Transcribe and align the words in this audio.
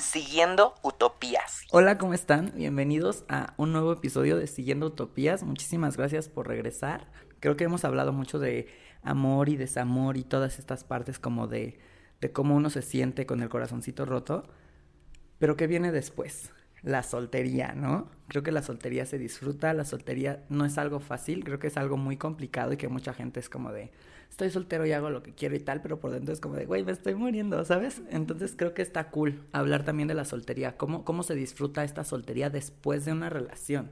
Siguiendo 0.00 0.74
Utopías. 0.82 1.66
Hola, 1.70 1.98
¿cómo 1.98 2.14
están? 2.14 2.52
Bienvenidos 2.56 3.24
a 3.28 3.52
un 3.58 3.72
nuevo 3.72 3.92
episodio 3.92 4.38
de 4.38 4.46
Siguiendo 4.46 4.86
Utopías. 4.86 5.42
Muchísimas 5.42 5.98
gracias 5.98 6.30
por 6.30 6.48
regresar. 6.48 7.06
Creo 7.38 7.56
que 7.56 7.64
hemos 7.64 7.84
hablado 7.84 8.12
mucho 8.12 8.38
de 8.38 8.66
amor 9.02 9.50
y 9.50 9.56
desamor 9.56 10.16
y 10.16 10.24
todas 10.24 10.58
estas 10.58 10.84
partes 10.84 11.18
como 11.18 11.48
de, 11.48 11.78
de 12.22 12.32
cómo 12.32 12.56
uno 12.56 12.70
se 12.70 12.80
siente 12.80 13.26
con 13.26 13.42
el 13.42 13.50
corazoncito 13.50 14.06
roto. 14.06 14.48
Pero 15.38 15.56
¿qué 15.56 15.66
viene 15.66 15.92
después? 15.92 16.50
La 16.82 17.02
soltería, 17.02 17.74
¿no? 17.74 18.10
Creo 18.28 18.42
que 18.42 18.52
la 18.52 18.62
soltería 18.62 19.04
se 19.04 19.18
disfruta, 19.18 19.74
la 19.74 19.84
soltería 19.84 20.44
no 20.48 20.64
es 20.64 20.78
algo 20.78 21.00
fácil, 21.00 21.44
creo 21.44 21.58
que 21.58 21.66
es 21.66 21.76
algo 21.76 21.98
muy 21.98 22.16
complicado 22.16 22.72
y 22.72 22.78
que 22.78 22.88
mucha 22.88 23.12
gente 23.12 23.38
es 23.38 23.50
como 23.50 23.70
de, 23.70 23.92
estoy 24.30 24.50
soltero 24.50 24.86
y 24.86 24.92
hago 24.92 25.10
lo 25.10 25.22
que 25.22 25.34
quiero 25.34 25.56
y 25.56 25.60
tal, 25.60 25.82
pero 25.82 26.00
por 26.00 26.12
dentro 26.12 26.32
es 26.32 26.40
como 26.40 26.54
de, 26.54 26.64
güey, 26.64 26.84
me 26.84 26.92
estoy 26.92 27.14
muriendo, 27.14 27.62
¿sabes? 27.64 28.00
Entonces 28.10 28.54
creo 28.56 28.72
que 28.72 28.82
está 28.82 29.10
cool 29.10 29.44
hablar 29.52 29.84
también 29.84 30.08
de 30.08 30.14
la 30.14 30.24
soltería, 30.24 30.76
cómo, 30.76 31.04
cómo 31.04 31.22
se 31.22 31.34
disfruta 31.34 31.84
esta 31.84 32.04
soltería 32.04 32.48
después 32.48 33.04
de 33.04 33.12
una 33.12 33.28
relación. 33.28 33.90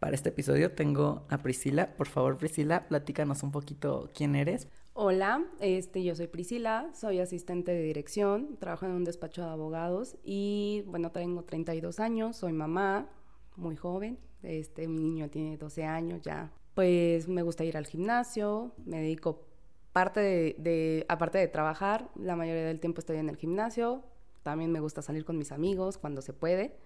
Para 0.00 0.14
este 0.14 0.28
episodio 0.28 0.72
tengo 0.72 1.26
a 1.28 1.38
Priscila. 1.38 1.96
Por 1.96 2.06
favor, 2.06 2.36
Priscila, 2.36 2.86
platícanos 2.86 3.42
un 3.42 3.50
poquito 3.50 4.10
quién 4.14 4.36
eres. 4.36 4.68
Hola, 4.92 5.44
este, 5.60 6.02
yo 6.02 6.14
soy 6.14 6.26
Priscila, 6.26 6.90
soy 6.92 7.20
asistente 7.20 7.72
de 7.72 7.82
dirección, 7.82 8.56
trabajo 8.58 8.86
en 8.86 8.92
un 8.92 9.04
despacho 9.04 9.42
de 9.42 9.50
abogados 9.50 10.16
y 10.24 10.82
bueno, 10.86 11.12
tengo 11.12 11.44
32 11.44 12.00
años, 12.00 12.36
soy 12.36 12.52
mamá, 12.52 13.08
muy 13.56 13.76
joven, 13.76 14.18
este, 14.42 14.88
mi 14.88 15.00
niño 15.00 15.30
tiene 15.30 15.56
12 15.56 15.84
años 15.84 16.22
ya. 16.22 16.50
Pues 16.78 17.26
me 17.26 17.42
gusta 17.42 17.64
ir 17.64 17.76
al 17.76 17.88
gimnasio, 17.88 18.72
me 18.86 19.00
dedico 19.00 19.44
parte 19.92 20.20
de, 20.20 20.54
de, 20.58 21.06
aparte 21.08 21.36
de 21.36 21.48
trabajar, 21.48 22.08
la 22.14 22.36
mayoría 22.36 22.64
del 22.66 22.78
tiempo 22.78 23.00
estoy 23.00 23.16
en 23.16 23.28
el 23.28 23.34
gimnasio, 23.34 24.04
también 24.44 24.70
me 24.70 24.78
gusta 24.78 25.02
salir 25.02 25.24
con 25.24 25.36
mis 25.38 25.50
amigos 25.50 25.98
cuando 25.98 26.22
se 26.22 26.32
puede 26.32 26.78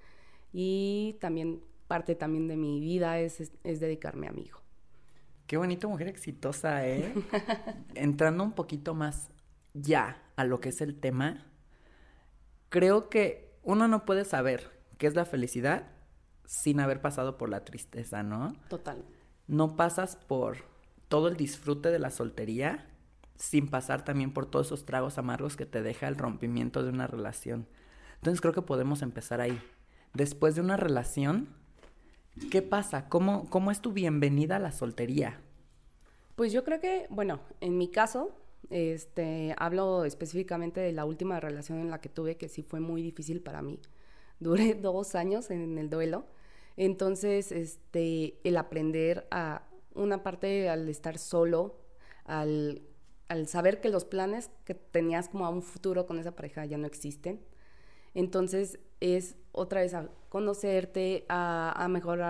y 0.50 1.18
también 1.20 1.62
parte 1.88 2.14
también 2.14 2.48
de 2.48 2.56
mi 2.56 2.80
vida 2.80 3.18
es, 3.20 3.38
es, 3.42 3.52
es 3.64 3.80
dedicarme 3.80 4.28
a 4.28 4.32
mi 4.32 4.44
hijo. 4.44 4.62
Qué 5.46 5.58
bonito, 5.58 5.90
mujer 5.90 6.08
exitosa, 6.08 6.88
¿eh? 6.88 7.12
Entrando 7.94 8.44
un 8.44 8.52
poquito 8.52 8.94
más 8.94 9.28
ya 9.74 10.22
a 10.36 10.44
lo 10.44 10.58
que 10.58 10.70
es 10.70 10.80
el 10.80 10.98
tema, 10.98 11.44
creo 12.70 13.10
que 13.10 13.58
uno 13.62 13.88
no 13.88 14.06
puede 14.06 14.24
saber 14.24 14.70
qué 14.96 15.06
es 15.06 15.14
la 15.14 15.26
felicidad 15.26 15.90
sin 16.46 16.80
haber 16.80 17.02
pasado 17.02 17.36
por 17.36 17.50
la 17.50 17.66
tristeza, 17.66 18.22
¿no? 18.22 18.54
Total. 18.70 19.04
No 19.46 19.76
pasas 19.76 20.16
por 20.16 20.58
todo 21.08 21.28
el 21.28 21.36
disfrute 21.36 21.90
de 21.90 21.98
la 21.98 22.10
soltería 22.10 22.88
sin 23.36 23.68
pasar 23.68 24.04
también 24.04 24.32
por 24.32 24.46
todos 24.46 24.66
esos 24.66 24.84
tragos 24.84 25.18
amargos 25.18 25.56
que 25.56 25.66
te 25.66 25.82
deja 25.82 26.06
el 26.06 26.16
rompimiento 26.16 26.84
de 26.84 26.90
una 26.90 27.08
relación. 27.08 27.66
Entonces 28.16 28.40
creo 28.40 28.54
que 28.54 28.62
podemos 28.62 29.02
empezar 29.02 29.40
ahí. 29.40 29.60
Después 30.14 30.54
de 30.54 30.60
una 30.60 30.76
relación, 30.76 31.48
¿qué 32.50 32.62
pasa? 32.62 33.08
¿Cómo, 33.08 33.50
cómo 33.50 33.72
es 33.72 33.80
tu 33.80 33.92
bienvenida 33.92 34.56
a 34.56 34.60
la 34.60 34.70
soltería? 34.70 35.40
Pues 36.36 36.52
yo 36.52 36.62
creo 36.62 36.80
que, 36.80 37.06
bueno, 37.10 37.40
en 37.60 37.78
mi 37.78 37.88
caso, 37.88 38.30
este, 38.70 39.54
hablo 39.58 40.04
específicamente 40.04 40.80
de 40.80 40.92
la 40.92 41.04
última 41.04 41.40
relación 41.40 41.80
en 41.80 41.90
la 41.90 42.00
que 42.00 42.08
tuve, 42.08 42.36
que 42.36 42.48
sí 42.48 42.62
fue 42.62 42.78
muy 42.78 43.02
difícil 43.02 43.40
para 43.40 43.60
mí. 43.60 43.80
Duré 44.38 44.74
dos 44.80 45.14
años 45.14 45.50
en 45.50 45.78
el 45.78 45.90
duelo. 45.90 46.26
Entonces, 46.76 47.52
este, 47.52 48.38
el 48.44 48.56
aprender 48.56 49.26
a 49.30 49.62
una 49.94 50.22
parte 50.22 50.68
al 50.68 50.88
estar 50.88 51.18
solo, 51.18 51.78
al, 52.24 52.82
al 53.28 53.46
saber 53.48 53.80
que 53.80 53.88
los 53.88 54.04
planes 54.04 54.50
que 54.64 54.74
tenías 54.74 55.28
como 55.28 55.46
a 55.46 55.50
un 55.50 55.62
futuro 55.62 56.06
con 56.06 56.18
esa 56.18 56.32
pareja 56.34 56.64
ya 56.64 56.78
no 56.78 56.86
existen. 56.86 57.40
Entonces, 58.14 58.78
es 59.00 59.36
otra 59.52 59.80
vez 59.80 59.94
a 59.94 60.08
conocerte, 60.28 61.24
a, 61.28 61.72
a 61.76 61.88
mejor 61.88 62.20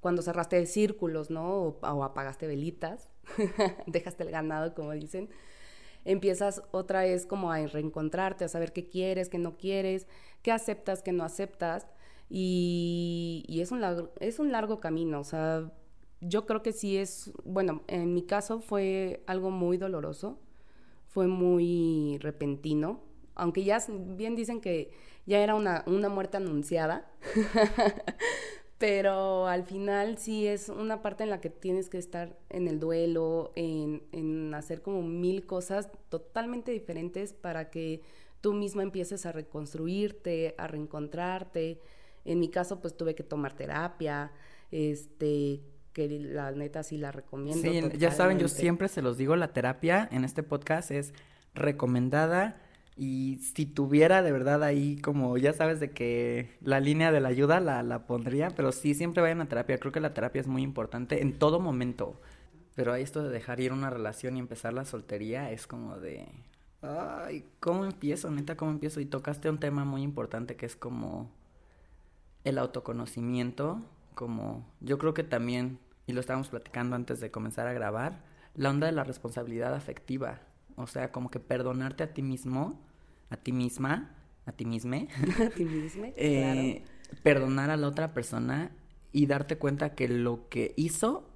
cuando 0.00 0.22
cerraste 0.22 0.64
círculos, 0.66 1.30
¿no? 1.30 1.62
O, 1.62 1.78
o 1.80 2.04
apagaste 2.04 2.46
velitas, 2.46 3.10
dejaste 3.86 4.24
el 4.24 4.30
ganado, 4.30 4.74
como 4.74 4.92
dicen, 4.92 5.28
empiezas 6.04 6.62
otra 6.70 7.02
vez 7.02 7.26
como 7.26 7.52
a 7.52 7.66
reencontrarte, 7.66 8.44
a 8.44 8.48
saber 8.48 8.72
qué 8.72 8.88
quieres, 8.88 9.28
qué 9.28 9.38
no 9.38 9.56
quieres, 9.56 10.06
qué 10.42 10.52
aceptas, 10.52 11.02
qué 11.02 11.12
no 11.12 11.24
aceptas. 11.24 11.86
Y, 12.30 13.58
es, 13.60 13.72
un 13.72 13.80
largo, 13.80 14.10
es 14.20 14.38
un 14.38 14.52
largo 14.52 14.80
camino, 14.80 15.20
o 15.20 15.24
sea, 15.24 15.72
yo 16.20 16.46
creo 16.46 16.62
que 16.62 16.72
sí 16.72 16.96
es, 16.96 17.32
bueno, 17.44 17.82
en 17.86 18.12
mi 18.12 18.22
caso 18.22 18.60
fue 18.60 19.22
algo 19.26 19.50
muy 19.50 19.78
doloroso, 19.78 20.38
fue 21.06 21.26
muy 21.26 22.18
repentino, 22.20 23.00
aunque 23.34 23.64
ya 23.64 23.78
bien 23.88 24.34
dicen 24.36 24.60
que 24.60 24.90
ya 25.26 25.38
era 25.40 25.54
una, 25.54 25.84
una 25.86 26.08
muerte 26.08 26.36
anunciada, 26.36 27.10
pero 28.78 29.46
al 29.46 29.64
final 29.64 30.18
sí 30.18 30.46
es 30.46 30.68
una 30.68 31.02
parte 31.02 31.24
en 31.24 31.30
la 31.30 31.40
que 31.40 31.50
tienes 31.50 31.88
que 31.88 31.98
estar 31.98 32.38
en 32.50 32.68
el 32.68 32.78
duelo, 32.78 33.52
en, 33.56 34.02
en, 34.12 34.52
hacer 34.54 34.82
como 34.82 35.02
mil 35.02 35.46
cosas 35.46 35.88
totalmente 36.10 36.72
diferentes 36.72 37.32
para 37.32 37.70
que 37.70 38.02
tú 38.40 38.52
misma 38.52 38.82
empieces 38.82 39.26
a 39.26 39.32
reconstruirte, 39.32 40.54
a 40.58 40.66
reencontrarte. 40.66 41.80
En 42.28 42.40
mi 42.40 42.48
caso, 42.48 42.80
pues 42.80 42.96
tuve 42.96 43.14
que 43.14 43.22
tomar 43.22 43.54
terapia, 43.54 44.32
este, 44.70 45.62
que 45.92 46.08
la 46.08 46.52
neta 46.52 46.82
sí 46.82 46.98
la 46.98 47.10
recomiendo. 47.10 47.62
Sí, 47.62 47.68
totalmente. 47.68 47.98
ya 47.98 48.10
saben, 48.10 48.38
yo 48.38 48.48
siempre 48.48 48.88
se 48.88 49.02
los 49.02 49.16
digo, 49.16 49.34
la 49.36 49.52
terapia 49.52 50.08
en 50.12 50.24
este 50.24 50.42
podcast 50.42 50.90
es 50.90 51.14
recomendada 51.54 52.60
y 52.96 53.38
si 53.54 53.64
tuviera 53.64 54.22
de 54.22 54.32
verdad 54.32 54.62
ahí 54.62 55.00
como, 55.00 55.38
ya 55.38 55.52
sabes, 55.52 55.80
de 55.80 55.92
que 55.92 56.50
la 56.60 56.80
línea 56.80 57.12
de 57.12 57.20
la 57.20 57.28
ayuda 57.28 57.60
la, 57.60 57.82
la 57.82 58.06
pondría, 58.06 58.50
pero 58.50 58.72
sí, 58.72 58.92
siempre 58.92 59.22
vayan 59.22 59.40
a 59.40 59.48
terapia. 59.48 59.78
Creo 59.78 59.92
que 59.92 60.00
la 60.00 60.12
terapia 60.14 60.40
es 60.40 60.48
muy 60.48 60.62
importante 60.62 61.22
en 61.22 61.38
todo 61.38 61.60
momento. 61.60 62.20
Pero 62.74 62.92
ahí 62.92 63.02
esto 63.02 63.22
de 63.22 63.30
dejar 63.30 63.60
ir 63.60 63.72
una 63.72 63.88
relación 63.90 64.36
y 64.36 64.40
empezar 64.40 64.72
la 64.72 64.84
soltería 64.84 65.50
es 65.50 65.66
como 65.66 65.98
de... 65.98 66.28
Ay, 66.82 67.44
¿cómo 67.58 67.84
empiezo? 67.84 68.30
Neta, 68.30 68.56
¿cómo 68.56 68.70
empiezo? 68.70 69.00
Y 69.00 69.06
tocaste 69.06 69.48
un 69.50 69.58
tema 69.58 69.84
muy 69.84 70.02
importante 70.02 70.54
que 70.54 70.66
es 70.66 70.76
como 70.76 71.30
el 72.44 72.58
autoconocimiento, 72.58 73.82
como 74.14 74.66
yo 74.80 74.98
creo 74.98 75.14
que 75.14 75.24
también, 75.24 75.78
y 76.06 76.12
lo 76.12 76.20
estábamos 76.20 76.48
platicando 76.48 76.96
antes 76.96 77.20
de 77.20 77.30
comenzar 77.30 77.66
a 77.66 77.72
grabar, 77.72 78.24
la 78.54 78.70
onda 78.70 78.86
de 78.86 78.92
la 78.92 79.04
responsabilidad 79.04 79.74
afectiva. 79.74 80.40
O 80.76 80.86
sea, 80.86 81.12
como 81.12 81.30
que 81.30 81.40
perdonarte 81.40 82.04
a 82.04 82.14
ti 82.14 82.22
mismo 82.22 82.80
a 83.30 83.36
ti 83.36 83.52
misma, 83.52 84.10
a 84.46 84.52
ti 84.52 84.64
misma, 84.64 84.96
a 85.46 85.50
ti 85.50 85.64
misma, 85.64 86.08
eh, 86.16 86.82
claro. 86.84 87.22
perdonar 87.22 87.70
a 87.70 87.76
la 87.76 87.88
otra 87.88 88.14
persona 88.14 88.72
y 89.12 89.26
darte 89.26 89.58
cuenta 89.58 89.94
que 89.94 90.08
lo 90.08 90.48
que 90.48 90.74
hizo 90.76 91.28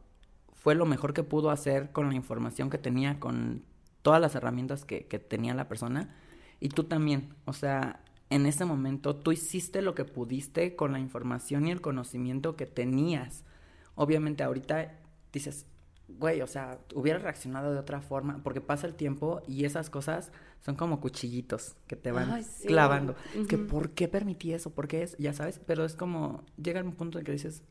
fue 0.53 0.75
lo 0.75 0.87
mejor 0.87 1.13
que 1.13 1.23
pudo 1.23 1.51
hacer 1.51 1.93
con 1.93 2.09
la 2.09 2.15
información 2.15 2.71
que 2.71 2.79
tenía, 2.79 3.19
con 3.19 3.65
todas 4.03 4.21
las 4.21 4.35
herramientas 4.35 4.85
que, 4.85 5.07
que 5.07 5.19
tenía 5.19 5.55
la 5.55 5.69
persona. 5.69 6.15
Y 6.61 6.69
tú 6.69 6.85
también, 6.85 7.35
o 7.45 7.53
sea, 7.53 8.02
en 8.35 8.47
ese 8.47 8.65
momento 8.65 9.17
tú 9.17 9.33
hiciste 9.33 9.83
lo 9.83 9.95
que 9.95 10.05
pudiste 10.05 10.75
con 10.75 10.93
la 10.93 10.99
información 10.99 11.67
y 11.67 11.71
el 11.71 11.81
conocimiento 11.81 12.57
que 12.57 12.67
tenías. 12.67 13.45
Obviamente 13.95 14.43
ahorita 14.43 14.99
dices, 15.33 15.67
güey, 16.09 16.41
o 16.41 16.47
sea, 16.47 16.79
hubiera 16.95 17.19
reaccionado 17.19 17.73
de 17.73 17.79
otra 17.79 18.01
forma, 18.01 18.41
porque 18.43 18.61
pasa 18.61 18.87
el 18.87 18.95
tiempo 18.95 19.43
y 19.47 19.65
esas 19.65 19.91
cosas 19.91 20.33
son 20.61 20.77
como 20.77 21.01
cuchillitos 21.01 21.77
que 21.87 21.97
te 21.97 22.11
van 22.11 22.31
Ay, 22.31 22.45
sí. 22.45 22.69
clavando. 22.69 23.15
Uh 23.35 23.41
-huh. 23.41 23.47
Que 23.47 23.59
por 23.59 23.91
qué 23.91 24.09
permití 24.09 24.53
eso, 24.53 24.71
por 24.71 24.89
qué 24.89 25.03
es, 25.03 25.17
ya 25.19 25.33
sabes, 25.35 25.59
pero 25.59 25.85
es 25.85 25.95
como, 25.95 26.45
llega 26.63 26.83
un 26.83 26.93
punto 26.93 27.19
en 27.19 27.25
que 27.25 27.33
dices, 27.33 27.63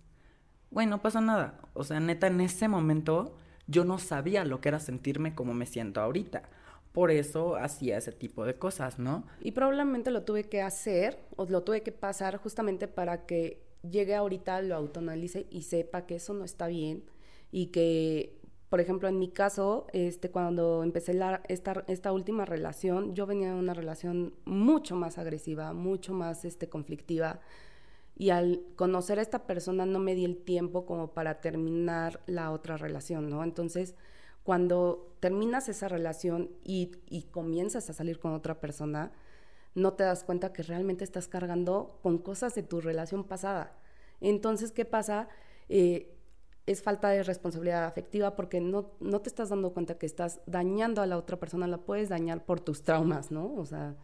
güey, 0.69 0.87
no 0.87 1.01
pasa 1.01 1.21
nada. 1.21 1.59
O 1.73 1.83
sea, 1.83 1.99
neta, 1.99 2.27
en 2.27 2.41
ese 2.41 2.67
momento 2.67 3.35
yo 3.67 3.83
no 3.83 3.97
sabía 3.97 4.43
lo 4.45 4.61
que 4.61 4.69
era 4.69 4.79
sentirme 4.79 5.33
como 5.33 5.53
me 5.53 5.65
siento 5.65 6.01
ahorita. 6.01 6.43
Por 6.91 7.11
eso 7.11 7.55
hacía 7.55 7.97
ese 7.97 8.11
tipo 8.11 8.45
de 8.45 8.55
cosas, 8.55 8.99
¿no? 8.99 9.25
Y 9.41 9.51
probablemente 9.51 10.11
lo 10.11 10.23
tuve 10.23 10.43
que 10.43 10.61
hacer 10.61 11.17
o 11.37 11.45
lo 11.45 11.63
tuve 11.63 11.83
que 11.83 11.91
pasar 11.91 12.37
justamente 12.37 12.87
para 12.87 13.25
que 13.25 13.61
llegue 13.89 14.15
ahorita, 14.15 14.61
lo 14.61 14.75
autoanalice 14.75 15.47
y 15.49 15.63
sepa 15.63 16.05
que 16.05 16.15
eso 16.15 16.33
no 16.33 16.43
está 16.43 16.67
bien 16.67 17.03
y 17.51 17.67
que, 17.67 18.37
por 18.69 18.79
ejemplo, 18.79 19.07
en 19.07 19.19
mi 19.19 19.29
caso, 19.29 19.87
este, 19.93 20.31
cuando 20.31 20.83
empecé 20.83 21.13
la, 21.13 21.41
esta, 21.47 21.83
esta 21.87 22.11
última 22.11 22.45
relación, 22.45 23.13
yo 23.15 23.25
venía 23.25 23.53
de 23.53 23.59
una 23.59 23.73
relación 23.73 24.33
mucho 24.45 24.95
más 24.95 25.17
agresiva, 25.17 25.73
mucho 25.73 26.13
más 26.13 26.45
este, 26.45 26.69
conflictiva, 26.69 27.39
y 28.15 28.29
al 28.29 28.61
conocer 28.75 29.19
a 29.19 29.21
esta 29.21 29.47
persona 29.47 29.85
no 29.85 29.99
me 29.99 30.15
di 30.15 30.25
el 30.25 30.37
tiempo 30.37 30.85
como 30.85 31.11
para 31.11 31.41
terminar 31.41 32.21
la 32.27 32.51
otra 32.51 32.77
relación, 32.77 33.29
¿no? 33.29 33.43
Entonces, 33.43 33.95
cuando 34.43 35.15
terminas 35.19 35.69
esa 35.69 35.87
relación 35.87 36.49
y, 36.63 36.91
y 37.09 37.23
comienzas 37.23 37.89
a 37.89 37.93
salir 37.93 38.19
con 38.19 38.33
otra 38.33 38.59
persona, 38.59 39.11
no 39.75 39.93
te 39.93 40.03
das 40.03 40.23
cuenta 40.23 40.51
que 40.51 40.63
realmente 40.63 41.03
estás 41.03 41.27
cargando 41.27 41.99
con 42.01 42.17
cosas 42.17 42.55
de 42.55 42.63
tu 42.63 42.81
relación 42.81 43.23
pasada. 43.23 43.77
Entonces, 44.19 44.71
¿qué 44.71 44.85
pasa? 44.85 45.29
Eh, 45.69 46.17
es 46.65 46.83
falta 46.83 47.09
de 47.09 47.23
responsabilidad 47.23 47.85
afectiva 47.85 48.35
porque 48.35 48.61
no, 48.61 48.91
no 48.99 49.21
te 49.21 49.29
estás 49.29 49.49
dando 49.49 49.73
cuenta 49.73 49.97
que 49.97 50.05
estás 50.05 50.41
dañando 50.45 51.01
a 51.01 51.07
la 51.07 51.17
otra 51.17 51.39
persona, 51.39 51.67
la 51.67 51.79
puedes 51.79 52.09
dañar 52.09 52.45
por 52.45 52.59
tus 52.61 52.83
traumas, 52.83 53.31
¿no? 53.31 53.53
O 53.55 53.65
sea, 53.65 53.95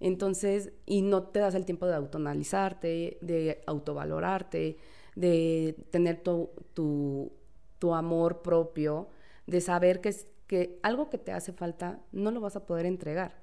Entonces, 0.00 0.72
y 0.86 1.02
no 1.02 1.24
te 1.24 1.40
das 1.40 1.54
el 1.54 1.66
tiempo 1.66 1.86
de 1.86 1.94
autoanalizarte, 1.94 3.18
de 3.20 3.62
autovalorarte, 3.66 4.78
de 5.14 5.76
tener 5.90 6.22
tu, 6.22 6.50
tu, 6.74 7.32
tu 7.78 7.94
amor 7.94 8.42
propio, 8.42 9.08
de 9.50 9.60
saber 9.60 10.00
que, 10.00 10.14
que 10.46 10.78
algo 10.82 11.10
que 11.10 11.18
te 11.18 11.32
hace 11.32 11.52
falta 11.52 12.00
no 12.12 12.30
lo 12.30 12.40
vas 12.40 12.54
a 12.54 12.66
poder 12.66 12.86
entregar. 12.86 13.34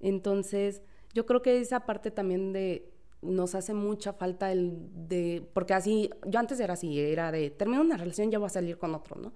Entonces, 0.00 0.82
yo 1.14 1.26
creo 1.26 1.42
que 1.42 1.60
esa 1.60 1.86
parte 1.86 2.10
también 2.10 2.52
de 2.52 2.92
nos 3.22 3.54
hace 3.54 3.72
mucha 3.72 4.12
falta 4.12 4.50
el 4.50 4.76
de, 5.08 5.48
porque 5.52 5.74
así, 5.74 6.10
yo 6.26 6.40
antes 6.40 6.58
era 6.60 6.74
así, 6.74 7.00
era 7.00 7.32
de, 7.32 7.50
termino 7.50 7.80
una 7.82 7.96
relación, 7.96 8.30
ya 8.30 8.38
voy 8.38 8.46
a 8.46 8.50
salir 8.50 8.78
con 8.78 8.94
otro, 8.94 9.16
¿no? 9.16 9.32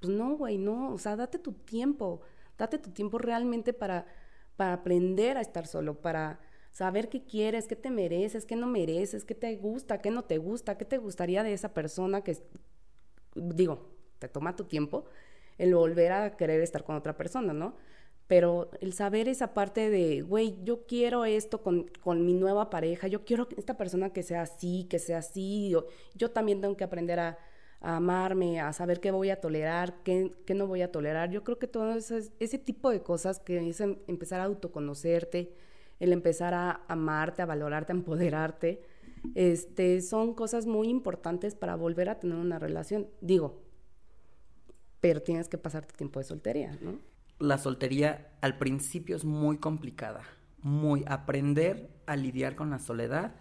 Pues 0.00 0.14
no, 0.14 0.36
güey, 0.36 0.58
no, 0.58 0.92
o 0.92 0.98
sea, 0.98 1.16
date 1.16 1.38
tu 1.38 1.52
tiempo, 1.52 2.20
date 2.58 2.78
tu 2.78 2.90
tiempo 2.90 3.18
realmente 3.18 3.72
para, 3.72 4.06
para 4.56 4.74
aprender 4.74 5.38
a 5.38 5.40
estar 5.40 5.66
solo, 5.66 6.00
para 6.00 6.38
saber 6.70 7.08
qué 7.08 7.24
quieres, 7.24 7.66
qué 7.66 7.76
te 7.76 7.90
mereces, 7.90 8.44
qué 8.44 8.56
no 8.56 8.66
mereces, 8.66 9.24
qué 9.24 9.34
te 9.34 9.56
gusta, 9.56 9.98
qué 10.02 10.10
no 10.10 10.24
te 10.24 10.38
gusta, 10.38 10.76
qué 10.76 10.84
te 10.84 10.98
gustaría 10.98 11.42
de 11.42 11.54
esa 11.54 11.72
persona 11.72 12.22
que, 12.22 12.36
digo, 13.34 13.88
te 14.18 14.28
toma 14.28 14.56
tu 14.56 14.64
tiempo 14.64 15.06
el 15.58 15.74
volver 15.74 16.12
a 16.12 16.36
querer 16.36 16.60
estar 16.60 16.84
con 16.84 16.96
otra 16.96 17.16
persona, 17.16 17.52
¿no? 17.52 17.74
pero 18.26 18.70
el 18.80 18.94
saber 18.94 19.28
esa 19.28 19.52
parte 19.52 19.90
de, 19.90 20.22
güey, 20.22 20.58
yo 20.64 20.86
quiero 20.86 21.24
esto 21.24 21.62
con, 21.62 21.90
con, 22.02 22.24
mi 22.24 22.34
nueva 22.34 22.70
pareja, 22.70 23.06
yo 23.06 23.24
quiero 23.24 23.48
esta 23.56 23.76
persona 23.76 24.12
que 24.12 24.22
sea 24.22 24.42
así, 24.42 24.86
que 24.88 24.98
sea 24.98 25.18
así, 25.18 25.74
yo, 26.14 26.30
también 26.30 26.60
tengo 26.60 26.76
que 26.76 26.84
aprender 26.84 27.20
a, 27.20 27.38
amarme, 27.80 28.60
a 28.60 28.72
saber 28.72 28.98
qué 28.98 29.10
voy 29.10 29.28
a 29.28 29.42
tolerar, 29.42 30.02
qué, 30.04 30.32
qué 30.46 30.54
no 30.54 30.66
voy 30.66 30.80
a 30.80 30.90
tolerar. 30.90 31.30
Yo 31.30 31.44
creo 31.44 31.58
que 31.58 31.66
todo 31.66 31.92
ese, 31.92 32.30
ese 32.40 32.58
tipo 32.58 32.90
de 32.90 33.02
cosas 33.02 33.40
que 33.40 33.68
es 33.68 33.78
em, 33.82 33.98
empezar 34.06 34.40
a 34.40 34.44
autoconocerte, 34.44 35.52
el 36.00 36.12
empezar 36.14 36.54
a 36.54 36.80
amarte, 36.88 37.42
a 37.42 37.46
valorarte, 37.46 37.92
a 37.92 37.96
empoderarte, 37.96 38.80
este, 39.34 40.00
son 40.00 40.32
cosas 40.32 40.64
muy 40.66 40.88
importantes 40.88 41.54
para 41.54 41.76
volver 41.76 42.08
a 42.08 42.18
tener 42.18 42.36
una 42.38 42.58
relación. 42.58 43.06
Digo, 43.20 43.63
pero 45.04 45.20
tienes 45.20 45.48
que 45.48 45.58
pasar 45.58 45.84
tu 45.84 45.94
tiempo 45.94 46.18
de 46.18 46.24
soltería, 46.24 46.78
¿no? 46.80 46.98
la 47.38 47.58
soltería 47.58 48.30
al 48.40 48.56
principio 48.56 49.16
es 49.16 49.26
muy 49.26 49.58
complicada. 49.58 50.22
Muy. 50.62 51.04
Aprender 51.06 51.90
a 52.06 52.16
lidiar 52.16 52.56
con 52.56 52.70
la 52.70 52.78
soledad 52.78 53.34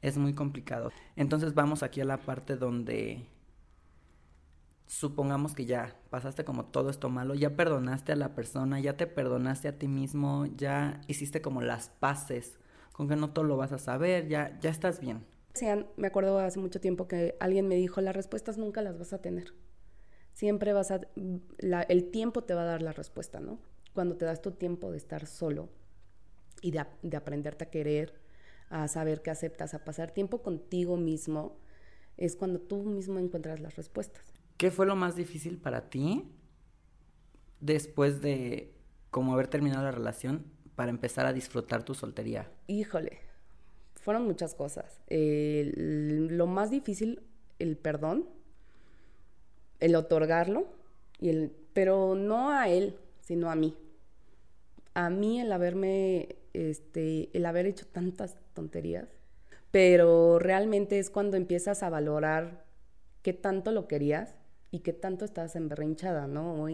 es 0.00 0.16
muy 0.16 0.32
complicado. 0.32 0.90
Entonces 1.16 1.52
vamos 1.52 1.82
aquí 1.82 2.00
a 2.00 2.06
la 2.06 2.22
parte 2.22 2.56
donde 2.56 3.26
supongamos 4.86 5.54
que 5.54 5.66
ya 5.66 5.94
pasaste 6.08 6.46
como 6.46 6.64
todo 6.64 6.88
esto 6.88 7.10
malo, 7.10 7.34
ya 7.34 7.54
perdonaste 7.54 8.12
a 8.12 8.16
la 8.16 8.34
persona, 8.34 8.80
ya 8.80 8.96
te 8.96 9.06
perdonaste 9.06 9.68
a 9.68 9.78
ti 9.78 9.88
mismo, 9.88 10.46
ya 10.56 11.02
hiciste 11.06 11.42
como 11.42 11.60
las 11.60 11.90
paces 11.90 12.58
con 12.92 13.08
que 13.08 13.16
no 13.16 13.34
todo 13.34 13.44
lo 13.44 13.58
vas 13.58 13.72
a 13.72 13.78
saber, 13.78 14.26
ya, 14.26 14.58
ya 14.60 14.70
estás 14.70 15.00
bien. 15.00 15.26
Sí, 15.52 15.66
me 15.98 16.06
acuerdo 16.06 16.38
hace 16.38 16.60
mucho 16.60 16.80
tiempo 16.80 17.08
que 17.08 17.36
alguien 17.40 17.68
me 17.68 17.74
dijo, 17.74 18.00
las 18.00 18.16
respuestas 18.16 18.56
nunca 18.56 18.80
las 18.80 18.98
vas 18.98 19.12
a 19.12 19.20
tener 19.20 19.52
siempre 20.40 20.72
vas 20.72 20.90
a, 20.90 21.02
el 21.90 22.10
tiempo 22.10 22.44
te 22.44 22.54
va 22.54 22.62
a 22.62 22.64
dar 22.64 22.80
la 22.80 22.92
respuesta, 22.94 23.40
¿no? 23.40 23.58
Cuando 23.92 24.16
te 24.16 24.24
das 24.24 24.40
tu 24.40 24.52
tiempo 24.52 24.90
de 24.90 24.96
estar 24.96 25.26
solo 25.26 25.68
y 26.62 26.70
de, 26.70 26.86
de 27.02 27.16
aprenderte 27.18 27.64
a 27.64 27.70
querer, 27.70 28.18
a 28.70 28.88
saber 28.88 29.20
que 29.20 29.30
aceptas, 29.30 29.74
a 29.74 29.84
pasar 29.84 30.12
tiempo 30.12 30.40
contigo 30.40 30.96
mismo, 30.96 31.58
es 32.16 32.36
cuando 32.36 32.58
tú 32.58 32.84
mismo 32.84 33.18
encuentras 33.18 33.60
las 33.60 33.76
respuestas. 33.76 34.32
¿Qué 34.56 34.70
fue 34.70 34.86
lo 34.86 34.96
más 34.96 35.14
difícil 35.14 35.58
para 35.58 35.90
ti 35.90 36.32
después 37.60 38.22
de 38.22 38.72
como 39.10 39.34
haber 39.34 39.48
terminado 39.48 39.84
la 39.84 39.90
relación 39.90 40.46
para 40.74 40.88
empezar 40.88 41.26
a 41.26 41.34
disfrutar 41.34 41.82
tu 41.82 41.92
soltería? 41.92 42.50
Híjole, 42.66 43.18
fueron 43.92 44.24
muchas 44.24 44.54
cosas. 44.54 45.02
lo 45.10 46.46
más 46.46 46.70
difícil, 46.70 47.20
el 47.58 47.76
perdón, 47.76 48.39
el 49.80 49.94
otorgarlo, 49.96 50.66
y 51.18 51.30
el, 51.30 51.52
pero 51.72 52.14
no 52.14 52.50
a 52.50 52.68
él, 52.68 52.96
sino 53.20 53.50
a 53.50 53.54
mí. 53.54 53.76
A 54.94 55.10
mí 55.10 55.40
el 55.40 55.52
haberme, 55.52 56.36
este, 56.52 57.30
el 57.36 57.46
haber 57.46 57.66
hecho 57.66 57.86
tantas 57.86 58.36
tonterías, 58.54 59.08
pero 59.70 60.38
realmente 60.38 60.98
es 60.98 61.10
cuando 61.10 61.36
empiezas 61.36 61.82
a 61.82 61.90
valorar 61.90 62.64
qué 63.22 63.32
tanto 63.32 63.72
lo 63.72 63.86
querías 63.86 64.34
y 64.70 64.80
qué 64.80 64.92
tanto 64.92 65.24
estás 65.24 65.56
emberrinchada, 65.56 66.26
¿no? 66.26 66.66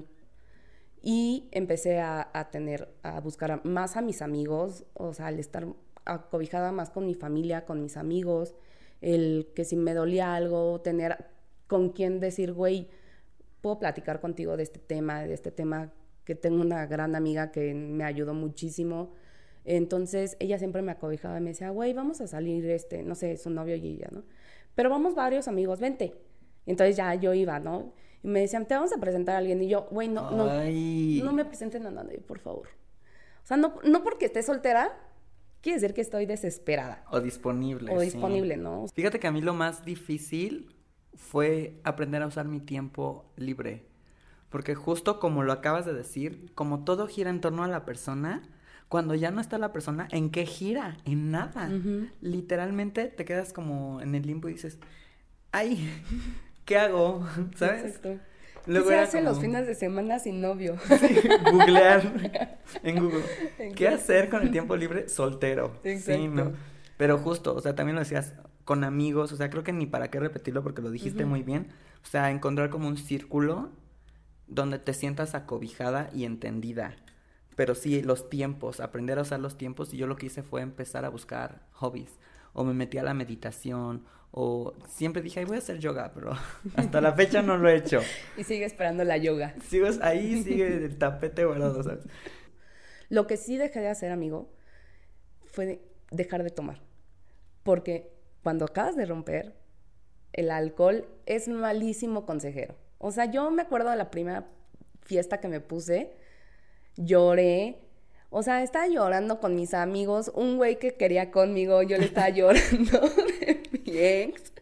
Y 1.03 1.49
empecé 1.53 2.01
a, 2.01 2.29
a, 2.33 2.51
tener, 2.51 2.89
a 3.03 3.21
buscar 3.21 3.65
más 3.65 3.97
a 3.97 4.03
mis 4.03 4.23
amigos, 4.23 4.85
o 4.95 5.13
sea, 5.13 5.29
al 5.29 5.39
estar 5.39 5.67
acobijada 6.05 6.73
más 6.73 6.91
con 6.91 7.07
mi 7.07 7.15
familia, 7.15 7.65
con 7.65 7.83
mis 7.83 7.97
amigos, 7.97 8.55
el 9.01 9.53
que 9.55 9.65
si 9.65 9.77
me 9.77 9.93
dolía 9.93 10.35
algo, 10.35 10.81
tener 10.81 11.36
con 11.67 11.91
quien 11.91 12.21
decir, 12.21 12.53
güey, 12.53 12.89
puedo 13.61 13.79
platicar 13.79 14.21
contigo 14.21 14.57
de 14.57 14.63
este 14.63 14.79
tema, 14.79 15.23
de 15.23 15.35
este 15.35 15.51
tema 15.51 15.93
que 16.25 16.35
tengo 16.35 16.61
una 16.61 16.87
gran 16.87 17.15
amiga 17.15 17.53
que 17.53 17.75
me 17.75 18.05
ayudó 18.05 18.35
muchísimo. 18.35 19.13
Entonces 19.65 20.37
ella 20.39 20.59
siempre 20.59 20.83
me 20.83 20.93
acobijaba 20.93 21.39
y 21.39 21.41
me 21.41 21.51
decía, 21.51 21.71
güey, 21.71 21.93
vamos 21.93 22.21
a 22.21 22.27
salir, 22.27 22.69
este, 22.71 23.03
no 23.03 23.15
sé, 23.15 23.37
su 23.37 23.51
novio 23.51 23.77
y 23.77 23.87
ella, 23.87 24.09
¿no? 24.13 24.25
Pero 24.75 24.91
vamos 24.91 25.15
varios 25.15 25.49
amigos, 25.49 25.81
vente. 25.81 26.15
Entonces 26.67 26.97
ya 26.97 27.15
yo 27.15 27.33
iba, 27.33 27.59
¿no? 27.59 27.93
Y 28.23 28.29
me 28.29 28.41
decían, 28.41 28.67
te 28.67 28.75
vamos 28.75 28.93
a 28.93 28.99
presentar 28.99 29.37
a 29.37 29.39
alguien. 29.39 29.63
Y 29.63 29.69
yo, 29.69 29.89
güey, 29.91 30.09
no, 30.09 30.31
no, 30.31 30.47
no 30.47 31.33
me 31.33 31.45
presenten 31.45 31.87
a 31.87 31.91
nadie, 31.91 32.19
por 32.19 32.39
favor. 32.39 32.69
O 33.43 33.47
sea, 33.47 33.57
no, 33.57 33.75
no 33.85 34.03
porque 34.03 34.27
esté 34.27 34.43
soltera, 34.43 34.97
quiere 35.61 35.81
decir 35.81 35.95
que 35.95 36.01
estoy 36.01 36.27
desesperada. 36.27 37.05
O 37.11 37.21
disponible. 37.21 37.93
O 37.93 38.01
disponible, 38.01 38.57
¿no? 38.57 38.87
Fíjate 38.95 39.19
que 39.19 39.27
a 39.27 39.33
mí 39.33 39.41
lo 39.41 39.55
más 39.55 39.85
difícil 39.85 40.76
fue 41.17 41.81
aprender 41.85 42.23
a 42.23 42.27
usar 42.27 42.47
mi 42.47 42.61
tiempo 42.61 43.25
libre. 43.37 43.87
Porque 44.51 44.75
justo 44.75 45.19
como 45.19 45.43
lo 45.43 45.53
acabas 45.53 45.87
de 45.87 45.93
decir, 45.93 46.53
como 46.55 46.85
todo 46.85 47.09
gira 47.09 47.31
en 47.31 47.41
torno 47.41 47.65
a 47.65 47.69
la 47.69 47.85
persona, 47.85 48.43
cuando 48.89 49.15
ya 49.15 49.31
no 49.31 49.41
está 49.41 49.59
la 49.59 49.73
persona, 49.73 50.07
¿en 50.13 50.31
qué 50.31 50.47
gira? 50.47 50.97
En 51.05 51.31
nada. 51.31 51.69
Literalmente 52.21 53.09
te 53.09 53.25
quedas 53.25 53.53
como 53.53 54.01
en 54.01 54.15
el 54.15 54.23
limbo 54.27 54.49
y 54.49 54.53
dices, 54.53 54.79
ay, 55.53 55.91
¿qué 56.65 56.79
hago? 56.79 57.27
¿Sabes? 57.57 57.85
Exacto. 57.85 58.19
¿Qué 58.67 58.83
se 58.83 58.99
hace 58.99 59.23
los 59.23 59.41
fines 59.41 59.67
de 59.67 59.75
semana 59.75 60.19
sin 60.19 60.41
novio? 60.41 60.77
googlear 61.53 62.59
en 62.83 62.99
Google. 62.99 63.23
¿Qué 63.77 63.87
hacer 63.89 64.29
con 64.29 64.43
el 64.43 64.51
tiempo 64.51 64.77
libre 64.77 65.09
soltero? 65.09 65.73
Sí, 65.83 66.29
¿no? 66.29 66.53
Pero 66.97 67.19
justo, 67.19 67.55
o 67.55 67.61
sea, 67.61 67.75
también 67.75 67.95
lo 67.95 68.01
decías, 68.01 68.35
con 68.67 68.83
amigos, 68.83 69.31
o 69.31 69.37
sea, 69.37 69.49
creo 69.49 69.63
que 69.63 69.73
ni 69.73 69.87
para 69.87 70.11
qué 70.11 70.19
repetirlo 70.19 70.61
porque 70.65 70.83
lo 70.83 70.91
dijiste 70.91 71.25
muy 71.25 71.45
bien. 71.45 71.69
O 72.03 72.07
sea, 72.07 72.33
encontrar 72.33 72.69
como 72.69 72.89
un 72.89 72.97
círculo 72.97 73.71
donde 74.49 74.81
te 74.81 74.93
sientas 74.93 75.37
acobijada 75.37 76.11
y 76.13 76.25
entendida. 76.25 76.97
Pero 77.55 77.77
sí, 77.77 78.03
los 78.03 78.29
tiempos, 78.29 78.81
aprender 78.81 79.21
a 79.21 79.23
usar 79.23 79.39
los 79.39 79.57
tiempos. 79.57 79.95
Y 79.95 79.99
yo 79.99 80.09
lo 80.09 80.17
que 80.17 80.27
hice 80.27 80.43
fue 80.43 80.63
empezar 80.63 81.05
a 81.05 81.11
buscar 81.11 81.65
hobbies. 81.75 82.19
O 82.55 82.65
me 82.65 82.75
metí 82.75 82.99
a 82.99 83.05
la 83.05 83.15
meditación. 83.15 84.05
O 84.33 84.75
siempre 84.89 85.23
dije, 85.23 85.39
ay, 85.39 85.47
voy 85.47 85.55
a 85.55 85.61
hacer 85.61 85.79
yoga, 85.79 86.11
pero 86.13 86.33
hasta 86.75 87.01
la 87.01 87.13
fecha 87.13 87.43
no 87.43 87.57
lo 87.59 87.69
he 87.69 87.77
hecho. 87.77 88.01
y 88.37 88.43
sigue 88.43 88.65
esperando 88.65 89.05
la 89.05 89.17
yoga. 89.17 89.55
Sigo, 89.69 89.87
ahí 90.03 90.43
sigue 90.45 90.67
el 90.87 90.99
tapete 90.99 91.45
guardado, 91.45 91.85
¿sabes? 91.85 92.05
Lo 93.11 93.29
que 93.29 93.37
sí 93.37 93.59
dejé 93.59 93.79
de 93.79 93.91
hacer, 93.91 94.11
amigo, 94.11 94.53
fue 95.45 95.87
dejar 96.11 96.43
de 96.43 96.51
tomar. 96.51 96.83
Porque 97.63 98.16
cuando 98.47 98.67
acabas 98.67 98.95
de 98.95 99.07
romper, 99.07 99.57
el 100.33 100.53
alcohol 100.53 101.09
es 101.27 101.49
malísimo 101.49 102.27
consejero. 102.27 102.77
O 102.99 103.11
sea, 103.11 103.25
yo 103.25 103.51
me 103.51 103.63
acuerdo 103.63 103.91
de 103.91 103.97
la 103.97 104.13
primera 104.13 104.47
fiesta 105.03 105.41
que 105.41 105.49
me 105.49 105.59
puse, 105.59 106.13
lloré. 106.95 107.81
O 108.31 108.45
sea, 108.45 108.63
estaba 108.63 108.87
llorando 108.87 109.41
con 109.41 109.57
mis 109.57 109.75
amigos, 109.75 110.31
un 110.33 110.59
güey 110.59 110.79
que 110.79 110.95
quería 110.95 111.33
conmigo, 111.33 111.83
yo 111.83 111.99
le 111.99 112.05
estaba 112.05 112.29
llorando 112.29 113.01
de 113.01 113.63
mi 113.73 113.99
ex. 113.99 114.53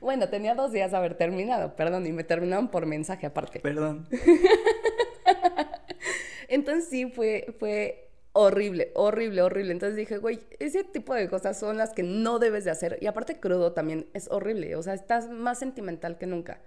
Bueno, 0.00 0.28
tenía 0.28 0.54
dos 0.54 0.70
días 0.70 0.92
de 0.92 0.96
haber 0.96 1.16
terminado, 1.16 1.74
perdón, 1.74 2.06
y 2.06 2.12
me 2.12 2.22
terminaron 2.22 2.68
por 2.68 2.86
mensaje 2.86 3.26
aparte. 3.26 3.58
Perdón. 3.58 4.06
Entonces 6.48 6.88
sí, 6.88 7.10
fue, 7.10 7.52
fue 7.58 8.01
horrible, 8.32 8.92
horrible, 8.94 9.42
horrible. 9.42 9.72
Entonces 9.72 9.96
dije, 9.96 10.18
güey, 10.18 10.40
ese 10.58 10.84
tipo 10.84 11.14
de 11.14 11.28
cosas 11.28 11.58
son 11.58 11.76
las 11.76 11.92
que 11.92 12.02
no 12.02 12.38
debes 12.38 12.64
de 12.64 12.70
hacer. 12.70 12.98
Y 13.00 13.06
aparte 13.06 13.38
crudo 13.38 13.72
también 13.72 14.08
es 14.14 14.28
horrible, 14.30 14.76
o 14.76 14.82
sea, 14.82 14.94
estás 14.94 15.28
más 15.28 15.58
sentimental 15.58 16.18
que 16.18 16.26
nunca. 16.26 16.60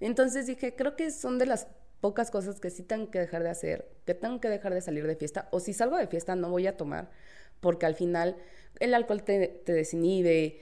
Entonces 0.00 0.46
dije, 0.46 0.74
creo 0.74 0.96
que 0.96 1.10
son 1.10 1.38
de 1.38 1.46
las 1.46 1.68
pocas 2.00 2.30
cosas 2.30 2.58
que 2.58 2.70
sí 2.70 2.82
tengo 2.82 3.10
que 3.10 3.20
dejar 3.20 3.44
de 3.44 3.50
hacer, 3.50 3.88
que 4.04 4.14
tengo 4.14 4.40
que 4.40 4.48
dejar 4.48 4.74
de 4.74 4.80
salir 4.80 5.06
de 5.06 5.14
fiesta, 5.14 5.48
o 5.52 5.60
si 5.60 5.72
salgo 5.72 5.96
de 5.96 6.08
fiesta 6.08 6.34
no 6.34 6.50
voy 6.50 6.66
a 6.66 6.76
tomar, 6.76 7.10
porque 7.60 7.86
al 7.86 7.94
final 7.94 8.36
el 8.80 8.94
alcohol 8.94 9.22
te, 9.22 9.62
desinhibe, 9.64 10.58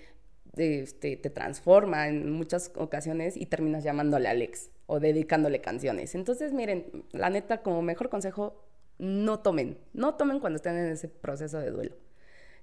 este, 0.57 1.16
te 1.16 1.30
transforma 1.30 2.09
en 2.09 2.30
muchas 2.30 2.73
ocasiones 2.75 3.38
y 3.38 3.47
terminas 3.47 3.85
llamándole 3.85 4.28
Alex 4.28 4.69
o 4.87 5.00
dedicándole 5.00 5.62
canciones. 5.62 6.14
Entonces, 6.14 6.52
miren, 6.52 7.07
la 7.12 7.30
neta, 7.30 7.62
como 7.62 7.80
mejor 7.80 8.11
consejo, 8.11 8.69
no 9.00 9.40
tomen, 9.40 9.78
no 9.95 10.14
tomen 10.14 10.40
cuando 10.40 10.57
estén 10.57 10.76
en 10.76 10.92
ese 10.92 11.09
proceso 11.09 11.59
de 11.59 11.71
duelo. 11.71 11.97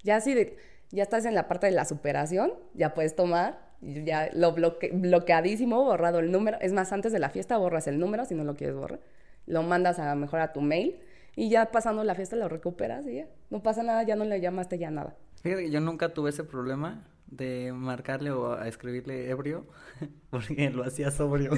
Ya 0.03 0.21
si 0.21 0.35
de, 0.35 0.55
ya 0.91 1.03
estás 1.03 1.25
en 1.25 1.33
la 1.33 1.47
parte 1.47 1.65
de 1.65 1.73
la 1.73 1.83
superación, 1.83 2.53
ya 2.75 2.93
puedes 2.93 3.15
tomar, 3.15 3.59
ya 3.81 4.29
lo 4.33 4.53
bloque, 4.53 4.91
bloqueadísimo, 4.93 5.83
borrado 5.83 6.19
el 6.19 6.31
número. 6.31 6.57
Es 6.61 6.73
más, 6.73 6.93
antes 6.93 7.11
de 7.11 7.19
la 7.19 7.31
fiesta 7.31 7.57
borras 7.57 7.87
el 7.87 7.99
número 7.99 8.23
si 8.25 8.35
no 8.35 8.43
lo 8.43 8.55
quieres 8.55 8.75
borrar. 8.75 8.99
Lo 9.47 9.63
mandas 9.63 9.97
a 9.97 10.13
lo 10.13 10.19
mejor 10.19 10.39
a 10.39 10.53
tu 10.53 10.61
mail 10.61 10.99
y 11.35 11.49
ya 11.49 11.71
pasando 11.71 12.03
la 12.03 12.13
fiesta 12.13 12.35
lo 12.35 12.47
recuperas 12.49 13.07
y 13.07 13.15
ya. 13.15 13.27
No 13.49 13.63
pasa 13.63 13.81
nada, 13.81 14.03
ya 14.03 14.15
no 14.15 14.23
le 14.23 14.39
llamaste 14.39 14.77
ya 14.77 14.91
nada. 14.91 15.15
Fíjate 15.41 15.63
que 15.63 15.71
yo 15.71 15.81
nunca 15.81 16.13
tuve 16.13 16.29
ese 16.29 16.43
problema 16.43 17.03
de 17.25 17.71
marcarle 17.73 18.29
o 18.31 18.53
a 18.53 18.67
escribirle 18.67 19.29
ebrio 19.29 19.65
porque 20.29 20.69
lo 20.69 20.83
hacía 20.83 21.09
sobrio. 21.09 21.51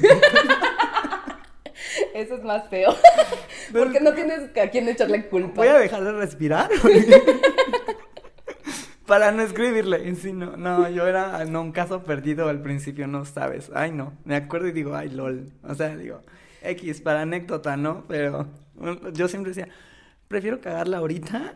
Eso 2.13 2.35
es 2.35 2.43
más 2.43 2.67
feo. 2.69 2.91
porque 3.71 3.99
no 3.99 4.13
tienes 4.13 4.49
a 4.57 4.69
quién 4.69 4.87
echarle 4.87 5.27
culpa. 5.27 5.55
Voy 5.55 5.67
a 5.67 5.79
dejar 5.79 6.03
de 6.03 6.11
respirar. 6.13 6.69
Para 9.05 9.31
no 9.31 9.41
escribirle, 9.41 10.15
sí, 10.15 10.33
no, 10.33 10.55
no, 10.55 10.87
yo 10.87 11.07
era 11.07 11.43
no, 11.45 11.61
un 11.61 11.71
caso 11.71 12.03
perdido 12.03 12.47
al 12.47 12.61
principio, 12.61 13.07
no 13.07 13.25
sabes. 13.25 13.71
Ay, 13.73 13.91
no, 13.91 14.13
me 14.23 14.35
acuerdo 14.35 14.67
y 14.67 14.71
digo, 14.71 14.95
ay, 14.95 15.09
lol. 15.09 15.51
O 15.63 15.73
sea, 15.73 15.97
digo, 15.97 16.21
X, 16.61 17.01
para 17.01 17.21
anécdota, 17.21 17.75
¿no? 17.75 18.05
Pero 18.07 18.45
yo 19.13 19.27
siempre 19.27 19.53
decía, 19.53 19.67
prefiero 20.27 20.61
cagarla 20.61 20.99
ahorita 20.99 21.55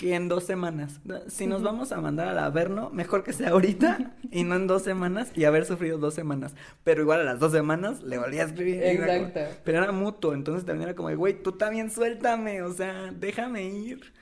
que 0.00 0.14
en 0.14 0.30
dos 0.30 0.44
semanas. 0.44 0.98
Si 1.28 1.46
nos 1.46 1.62
vamos 1.62 1.92
a 1.92 2.00
mandar 2.00 2.26
al 2.26 2.38
Averno, 2.38 2.88
mejor 2.88 3.22
que 3.22 3.34
sea 3.34 3.50
ahorita 3.50 4.14
y 4.30 4.44
no 4.44 4.56
en 4.56 4.66
dos 4.66 4.82
semanas 4.82 5.30
y 5.34 5.44
haber 5.44 5.66
sufrido 5.66 5.98
dos 5.98 6.14
semanas. 6.14 6.54
Pero 6.84 7.02
igual 7.02 7.20
a 7.20 7.24
las 7.24 7.38
dos 7.38 7.52
semanas 7.52 8.02
le 8.02 8.16
volví 8.16 8.38
a 8.38 8.44
escribir. 8.44 8.82
Exacto. 8.82 9.60
pero 9.62 9.82
era 9.82 9.92
mutuo, 9.92 10.32
entonces 10.32 10.64
también 10.64 10.88
era 10.88 10.96
como, 10.96 11.14
güey, 11.14 11.42
tú 11.42 11.52
también 11.52 11.90
suéltame, 11.90 12.62
o 12.62 12.72
sea, 12.72 13.12
déjame 13.12 13.64
ir. 13.64 14.14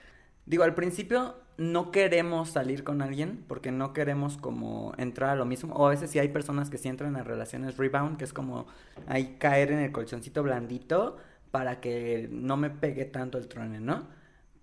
Digo, 0.46 0.64
al 0.64 0.74
principio 0.74 1.36
no 1.58 1.92
queremos 1.92 2.50
salir 2.50 2.82
con 2.82 3.00
alguien 3.00 3.44
porque 3.46 3.70
no 3.70 3.92
queremos 3.92 4.36
como 4.36 4.94
entrar 4.98 5.30
a 5.30 5.36
lo 5.36 5.44
mismo. 5.44 5.76
O 5.76 5.86
a 5.86 5.90
veces 5.90 6.10
sí 6.10 6.18
hay 6.18 6.30
personas 6.30 6.70
que 6.70 6.78
sí 6.78 6.88
entran 6.88 7.14
en 7.14 7.24
relaciones 7.24 7.76
rebound, 7.76 8.16
que 8.16 8.24
es 8.24 8.32
como 8.32 8.66
ahí 9.06 9.36
caer 9.38 9.70
en 9.70 9.78
el 9.78 9.92
colchoncito 9.92 10.42
blandito 10.42 11.18
para 11.52 11.80
que 11.80 12.28
no 12.32 12.56
me 12.56 12.68
pegue 12.68 13.04
tanto 13.04 13.38
el 13.38 13.46
truene, 13.46 13.78
¿no? 13.78 14.17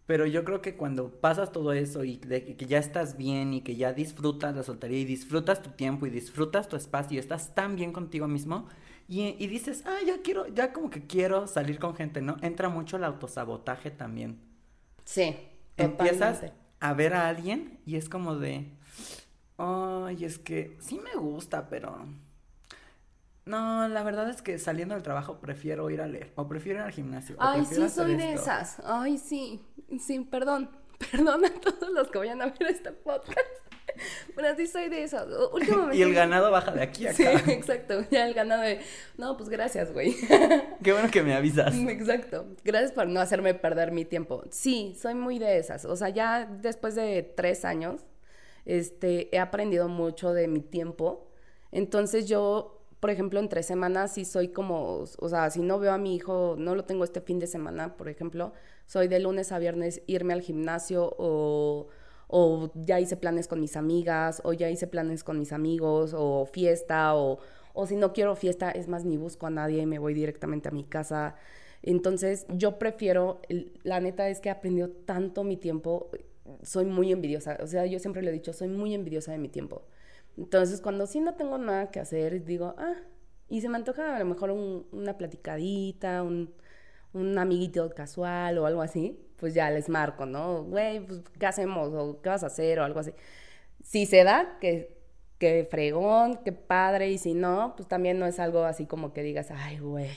Pero 0.05 0.27
yo 0.27 0.43
creo 0.43 0.61
que 0.61 0.75
cuando 0.75 1.09
pasas 1.09 1.51
todo 1.51 1.73
eso 1.73 2.03
y 2.03 2.17
de 2.17 2.55
que 2.55 2.65
ya 2.65 2.77
estás 2.77 3.17
bien 3.17 3.53
y 3.53 3.61
que 3.61 3.75
ya 3.75 3.91
disfrutas 3.91 4.55
la 4.55 4.61
soltería 4.61 4.99
y 4.99 5.05
disfrutas 5.05 5.63
tu 5.63 5.71
tiempo 5.71 6.05
y 6.05 6.11
disfrutas 6.11 6.69
tu 6.69 6.75
espacio 6.75 7.15
y 7.15 7.19
estás 7.19 7.55
tan 7.55 7.75
bien 7.75 7.91
contigo 7.91 8.27
mismo 8.27 8.67
y, 9.07 9.47
dices, 9.47 9.83
ah, 9.85 9.99
ya 10.05 10.21
quiero, 10.23 10.47
ya 10.47 10.73
como 10.73 10.89
que 10.89 11.05
quiero 11.05 11.45
salir 11.45 11.77
con 11.77 11.95
gente, 11.95 12.21
¿no? 12.21 12.37
Entra 12.41 12.69
mucho 12.69 12.97
el 12.97 13.03
autosabotaje 13.03 13.91
también. 13.91 14.39
Sí. 15.03 15.35
Empiezas 15.77 16.51
a 16.79 16.93
ver 16.93 17.13
a 17.13 17.27
alguien 17.27 17.79
y 17.85 17.97
es 17.97 18.09
como 18.09 18.35
de, 18.35 18.71
ay, 19.57 20.25
es 20.25 20.39
que 20.39 20.75
sí 20.79 20.99
me 20.99 21.19
gusta, 21.19 21.69
pero 21.69 22.07
no, 23.45 23.87
la 23.87 24.03
verdad 24.03 24.29
es 24.29 24.41
que 24.41 24.57
saliendo 24.57 24.95
del 24.95 25.03
trabajo 25.03 25.39
prefiero 25.39 25.89
ir 25.89 26.01
a 26.01 26.07
leer 26.07 26.31
o 26.35 26.47
prefiero 26.47 26.79
ir 26.79 26.85
al 26.85 26.91
gimnasio. 26.91 27.35
Ay, 27.39 27.63
sí, 27.65 27.87
soy 27.89 28.15
de 28.15 28.33
esas. 28.33 28.79
Ay, 28.83 29.17
sí, 29.17 29.61
sí, 29.99 30.19
perdón. 30.19 30.69
Perdón 31.11 31.43
a 31.43 31.49
todos 31.49 31.91
los 31.91 32.09
que 32.09 32.19
vayan 32.19 32.41
a 32.41 32.45
ver 32.45 32.67
este 32.69 32.91
podcast. 32.91 33.37
Bueno, 34.33 34.49
sí 34.57 34.67
soy 34.67 34.89
de 34.89 35.03
esas. 35.03 35.25
y 35.93 36.01
el 36.01 36.13
ganado 36.13 36.51
baja 36.51 36.71
de 36.71 36.81
aquí 36.81 37.07
a 37.07 37.11
acá. 37.11 37.39
Sí, 37.39 37.51
exacto. 37.51 38.03
Ya 38.11 38.27
el 38.27 38.33
ganado 38.33 38.63
de... 38.63 38.81
No, 39.17 39.37
pues 39.37 39.47
gracias, 39.47 39.93
güey. 39.93 40.13
Qué 40.83 40.91
bueno 40.91 41.09
que 41.09 41.23
me 41.23 41.33
avisas. 41.33 41.73
Exacto. 41.73 42.45
Gracias 42.65 42.91
por 42.91 43.07
no 43.07 43.21
hacerme 43.21 43.53
perder 43.53 43.93
mi 43.93 44.03
tiempo. 44.03 44.43
Sí, 44.49 44.97
soy 44.99 45.15
muy 45.15 45.39
de 45.39 45.59
esas. 45.59 45.85
O 45.85 45.95
sea, 45.95 46.09
ya 46.09 46.45
después 46.45 46.95
de 46.95 47.23
tres 47.23 47.63
años, 47.63 48.01
este, 48.65 49.33
he 49.33 49.39
aprendido 49.39 49.87
mucho 49.87 50.33
de 50.33 50.49
mi 50.49 50.59
tiempo. 50.59 51.31
Entonces 51.71 52.27
yo 52.27 52.74
por 52.99 53.09
ejemplo, 53.09 53.39
entre 53.39 53.63
semanas 53.63 54.13
sí 54.13 54.25
soy 54.25 54.49
como, 54.49 55.03
o 55.19 55.29
sea, 55.29 55.49
si 55.49 55.61
no 55.61 55.79
veo 55.79 55.91
a 55.91 55.97
mi 55.97 56.15
hijo, 56.15 56.55
no 56.57 56.75
lo 56.75 56.85
tengo 56.85 57.03
este 57.03 57.21
fin 57.21 57.39
de 57.39 57.47
semana, 57.47 57.97
por 57.97 58.09
ejemplo, 58.09 58.53
soy 58.87 59.07
de 59.07 59.19
lunes 59.19 59.51
a 59.51 59.59
viernes 59.59 60.01
irme 60.07 60.33
al 60.33 60.41
gimnasio 60.41 61.13
o, 61.17 61.87
o 62.27 62.71
ya 62.75 62.99
hice 62.99 63.17
planes 63.17 63.47
con 63.47 63.59
mis 63.59 63.75
amigas 63.77 64.41
o 64.43 64.53
ya 64.53 64.69
hice 64.69 64.87
planes 64.87 65.23
con 65.23 65.37
mis 65.39 65.51
amigos 65.51 66.13
o 66.15 66.45
fiesta 66.45 67.15
o, 67.15 67.39
o 67.73 67.85
si 67.87 67.95
no 67.95 68.13
quiero 68.13 68.35
fiesta, 68.35 68.71
es 68.71 68.87
más, 68.87 69.05
ni 69.05 69.17
busco 69.17 69.47
a 69.47 69.49
nadie 69.49 69.81
y 69.81 69.85
me 69.85 69.99
voy 69.99 70.13
directamente 70.13 70.69
a 70.69 70.71
mi 70.71 70.83
casa. 70.83 71.35
Entonces, 71.83 72.47
yo 72.49 72.79
prefiero, 72.79 73.41
la 73.83 73.99
neta 73.99 74.29
es 74.29 74.39
que 74.39 74.49
he 74.49 74.51
aprendido 74.51 74.89
tanto 74.89 75.43
mi 75.43 75.57
tiempo, 75.57 76.09
soy 76.63 76.85
muy 76.85 77.11
envidiosa, 77.11 77.57
o 77.61 77.67
sea, 77.67 77.85
yo 77.85 77.99
siempre 77.99 78.21
le 78.21 78.29
he 78.29 78.33
dicho, 78.33 78.53
soy 78.53 78.69
muy 78.69 78.93
envidiosa 78.93 79.31
de 79.31 79.37
mi 79.37 79.49
tiempo. 79.49 79.83
Entonces, 80.37 80.81
cuando 80.81 81.07
sí 81.07 81.19
no 81.19 81.35
tengo 81.35 81.57
nada 81.57 81.91
que 81.91 81.99
hacer, 81.99 82.43
digo, 82.43 82.75
ah, 82.77 82.95
y 83.47 83.61
se 83.61 83.69
me 83.69 83.77
antoja 83.77 84.15
a 84.15 84.19
lo 84.19 84.25
mejor 84.25 84.51
una 84.51 85.17
platicadita, 85.17 86.23
un, 86.23 86.53
un 87.13 87.37
amiguito 87.37 87.89
casual 87.93 88.57
o 88.57 88.65
algo 88.65 88.81
así, 88.81 89.19
pues 89.37 89.53
ya 89.53 89.69
les 89.69 89.87
marco, 89.89 90.25
¿no? 90.25 90.63
Güey, 90.63 91.05
pues, 91.05 91.21
¿qué 91.39 91.45
hacemos? 91.45 91.93
¿O 91.93 92.21
qué 92.21 92.29
vas 92.29 92.43
a 92.43 92.47
hacer? 92.47 92.79
O 92.79 92.83
algo 92.83 92.99
así. 92.99 93.13
Si 93.83 94.05
se 94.05 94.23
da, 94.23 94.57
que, 94.59 94.97
que 95.37 95.67
fregón, 95.69 96.37
que 96.43 96.51
padre, 96.51 97.09
y 97.11 97.17
si 97.17 97.33
no, 97.33 97.73
pues 97.77 97.87
también 97.87 98.19
no 98.19 98.25
es 98.25 98.39
algo 98.39 98.63
así 98.63 98.85
como 98.85 99.13
que 99.13 99.23
digas, 99.23 99.51
ay, 99.51 99.79
güey. 99.79 100.11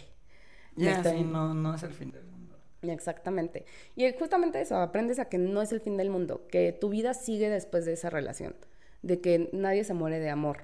Ya, 0.77 1.03
sí, 1.05 1.23
no, 1.23 1.55
no 1.55 1.75
es 1.75 1.83
el 1.83 1.93
fin 1.93 2.11
del 2.13 2.25
mundo. 2.25 2.57
Exactamente. 2.83 3.67
Y 3.95 4.11
justamente 4.13 4.61
eso, 4.61 4.77
aprendes 4.77 5.19
a 5.19 5.27
que 5.29 5.39
no 5.39 5.61
es 5.61 5.73
el 5.73 5.81
fin 5.81 5.97
del 5.97 6.11
mundo, 6.11 6.47
que 6.49 6.73
tu 6.73 6.89
vida 6.89 7.15
sigue 7.15 7.51
después 7.51 7.85
de 7.85 7.93
esa 7.93 8.11
relación 8.11 8.55
de 9.03 9.21
que 9.21 9.51
nadie 9.53 9.85
se 9.85 9.95
muere 9.95 10.19
de 10.19 10.31
amor. 10.31 10.59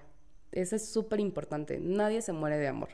Eso 0.52 0.76
es 0.76 0.88
súper 0.88 1.20
importante, 1.20 1.78
nadie 1.80 2.22
se 2.22 2.32
muere 2.32 2.58
de 2.58 2.68
amor. 2.68 2.90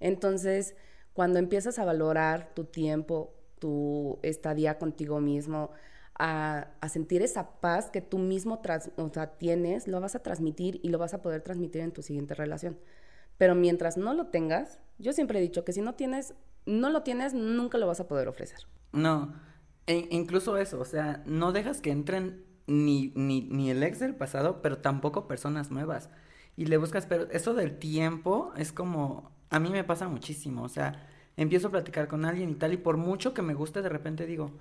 Entonces, 0.00 0.74
cuando 1.12 1.38
empiezas 1.38 1.78
a 1.78 1.84
valorar 1.84 2.54
tu 2.54 2.64
tiempo, 2.64 3.34
tu 3.58 4.18
estadía 4.22 4.78
contigo 4.78 5.20
mismo, 5.20 5.70
a, 6.18 6.68
sentir 6.88 7.22
esa 7.22 7.60
paz 7.60 7.90
que 7.90 8.00
tú 8.00 8.18
mismo 8.18 8.60
tienes, 9.38 9.88
lo 9.88 10.00
vas 10.00 10.14
a 10.14 10.20
transmitir 10.20 10.80
y 10.82 10.88
lo 10.88 10.98
vas 10.98 11.14
a 11.14 11.22
poder 11.22 11.42
transmitir 11.42 11.80
en 11.80 11.92
tu 11.92 12.02
siguiente 12.02 12.34
relación. 12.34 12.78
Pero 13.36 13.54
mientras 13.54 13.96
no 13.96 14.14
lo 14.14 14.26
tengas, 14.26 14.78
yo 14.98 15.12
siempre 15.12 15.38
he 15.38 15.42
dicho 15.42 15.64
que 15.64 15.72
si 15.72 15.80
no 15.80 15.94
tienes, 15.94 16.34
no 16.66 16.90
lo 16.90 17.02
tienes, 17.02 17.34
nunca 17.34 17.78
lo 17.78 17.86
vas 17.86 18.00
a 18.00 18.06
poder 18.06 18.28
ofrecer. 18.28 18.60
No, 18.92 19.34
e 19.86 20.06
incluso 20.10 20.56
eso, 20.56 20.80
o 20.80 20.84
sea, 20.84 21.22
no 21.26 21.52
dejas 21.52 21.80
que 21.80 21.90
entren 21.90 22.43
ni, 22.66 23.12
ni, 23.14 23.42
ni 23.42 23.70
el 23.70 23.82
ex 23.82 23.98
del 24.00 24.14
pasado, 24.14 24.62
pero 24.62 24.78
tampoco 24.78 25.28
personas 25.28 25.70
nuevas. 25.70 26.10
Y 26.56 26.66
le 26.66 26.76
buscas, 26.76 27.06
pero 27.06 27.28
eso 27.30 27.54
del 27.54 27.78
tiempo 27.78 28.52
es 28.56 28.72
como, 28.72 29.32
a 29.50 29.58
mí 29.58 29.70
me 29.70 29.84
pasa 29.84 30.08
muchísimo, 30.08 30.62
o 30.62 30.68
sea, 30.68 31.06
empiezo 31.36 31.68
a 31.68 31.70
platicar 31.72 32.08
con 32.08 32.24
alguien 32.24 32.50
y 32.50 32.54
tal, 32.54 32.72
y 32.72 32.76
por 32.76 32.96
mucho 32.96 33.34
que 33.34 33.42
me 33.42 33.54
guste, 33.54 33.82
de 33.82 33.88
repente 33.88 34.26
digo, 34.26 34.52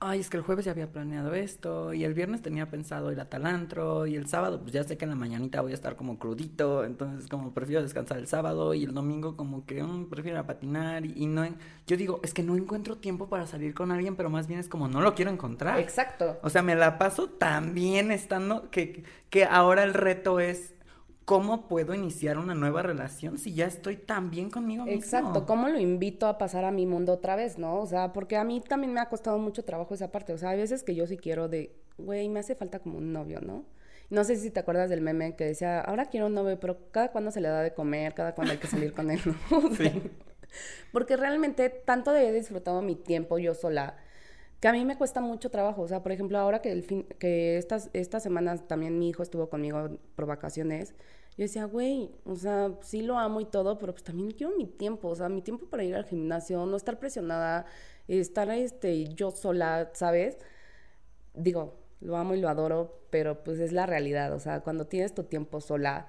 ay, 0.00 0.20
es 0.20 0.30
que 0.30 0.38
el 0.38 0.42
jueves 0.42 0.64
ya 0.64 0.70
había 0.72 0.90
planeado 0.90 1.34
esto, 1.34 1.92
y 1.92 2.04
el 2.04 2.14
viernes 2.14 2.40
tenía 2.40 2.70
pensado 2.70 3.12
ir 3.12 3.20
a 3.20 3.28
Talantro, 3.28 4.06
y 4.06 4.16
el 4.16 4.26
sábado, 4.26 4.60
pues 4.60 4.72
ya 4.72 4.82
sé 4.82 4.96
que 4.96 5.04
en 5.04 5.10
la 5.10 5.16
mañanita 5.16 5.60
voy 5.60 5.72
a 5.72 5.74
estar 5.74 5.94
como 5.94 6.18
crudito, 6.18 6.84
entonces 6.84 7.28
como 7.28 7.52
prefiero 7.52 7.82
descansar 7.82 8.16
el 8.16 8.26
sábado, 8.26 8.72
y 8.72 8.84
el 8.84 8.94
domingo 8.94 9.36
como 9.36 9.66
que 9.66 9.82
mm, 9.82 10.06
prefiero 10.06 10.38
a 10.38 10.46
patinar, 10.46 11.04
y, 11.04 11.26
no, 11.26 11.46
yo 11.86 11.96
digo, 11.98 12.20
es 12.22 12.32
que 12.32 12.42
no 12.42 12.56
encuentro 12.56 12.96
tiempo 12.96 13.28
para 13.28 13.46
salir 13.46 13.74
con 13.74 13.92
alguien, 13.92 14.16
pero 14.16 14.30
más 14.30 14.46
bien 14.46 14.58
es 14.58 14.68
como 14.68 14.88
no 14.88 15.02
lo 15.02 15.14
quiero 15.14 15.30
encontrar. 15.30 15.78
Exacto. 15.78 16.38
O 16.42 16.48
sea, 16.48 16.62
me 16.62 16.74
la 16.74 16.96
paso 16.96 17.28
tan 17.28 17.74
bien 17.74 18.10
estando 18.10 18.70
que, 18.70 19.04
que 19.28 19.44
ahora 19.44 19.84
el 19.84 19.92
reto 19.92 20.40
es 20.40 20.74
¿cómo 21.30 21.68
puedo 21.68 21.94
iniciar 21.94 22.38
una 22.38 22.56
nueva 22.56 22.82
relación 22.82 23.38
si 23.38 23.54
ya 23.54 23.66
estoy 23.66 23.94
tan 23.94 24.30
bien 24.30 24.50
conmigo 24.50 24.84
mismo? 24.84 24.98
Exacto, 24.98 25.46
¿cómo 25.46 25.68
lo 25.68 25.78
invito 25.78 26.26
a 26.26 26.38
pasar 26.38 26.64
a 26.64 26.72
mi 26.72 26.86
mundo 26.86 27.12
otra 27.12 27.36
vez, 27.36 27.56
no? 27.56 27.78
O 27.78 27.86
sea, 27.86 28.12
porque 28.12 28.36
a 28.36 28.42
mí 28.42 28.60
también 28.60 28.92
me 28.92 28.98
ha 28.98 29.08
costado 29.08 29.38
mucho 29.38 29.64
trabajo 29.64 29.94
esa 29.94 30.10
parte. 30.10 30.32
O 30.32 30.38
sea, 30.38 30.50
hay 30.50 30.58
veces 30.58 30.82
que 30.82 30.96
yo 30.96 31.06
sí 31.06 31.16
quiero 31.16 31.46
de, 31.46 31.72
güey, 31.98 32.28
me 32.28 32.40
hace 32.40 32.56
falta 32.56 32.80
como 32.80 32.98
un 32.98 33.12
novio, 33.12 33.40
¿no? 33.40 33.64
No 34.08 34.24
sé 34.24 34.34
si 34.34 34.50
te 34.50 34.58
acuerdas 34.58 34.90
del 34.90 35.02
meme 35.02 35.36
que 35.36 35.44
decía, 35.44 35.80
ahora 35.80 36.06
quiero 36.06 36.26
un 36.26 36.34
novio, 36.34 36.58
pero 36.58 36.90
cada 36.90 37.12
cuándo 37.12 37.30
se 37.30 37.40
le 37.40 37.46
da 37.46 37.62
de 37.62 37.74
comer, 37.74 38.12
cada 38.12 38.34
cuándo 38.34 38.50
hay 38.50 38.58
que 38.58 38.66
salir 38.66 38.92
con 38.92 39.08
él, 39.08 39.20
¿no? 39.52 39.70
sí. 39.76 40.02
Porque 40.90 41.16
realmente 41.16 41.70
tanto 41.70 42.12
he 42.12 42.32
disfrutado 42.32 42.82
mi 42.82 42.96
tiempo 42.96 43.38
yo 43.38 43.54
sola 43.54 43.94
que 44.60 44.68
a 44.68 44.72
mí 44.72 44.84
me 44.84 44.96
cuesta 44.96 45.20
mucho 45.20 45.50
trabajo. 45.50 45.82
O 45.82 45.88
sea, 45.88 46.02
por 46.02 46.12
ejemplo, 46.12 46.38
ahora 46.38 46.60
que, 46.60 46.70
el 46.70 46.82
fin, 46.82 47.06
que 47.18 47.56
estas, 47.56 47.88
estas 47.92 48.22
semanas 48.22 48.66
también 48.68 48.98
mi 48.98 49.08
hijo 49.08 49.22
estuvo 49.22 49.48
conmigo 49.48 49.98
por 50.14 50.26
vacaciones, 50.26 50.94
yo 51.40 51.44
decía, 51.44 51.64
güey, 51.64 52.10
o 52.26 52.36
sea, 52.36 52.74
sí 52.82 53.00
lo 53.00 53.18
amo 53.18 53.40
y 53.40 53.46
todo, 53.46 53.78
pero 53.78 53.94
pues 53.94 54.04
también 54.04 54.30
quiero 54.30 54.54
mi 54.58 54.66
tiempo, 54.66 55.08
o 55.08 55.16
sea, 55.16 55.30
mi 55.30 55.40
tiempo 55.40 55.64
para 55.70 55.82
ir 55.82 55.94
al 55.94 56.04
gimnasio, 56.04 56.66
no 56.66 56.76
estar 56.76 56.98
presionada, 56.98 57.64
estar 58.08 58.50
este, 58.50 59.06
yo 59.14 59.30
sola, 59.30 59.88
¿sabes? 59.94 60.36
Digo, 61.32 61.78
lo 62.02 62.18
amo 62.18 62.34
y 62.34 62.40
lo 62.42 62.50
adoro, 62.50 63.06
pero 63.08 63.42
pues 63.42 63.58
es 63.58 63.72
la 63.72 63.86
realidad, 63.86 64.34
o 64.34 64.38
sea, 64.38 64.60
cuando 64.60 64.86
tienes 64.86 65.14
tu 65.14 65.24
tiempo 65.24 65.62
sola, 65.62 66.08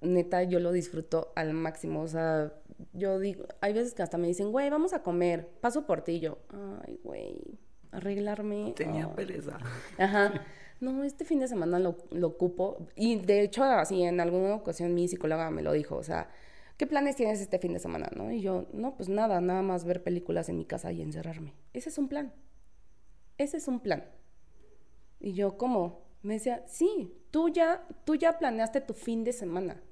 neta, 0.00 0.42
yo 0.42 0.58
lo 0.58 0.72
disfruto 0.72 1.32
al 1.36 1.52
máximo. 1.52 2.02
O 2.02 2.08
sea, 2.08 2.52
yo 2.94 3.20
digo, 3.20 3.44
hay 3.60 3.72
veces 3.72 3.94
que 3.94 4.02
hasta 4.02 4.18
me 4.18 4.26
dicen, 4.26 4.50
güey, 4.50 4.70
vamos 4.70 4.92
a 4.92 5.04
comer, 5.04 5.48
paso 5.60 5.86
por 5.86 6.02
ti. 6.02 6.14
Y 6.14 6.20
yo, 6.20 6.38
ay, 6.84 6.98
güey, 7.04 7.60
arreglarme. 7.92 8.72
Tenía 8.76 9.04
ay". 9.04 9.12
pereza. 9.14 9.56
Ajá. 9.98 10.32
No, 10.80 11.02
este 11.02 11.24
fin 11.24 11.40
de 11.40 11.48
semana 11.48 11.78
lo, 11.78 11.96
lo 12.10 12.28
ocupo. 12.28 12.86
Y 12.94 13.16
de 13.16 13.42
hecho, 13.42 13.64
así 13.64 14.02
en 14.02 14.20
alguna 14.20 14.54
ocasión 14.54 14.94
mi 14.94 15.08
psicóloga 15.08 15.50
me 15.50 15.62
lo 15.62 15.72
dijo. 15.72 15.96
O 15.96 16.02
sea, 16.02 16.30
¿qué 16.76 16.86
planes 16.86 17.16
tienes 17.16 17.40
este 17.40 17.58
fin 17.58 17.72
de 17.72 17.80
semana? 17.80 18.08
¿no? 18.14 18.30
Y 18.30 18.40
yo, 18.40 18.66
no, 18.72 18.96
pues 18.96 19.08
nada, 19.08 19.40
nada 19.40 19.62
más 19.62 19.84
ver 19.84 20.02
películas 20.02 20.48
en 20.48 20.56
mi 20.56 20.64
casa 20.64 20.92
y 20.92 21.02
encerrarme. 21.02 21.54
Ese 21.72 21.88
es 21.88 21.98
un 21.98 22.08
plan. 22.08 22.32
Ese 23.38 23.56
es 23.56 23.68
un 23.68 23.80
plan. 23.80 24.04
Y 25.20 25.32
yo, 25.32 25.56
¿cómo? 25.58 26.02
Me 26.22 26.34
decía, 26.34 26.62
sí, 26.66 27.12
tú 27.30 27.48
ya, 27.48 27.86
tú 28.04 28.14
ya 28.14 28.38
planeaste 28.38 28.80
tu 28.80 28.94
fin 28.94 29.24
de 29.24 29.32
semana. 29.32 29.82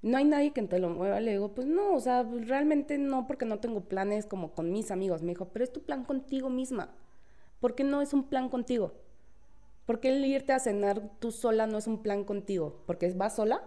No 0.00 0.16
hay 0.16 0.24
nadie 0.24 0.52
que 0.52 0.62
te 0.62 0.78
lo 0.78 0.90
mueva. 0.90 1.20
Le 1.20 1.32
digo, 1.32 1.54
pues 1.54 1.66
no, 1.66 1.94
o 1.94 2.00
sea, 2.00 2.26
pues 2.26 2.48
realmente 2.48 2.96
no, 2.98 3.26
porque 3.26 3.44
no 3.44 3.58
tengo 3.58 3.82
planes 3.88 4.26
como 4.26 4.52
con 4.52 4.70
mis 4.70 4.90
amigos. 4.90 5.22
Me 5.22 5.32
dijo, 5.32 5.48
pero 5.52 5.64
es 5.64 5.72
tu 5.72 5.82
plan 5.82 6.04
contigo 6.04 6.48
misma. 6.50 6.94
¿Por 7.60 7.74
qué 7.74 7.84
no 7.84 8.00
es 8.00 8.12
un 8.14 8.28
plan 8.28 8.48
contigo? 8.48 8.92
¿Por 9.88 10.00
qué 10.00 10.14
el 10.14 10.22
irte 10.26 10.52
a 10.52 10.58
cenar 10.58 11.00
tú 11.18 11.32
sola 11.32 11.66
no 11.66 11.78
es 11.78 11.86
un 11.86 12.02
plan 12.02 12.22
contigo? 12.24 12.82
¿Porque 12.86 13.10
vas 13.14 13.36
sola? 13.36 13.62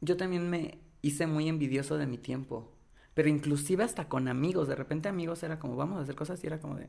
Yo 0.00 0.16
también 0.16 0.48
me 0.48 0.78
hice 1.02 1.26
muy 1.26 1.46
envidioso 1.46 1.98
de 1.98 2.06
mi 2.06 2.16
tiempo. 2.16 2.72
Pero 3.12 3.28
inclusive 3.28 3.84
hasta 3.84 4.08
con 4.08 4.28
amigos. 4.28 4.66
De 4.66 4.74
repente 4.76 5.10
amigos 5.10 5.42
era 5.42 5.58
como, 5.58 5.76
vamos 5.76 5.98
a 5.98 6.04
hacer 6.04 6.14
cosas 6.14 6.42
y 6.42 6.46
era 6.46 6.58
como 6.58 6.76
de... 6.76 6.88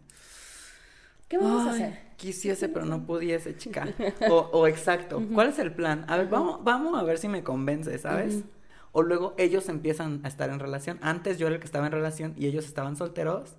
¿Qué 1.28 1.38
vamos 1.38 1.68
a 1.68 1.74
"Ay, 1.74 1.84
hacer? 1.84 2.00
Quisiese, 2.16 2.70
pero 2.70 2.86
no 2.86 3.06
pudiese, 3.06 3.58
chica. 3.58 3.86
O, 4.30 4.50
o 4.54 4.66
exacto. 4.66 5.22
¿Cuál 5.34 5.50
es 5.50 5.60
el 5.60 5.74
plan? 5.74 6.06
A 6.08 6.16
ver, 6.16 6.30
vamos, 6.30 6.64
vamos 6.64 6.98
a 6.98 7.04
ver 7.04 7.18
si 7.18 7.28
me 7.28 7.44
convence, 7.44 7.98
¿sabes? 7.98 8.46
O 8.94 9.04
luego 9.04 9.36
ellos 9.38 9.68
empiezan 9.68 10.22
a 10.24 10.30
estar 10.30 10.50
en 10.50 10.60
relación. 10.60 11.00
Antes 11.02 11.38
yo 11.38 11.48
era 11.48 11.56
el 11.56 11.60
que 11.60 11.66
estaba 11.66 11.86
en 11.88 11.92
relación 11.92 12.34
y 12.38 12.48
ellos 12.48 12.66
estaban 12.66 12.96
solteros. 12.96 13.58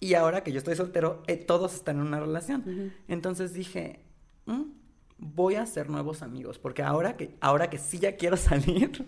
Y 0.00 0.14
ahora 0.14 0.42
que 0.44 0.52
yo 0.52 0.58
estoy 0.58 0.76
soltero, 0.76 1.22
eh, 1.26 1.36
todos 1.36 1.74
están 1.74 1.96
en 1.96 2.02
una 2.06 2.20
relación. 2.20 2.92
Entonces 3.08 3.52
dije, 3.52 4.04
"Mm, 4.46 4.78
voy 5.18 5.56
a 5.56 5.62
hacer 5.62 5.90
nuevos 5.90 6.22
amigos. 6.22 6.58
Porque 6.58 6.82
ahora 6.82 7.16
que, 7.16 7.36
ahora 7.40 7.68
que 7.68 7.78
sí 7.78 7.98
ya 7.98 8.16
quiero 8.16 8.36
salir, 8.36 9.04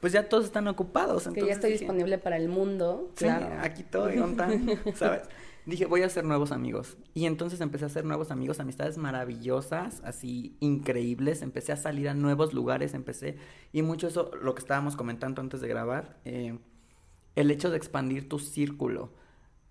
pues 0.00 0.12
ya 0.12 0.28
todos 0.28 0.44
están 0.44 0.68
ocupados. 0.68 1.22
Que 1.24 1.28
ya 1.28 1.30
Entonces 1.30 1.54
estoy 1.56 1.70
dije, 1.72 1.84
disponible 1.84 2.18
para 2.18 2.36
el 2.36 2.48
mundo. 2.48 3.10
Sí, 3.14 3.24
claro. 3.24 3.46
aquí 3.62 3.84
¿ontan? 4.20 4.68
¿sabes? 4.94 5.22
Dije, 5.66 5.84
voy 5.84 6.02
a 6.02 6.06
hacer 6.06 6.24
nuevos 6.24 6.50
amigos. 6.50 6.96
Y 7.14 7.26
entonces 7.26 7.60
empecé 7.60 7.84
a 7.84 7.88
hacer 7.88 8.04
nuevos 8.04 8.30
amigos, 8.30 8.58
amistades 8.58 8.96
maravillosas, 8.96 10.00
así 10.02 10.56
increíbles. 10.60 11.42
Empecé 11.42 11.72
a 11.72 11.76
salir 11.76 12.08
a 12.08 12.14
nuevos 12.14 12.54
lugares, 12.54 12.94
empecé. 12.94 13.36
Y 13.72 13.82
mucho 13.82 14.08
eso, 14.08 14.30
lo 14.40 14.54
que 14.54 14.60
estábamos 14.60 14.96
comentando 14.96 15.42
antes 15.42 15.60
de 15.60 15.68
grabar, 15.68 16.20
eh, 16.24 16.58
el 17.36 17.50
hecho 17.50 17.70
de 17.70 17.76
expandir 17.76 18.28
tu 18.28 18.38
círculo. 18.38 19.12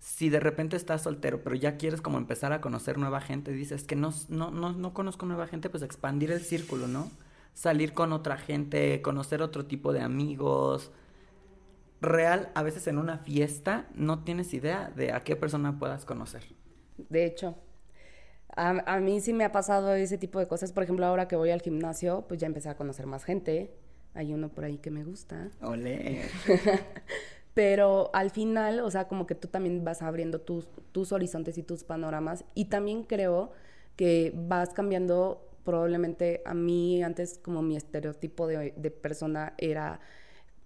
Si 0.08 0.30
de 0.30 0.40
repente 0.40 0.74
estás 0.74 1.02
soltero, 1.02 1.42
pero 1.44 1.54
ya 1.54 1.76
quieres 1.76 2.00
como 2.00 2.16
empezar 2.16 2.54
a 2.54 2.62
conocer 2.62 2.96
nueva 2.96 3.20
gente, 3.20 3.52
dices 3.52 3.84
que 3.84 3.94
no, 3.94 4.10
no, 4.30 4.50
no, 4.50 4.72
no 4.72 4.94
conozco 4.94 5.26
nueva 5.26 5.46
gente, 5.46 5.68
pues 5.68 5.82
expandir 5.82 6.32
el 6.32 6.40
círculo, 6.40 6.88
¿no? 6.88 7.10
Salir 7.52 7.92
con 7.92 8.14
otra 8.14 8.38
gente, 8.38 9.02
conocer 9.02 9.42
otro 9.42 9.66
tipo 9.66 9.92
de 9.92 10.00
amigos, 10.00 10.92
real, 12.00 12.50
a 12.54 12.62
veces 12.62 12.86
en 12.86 12.96
una 12.96 13.18
fiesta 13.18 13.86
no 13.94 14.24
tienes 14.24 14.54
idea 14.54 14.90
de 14.96 15.12
a 15.12 15.24
qué 15.24 15.36
persona 15.36 15.78
puedas 15.78 16.06
conocer. 16.06 16.42
De 16.96 17.26
hecho, 17.26 17.58
a, 18.56 18.70
a 18.92 19.00
mí 19.00 19.20
sí 19.20 19.34
me 19.34 19.44
ha 19.44 19.52
pasado 19.52 19.92
ese 19.92 20.16
tipo 20.16 20.38
de 20.38 20.48
cosas. 20.48 20.72
Por 20.72 20.84
ejemplo, 20.84 21.04
ahora 21.04 21.28
que 21.28 21.36
voy 21.36 21.50
al 21.50 21.60
gimnasio, 21.60 22.24
pues 22.26 22.40
ya 22.40 22.46
empecé 22.46 22.70
a 22.70 22.78
conocer 22.78 23.04
más 23.04 23.24
gente. 23.24 23.74
Hay 24.14 24.32
uno 24.32 24.48
por 24.48 24.64
ahí 24.64 24.78
que 24.78 24.90
me 24.90 25.04
gusta. 25.04 25.50
Ole. 25.60 26.22
Pero 27.54 28.10
al 28.12 28.30
final, 28.30 28.80
o 28.80 28.90
sea, 28.90 29.08
como 29.08 29.26
que 29.26 29.34
tú 29.34 29.48
también 29.48 29.84
vas 29.84 30.02
abriendo 30.02 30.40
tus, 30.40 30.68
tus 30.92 31.12
horizontes 31.12 31.58
y 31.58 31.62
tus 31.62 31.84
panoramas. 31.84 32.44
Y 32.54 32.66
también 32.66 33.02
creo 33.02 33.52
que 33.96 34.32
vas 34.34 34.72
cambiando 34.74 35.44
probablemente 35.64 36.42
a 36.44 36.54
mí 36.54 37.02
antes 37.02 37.38
como 37.42 37.62
mi 37.62 37.76
estereotipo 37.76 38.46
de, 38.46 38.72
de 38.76 38.90
persona 38.90 39.54
era 39.58 40.00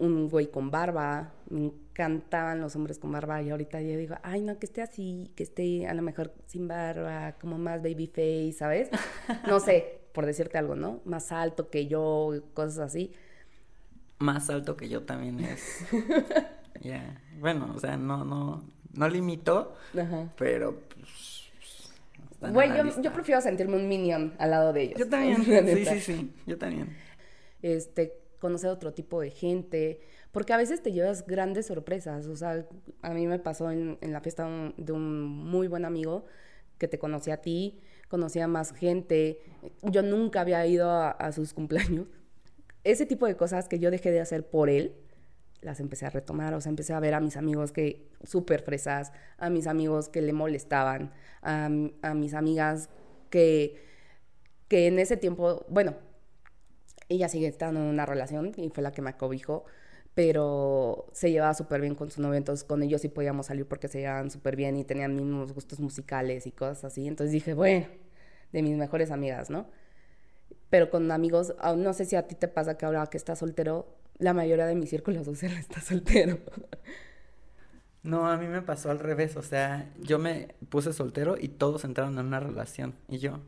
un 0.03 0.29
güey 0.29 0.51
con 0.51 0.71
barba, 0.71 1.33
me 1.49 1.67
encantaban 1.67 2.61
los 2.61 2.75
hombres 2.75 2.99
con 2.99 3.13
barba 3.13 3.41
y 3.41 3.51
ahorita 3.51 3.81
yo 3.81 3.97
digo, 3.97 4.17
ay 4.23 4.41
no, 4.41 4.59
que 4.59 4.67
esté 4.67 4.83
así, 4.83 5.31
que 5.37 5.45
esté 5.45 5.87
a 5.87 5.95
lo 5.95 6.03
mejor 6.03 6.35
sin 6.47 6.67
barba, 6.67 7.37
como 7.41 7.57
más 7.57 7.83
baby 7.83 8.09
face, 8.09 8.53
¿sabes? 8.59 8.91
No 9.47 9.61
sé, 9.61 10.01
por 10.13 10.27
decirte 10.27 10.59
algo, 10.59 10.75
¿no? 10.75 11.01
Más 11.05 11.31
alto 11.31 11.71
que 11.71 11.87
yo, 11.87 12.33
cosas 12.55 12.79
así. 12.79 13.13
Más 14.19 14.51
alto 14.51 14.77
que 14.77 14.89
yo 14.89 15.03
también 15.03 15.41
es. 15.41 15.85
Ya. 16.81 17.21
Bueno, 17.39 17.73
o 17.75 17.79
sea, 17.79 17.97
no, 17.97 18.25
no, 18.25 18.65
no 18.95 19.09
limito, 19.09 19.75
Ajá. 19.99 20.33
pero 20.37 20.81
pues, 22.41 22.53
Güey, 22.53 22.71
yo, 22.77 23.01
yo 23.03 23.13
prefiero 23.13 23.41
sentirme 23.41 23.77
un 23.77 23.89
minion 23.89 24.35
al 24.39 24.51
lado 24.51 24.73
de 24.73 24.83
ellos. 24.83 24.99
Yo 24.99 25.09
también. 25.09 25.43
Sí, 25.67 25.85
sí, 25.87 26.01
sí. 26.01 26.33
Yo 26.47 26.59
también. 26.59 26.97
Este, 27.63 28.15
conocer 28.41 28.71
otro 28.71 28.93
tipo 28.93 29.21
de 29.21 29.31
gente, 29.31 30.01
porque 30.33 30.53
a 30.53 30.57
veces 30.57 30.83
te 30.83 30.91
llevas 30.93 31.25
grandes 31.27 31.67
sorpresas. 31.67 32.27
O 32.27 32.35
sea, 32.37 32.67
a 33.03 33.11
mí 33.15 33.27
me 33.29 33.39
pasó 33.39 33.71
en, 33.71 33.99
en 34.01 34.13
la 34.13 34.21
fiesta 34.21 34.47
un- 34.47 34.75
de 34.77 34.93
un 34.93 35.23
muy 35.29 35.69
buen 35.69 35.85
amigo 35.85 36.25
que 36.79 36.89
te 36.89 36.99
conocí 36.99 37.31
a 37.31 37.37
ti, 37.37 37.79
conocía 38.09 38.49
más 38.49 38.73
gente. 38.73 39.39
Yo 39.83 40.03
nunca 40.03 40.41
había 40.41 40.67
ido 40.67 40.91
a, 40.91 41.11
a 41.13 41.31
sus 41.31 41.55
cumpleaños. 41.55 42.09
Ese 42.83 43.07
tipo 43.07 43.27
de 43.27 43.37
cosas 43.37 43.69
que 43.69 43.79
yo 43.79 43.93
dejé 43.93 44.11
de 44.11 44.19
hacer 44.21 44.45
por 44.51 44.69
él, 44.69 44.97
las 45.63 45.81
empecé 45.81 46.07
a 46.07 46.11
retomar. 46.11 46.55
O 46.55 46.61
sea, 46.61 46.71
empecé 46.71 46.93
a 46.93 47.01
ver 47.01 47.15
a 47.15 47.21
mis 47.21 47.37
amigos 47.37 47.73
que 47.73 48.11
súper 48.25 48.63
fresas, 48.63 49.13
a 49.39 49.51
mis 49.51 49.67
amigos 49.67 50.09
que 50.09 50.23
le 50.23 50.33
molestaban, 50.33 51.13
a, 51.43 51.71
a 52.03 52.15
mis 52.15 52.35
amigas 52.35 52.91
que, 53.31 53.83
que 54.69 54.87
en 54.89 54.99
ese 54.99 55.17
tiempo, 55.17 55.65
bueno, 55.69 55.95
ella 57.09 57.29
sigue 57.29 57.47
estando 57.47 57.81
en 57.81 57.87
una 57.87 58.07
relación 58.07 58.53
y 58.57 58.71
fue 58.71 58.83
la 58.83 58.93
que 58.93 59.03
me 59.03 59.11
acobijó, 59.11 59.65
pero 60.15 61.07
se 61.13 61.31
llevaba 61.31 61.55
súper 61.55 61.81
bien 61.81 61.95
con 61.95 62.11
su 62.11 62.21
novio, 62.21 62.37
entonces 62.37 62.65
con 62.65 62.83
ellos 62.83 63.01
sí 63.01 63.09
podíamos 63.09 63.47
salir 63.47 63.67
porque 63.67 63.89
se 63.89 64.01
llevaban 64.01 64.31
súper 64.31 64.57
bien 64.57 64.77
y 64.77 64.85
tenían 64.85 65.17
mismos 65.17 65.53
gustos 65.53 65.81
musicales 65.81 66.47
y 66.47 66.53
cosas 66.53 66.85
así. 66.85 67.07
Entonces 67.09 67.33
dije, 67.33 67.55
bueno, 67.55 67.87
de 68.53 68.63
mis 68.63 68.77
mejores 68.77 69.11
amigas, 69.11 69.51
¿no? 69.51 69.67
Pero 70.71 70.91
con 70.91 71.11
amigos, 71.11 71.55
ah, 71.59 71.75
no 71.77 71.93
sé 71.93 72.05
si 72.05 72.17
a 72.17 72.27
ti 72.27 72.35
te 72.35 72.49
pasa 72.49 72.77
que 72.79 72.87
ahora 72.87 73.07
que 73.07 73.17
estás 73.19 73.39
soltero, 73.39 73.87
la 74.19 74.35
mayoría 74.35 74.67
de 74.67 74.75
mi 74.75 74.87
círculo 74.87 75.25
social 75.25 75.53
está 75.53 75.81
soltero. 75.81 76.39
No, 78.03 78.29
a 78.29 78.37
mí 78.37 78.47
me 78.47 78.63
pasó 78.63 78.91
al 78.91 78.99
revés. 78.99 79.37
O 79.37 79.43
sea, 79.43 79.91
yo 80.01 80.19
me 80.19 80.55
puse 80.69 80.93
soltero 80.93 81.37
y 81.39 81.49
todos 81.49 81.85
entraron 81.85 82.19
en 82.19 82.27
una 82.27 82.41
relación. 82.41 82.95
Y 83.09 83.19
yo. 83.19 83.41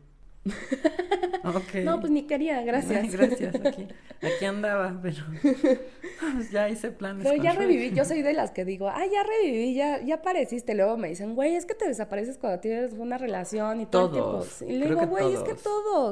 Ok. 1.45 1.75
No, 1.85 2.01
pues 2.01 2.11
ni 2.11 2.27
quería, 2.27 2.63
gracias. 2.65 3.13
gracias, 3.13 3.55
aquí, 3.65 3.87
aquí 4.23 4.45
andaba, 4.45 4.99
pero 5.03 5.17
pues, 5.43 6.51
ya 6.51 6.69
hice 6.69 6.91
planes. 6.91 7.27
Pero 7.29 7.43
ya 7.43 7.53
Shrek. 7.53 7.59
reviví, 7.63 7.93
yo 7.93 8.05
soy 8.05 8.23
de 8.23 8.33
las 8.33 8.51
que 8.51 8.65
digo, 8.65 8.89
ay, 8.89 9.11
ya 9.13 9.23
reviví, 9.23 9.75
ya, 9.75 10.01
ya 10.01 10.17
apareciste. 10.17 10.75
Luego 10.75 10.97
me 10.97 11.09
dicen, 11.09 11.35
güey, 11.35 11.55
es 11.55 11.67
que 11.67 11.75
te 11.75 11.87
desapareces 11.87 12.39
cuando 12.39 12.61
tienes 12.61 12.93
una 12.95 13.19
relación 13.19 13.81
y 13.81 13.87
todo 13.87 14.07
el 14.07 14.13
tiempo. 14.13 14.31
Todos, 14.31 14.63
Y 14.63 14.73
le 14.73 14.87
creo 14.87 15.01
digo, 15.01 15.11
güey, 15.11 15.35
es 15.35 15.41
que 15.41 15.55
todos. 15.55 15.63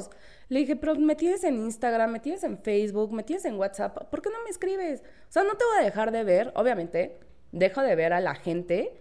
todos. 0.09 0.11
Le 0.49 0.59
dije, 0.61 0.77
pero 0.77 0.95
me 0.97 1.17
tienes 1.17 1.45
en 1.45 1.57
Instagram, 1.57 2.11
me 2.13 2.21
tienes 2.21 2.45
en 2.45 2.59
Facebook, 2.59 3.13
me 3.13 3.23
tienes 3.23 3.45
en 3.47 3.55
WhatsApp, 3.55 4.11
¿por 4.11 4.21
qué 4.21 4.29
no 4.29 4.43
me 4.45 4.51
escribes? 4.51 5.01
O 5.01 5.33
sea, 5.33 5.45
no 5.45 5.55
te 5.57 5.65
voy 5.65 5.81
a 5.81 5.85
dejar 5.85 6.13
de 6.13 6.25
ver, 6.25 6.53
obviamente, 6.57 7.19
dejo 7.53 7.81
de 7.81 7.95
ver 7.97 8.13
a 8.13 8.21
la 8.21 8.35
gente 8.35 8.93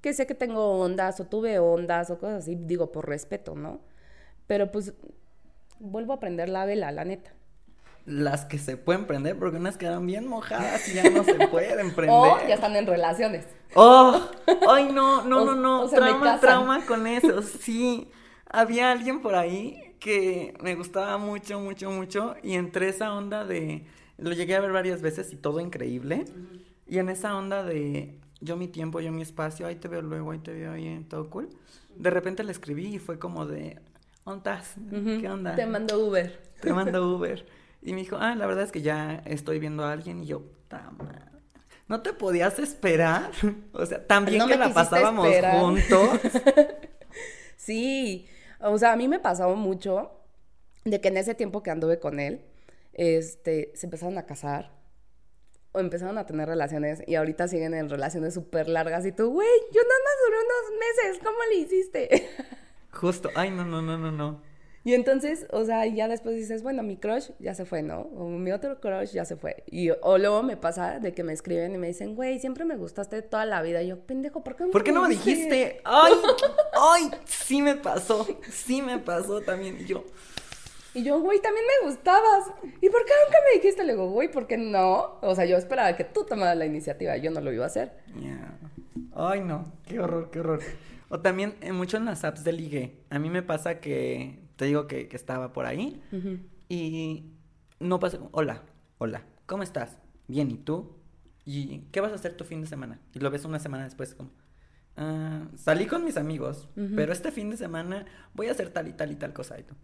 que 0.00 0.12
sé 0.12 0.26
que 0.26 0.34
tengo 0.34 0.78
ondas 0.80 1.18
o 1.18 1.24
tuve 1.26 1.58
ondas 1.58 2.10
o 2.10 2.18
cosas 2.18 2.42
así, 2.44 2.54
digo, 2.56 2.92
por 2.92 3.08
respeto, 3.08 3.56
¿no? 3.56 3.80
Pero 4.46 4.70
pues 4.70 4.92
vuelvo 5.82 6.14
a 6.14 6.20
prender 6.20 6.48
la 6.48 6.64
vela, 6.64 6.90
la 6.92 7.04
neta. 7.04 7.32
Las 8.04 8.44
que 8.44 8.58
se 8.58 8.76
pueden 8.76 9.06
prender, 9.06 9.38
porque 9.38 9.58
unas 9.58 9.76
quedan 9.76 10.06
bien 10.06 10.26
mojadas 10.26 10.88
y 10.88 10.94
ya 10.94 11.08
no 11.10 11.22
se 11.22 11.34
pueden 11.48 11.90
prender. 11.94 12.16
O 12.16 12.48
ya 12.48 12.54
están 12.54 12.74
en 12.74 12.86
relaciones. 12.86 13.46
¡Oh! 13.74 14.20
¡Ay, 14.68 14.90
no, 14.92 15.22
no, 15.24 15.38
O- 15.42 15.44
no, 15.44 15.54
no! 15.54 15.88
trauma, 15.88 16.40
trauma 16.40 16.86
con 16.86 17.06
eso, 17.06 17.42
sí. 17.60 18.08
Había 18.50 18.90
alguien 18.90 19.22
por 19.22 19.34
ahí 19.34 19.94
que 20.00 20.54
me 20.60 20.74
gustaba 20.74 21.16
mucho, 21.18 21.60
mucho, 21.60 21.90
mucho. 21.90 22.34
Y 22.42 22.54
entre 22.54 22.88
esa 22.88 23.14
onda 23.14 23.44
de. 23.44 23.86
Lo 24.18 24.32
llegué 24.32 24.56
a 24.56 24.60
ver 24.60 24.72
varias 24.72 25.00
veces 25.00 25.32
y 25.32 25.36
todo 25.36 25.60
increíble. 25.60 26.24
Y 26.88 26.98
en 26.98 27.08
esa 27.08 27.36
onda 27.36 27.62
de. 27.62 28.18
Yo 28.40 28.56
mi 28.56 28.66
tiempo, 28.66 28.98
yo 29.00 29.12
mi 29.12 29.22
espacio, 29.22 29.66
ahí 29.68 29.76
te 29.76 29.86
veo 29.86 30.02
luego, 30.02 30.32
ahí 30.32 30.40
te 30.40 30.52
veo 30.52 30.72
ahí, 30.72 31.06
todo 31.08 31.30
cool. 31.30 31.48
De 31.96 32.10
repente 32.10 32.42
le 32.42 32.50
escribí 32.50 32.96
y 32.96 32.98
fue 32.98 33.18
como 33.20 33.46
de. 33.46 33.78
¿Dónde 34.24 34.38
estás? 34.38 34.74
Ujú. 34.78 35.20
¿Qué 35.20 35.28
onda? 35.28 35.54
Te 35.54 35.66
mando 35.66 35.98
Uber. 36.06 36.38
Te 36.60 36.72
mando 36.72 37.08
Uber. 37.16 37.44
Y 37.82 37.92
me 37.92 38.00
dijo, 38.00 38.16
ah, 38.20 38.34
la 38.36 38.46
verdad 38.46 38.64
es 38.64 38.72
que 38.72 38.82
ya 38.82 39.22
estoy 39.26 39.58
viendo 39.58 39.84
a 39.84 39.92
alguien. 39.92 40.22
Y 40.22 40.26
yo, 40.26 40.42
"Ta 40.68 40.90
madre". 40.92 41.18
¿No 41.88 42.00
te 42.02 42.12
podías 42.12 42.58
esperar? 42.58 43.30
O 43.72 43.84
sea, 43.84 44.06
tan 44.06 44.24
bien 44.24 44.38
No 44.38 44.46
que 44.46 44.56
la 44.56 44.72
pasábamos 44.72 45.26
esperar. 45.26 45.60
juntos. 45.60 46.08
Sí, 47.56 48.26
o 48.60 48.76
sea, 48.76 48.92
a 48.92 48.96
mí 48.96 49.06
me 49.06 49.20
pasaba 49.20 49.54
mucho 49.54 50.10
de 50.84 51.00
que 51.00 51.08
en 51.08 51.16
ese 51.16 51.34
tiempo 51.36 51.62
que 51.62 51.70
anduve 51.70 52.00
con 52.00 52.18
él, 52.18 52.44
este, 52.92 53.70
se 53.76 53.86
empezaron 53.86 54.18
a 54.18 54.26
casar 54.26 54.72
o 55.70 55.78
empezaron 55.78 56.18
a 56.18 56.26
tener 56.26 56.48
relaciones 56.48 57.02
y 57.06 57.14
ahorita 57.14 57.46
siguen 57.46 57.74
en 57.74 57.88
relaciones 57.88 58.34
súper 58.34 58.68
largas 58.68 59.06
y 59.06 59.12
tú, 59.12 59.30
güey, 59.30 59.48
yo 59.72 59.80
nada 59.80 60.00
más 60.04 60.14
duré 60.26 60.36
unos 60.38 60.80
meses, 60.80 61.22
¿cómo 61.24 61.38
le 61.50 61.56
hiciste? 61.58 62.28
Justo, 62.92 63.30
ay, 63.34 63.50
no, 63.50 63.64
no, 63.64 63.82
no, 63.82 63.98
no, 63.98 64.12
no. 64.12 64.52
Y 64.84 64.94
entonces, 64.94 65.46
o 65.50 65.64
sea, 65.64 65.86
ya 65.86 66.08
después 66.08 66.34
dices, 66.34 66.64
bueno, 66.64 66.82
mi 66.82 66.96
crush 66.96 67.30
ya 67.38 67.54
se 67.54 67.64
fue, 67.64 67.82
¿no? 67.82 68.00
O 68.16 68.28
mi 68.28 68.50
otro 68.50 68.80
crush 68.80 69.12
ya 69.12 69.24
se 69.24 69.36
fue. 69.36 69.62
Y, 69.66 69.90
o 69.90 70.18
luego 70.18 70.42
me 70.42 70.56
pasa 70.56 70.98
de 70.98 71.14
que 71.14 71.22
me 71.22 71.32
escriben 71.32 71.72
y 71.74 71.78
me 71.78 71.86
dicen, 71.86 72.16
güey, 72.16 72.40
siempre 72.40 72.64
me 72.64 72.76
gustaste 72.76 73.22
toda 73.22 73.46
la 73.46 73.62
vida. 73.62 73.80
Y 73.82 73.88
yo, 73.88 74.00
pendejo, 74.00 74.42
¿por 74.42 74.56
qué 74.56 74.64
¿Por 74.66 74.82
qué 74.82 74.90
no 74.90 75.02
me 75.02 75.10
dijiste? 75.10 75.80
Ay, 75.84 76.14
ay, 76.72 77.10
sí 77.26 77.62
me 77.62 77.76
pasó, 77.76 78.26
sí 78.50 78.82
me 78.82 78.98
pasó 78.98 79.40
también. 79.40 79.80
Y 79.80 79.84
yo, 79.84 80.04
y 80.94 81.04
yo, 81.04 81.20
güey, 81.20 81.40
también 81.40 81.64
me 81.80 81.88
gustabas. 81.88 82.48
¿Y 82.80 82.90
por 82.90 83.04
qué 83.04 83.12
nunca 83.24 83.38
me 83.48 83.60
dijiste? 83.60 83.84
Le 83.84 83.92
digo, 83.92 84.10
güey, 84.10 84.30
¿por 84.30 84.46
qué 84.46 84.58
no? 84.58 85.18
O 85.22 85.34
sea, 85.34 85.46
yo 85.46 85.56
esperaba 85.56 85.96
que 85.96 86.04
tú 86.04 86.24
tomaras 86.24 86.56
la 86.56 86.66
iniciativa, 86.66 87.16
yo 87.16 87.30
no 87.30 87.40
lo 87.40 87.52
iba 87.52 87.64
a 87.64 87.68
hacer. 87.68 87.92
Yeah. 88.18 88.58
Ay, 89.14 89.40
no, 89.40 89.72
qué 89.86 90.00
horror, 90.00 90.30
qué 90.30 90.40
horror. 90.40 90.60
O 91.12 91.20
también, 91.20 91.56
eh, 91.60 91.72
mucho 91.72 91.98
en 91.98 92.06
las 92.06 92.24
apps 92.24 92.42
de 92.42 92.52
ligue. 92.54 93.04
A 93.10 93.18
mí 93.18 93.28
me 93.28 93.42
pasa 93.42 93.80
que, 93.80 94.48
te 94.56 94.64
digo 94.64 94.86
que, 94.86 95.08
que 95.08 95.16
estaba 95.16 95.52
por 95.52 95.66
ahí 95.66 96.00
y 96.70 97.34
no 97.80 98.00
pasa, 98.00 98.18
hola, 98.30 98.62
hola, 98.96 99.22
¿cómo 99.44 99.62
estás? 99.62 99.98
Bien, 100.26 100.50
¿y 100.50 100.56
tú? 100.56 100.96
¿Y 101.44 101.80
qué 101.92 102.00
vas 102.00 102.12
a 102.12 102.14
hacer 102.14 102.34
tu 102.34 102.44
fin 102.44 102.62
de 102.62 102.66
semana? 102.66 102.98
Y 103.12 103.18
lo 103.18 103.30
ves 103.30 103.44
una 103.44 103.58
semana 103.58 103.84
después 103.84 104.14
como, 104.14 104.30
ah, 104.96 105.48
salí 105.54 105.84
con 105.84 106.02
mis 106.02 106.16
amigos, 106.16 106.70
pero 106.96 107.12
este 107.12 107.30
fin 107.30 107.50
de 107.50 107.58
semana 107.58 108.06
voy 108.32 108.46
a 108.46 108.52
hacer 108.52 108.70
tal 108.70 108.88
y 108.88 108.94
tal 108.94 109.12
y 109.12 109.16
tal 109.16 109.34
cosa. 109.34 109.60
Y 109.60 109.64
tú, 109.64 109.74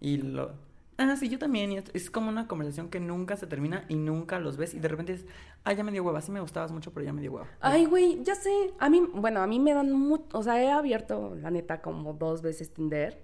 y 0.00 0.18
lo... 0.18 0.52
Ah, 0.96 1.16
sí, 1.16 1.28
yo 1.28 1.38
también. 1.38 1.72
Y 1.72 1.78
es 1.92 2.10
como 2.10 2.28
una 2.28 2.46
conversación 2.46 2.88
que 2.88 3.00
nunca 3.00 3.36
se 3.36 3.46
termina 3.46 3.84
y 3.88 3.96
nunca 3.96 4.38
los 4.38 4.56
ves. 4.56 4.74
Y 4.74 4.78
de 4.78 4.88
repente 4.88 5.14
es, 5.14 5.26
ah, 5.64 5.72
ya 5.72 5.82
me 5.82 5.90
dio 5.90 6.04
hueva. 6.04 6.20
Sí 6.20 6.30
me 6.30 6.40
gustabas 6.40 6.70
mucho, 6.70 6.92
pero 6.92 7.04
ya 7.04 7.12
me 7.12 7.20
dio 7.20 7.32
hueva. 7.32 7.48
Ay, 7.60 7.86
güey, 7.86 8.22
ya 8.22 8.34
sé. 8.34 8.72
A 8.78 8.88
mí, 8.88 9.02
bueno, 9.12 9.42
a 9.42 9.46
mí 9.46 9.58
me 9.58 9.74
dan 9.74 9.92
mucho... 9.92 10.24
O 10.32 10.42
sea, 10.42 10.62
he 10.62 10.70
abierto, 10.70 11.34
la 11.34 11.50
neta, 11.50 11.82
como 11.82 12.12
dos 12.12 12.42
veces 12.42 12.72
Tinder. 12.72 13.20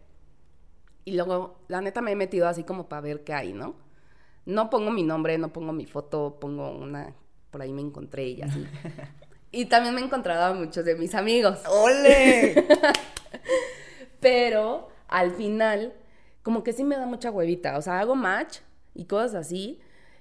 Y 1.04 1.12
luego, 1.12 1.60
la 1.68 1.80
neta, 1.80 2.00
me 2.00 2.12
he 2.12 2.16
metido 2.16 2.48
así 2.48 2.64
como 2.64 2.88
para 2.88 3.02
ver 3.02 3.22
qué 3.22 3.34
hay, 3.34 3.52
¿no? 3.52 3.76
No 4.46 4.68
pongo 4.68 4.90
mi 4.90 5.04
nombre, 5.04 5.38
no 5.38 5.52
pongo 5.52 5.72
mi 5.72 5.86
foto, 5.86 6.38
pongo 6.40 6.72
una... 6.72 7.14
Por 7.50 7.62
ahí 7.62 7.72
me 7.72 7.82
encontré 7.82 8.28
y 8.28 8.42
así. 8.42 8.66
y 9.52 9.66
también 9.66 9.94
me 9.94 10.00
he 10.00 10.04
encontrado 10.04 10.52
a 10.52 10.54
muchos 10.54 10.84
de 10.84 10.96
mis 10.96 11.14
amigos. 11.14 11.60
¡Ole! 11.68 12.66
pero, 14.20 14.88
al 15.08 15.32
final 15.32 15.94
como 16.50 16.64
que 16.64 16.72
sí 16.72 16.82
me 16.82 16.96
da 16.96 17.06
mucha 17.06 17.30
huevita. 17.30 17.78
O 17.78 17.82
sea, 17.82 18.00
hago 18.00 18.16
match 18.16 18.58
y 18.92 19.04
cosas 19.04 19.34
así. 19.36 19.78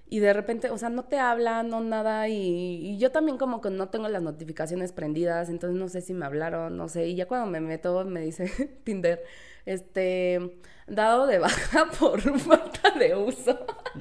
Y 0.08 0.20
de 0.20 0.32
repente, 0.32 0.70
o 0.70 0.78
sea, 0.78 0.90
no 0.90 1.06
te 1.06 1.18
hablan, 1.18 1.70
no 1.70 1.82
nada. 1.82 2.28
Y, 2.30 2.98
yo 3.00 3.12
también 3.12 3.40
como 3.40 3.62
que 3.62 3.72
no 3.72 3.90
tengo 3.90 4.08
las 4.10 4.22
notificaciones 4.22 4.92
prendidas. 4.92 5.50
Entonces 5.50 5.80
no 5.80 5.88
sé 5.88 6.02
si 6.02 6.14
me 6.14 6.28
hablaron, 6.28 6.78
no 6.78 6.88
sé. 6.88 7.08
Y 7.08 7.16
ya 7.16 7.28
cuando 7.28 7.48
me 7.48 7.62
meto, 7.62 8.06
me 8.06 8.22
dice 8.22 8.46
Tinder, 8.84 9.24
este, 9.66 10.60
dado 10.88 11.26
de 11.26 11.40
baja 11.40 11.88
por 12.00 12.22
de 13.00 13.16
uso. 13.16 13.58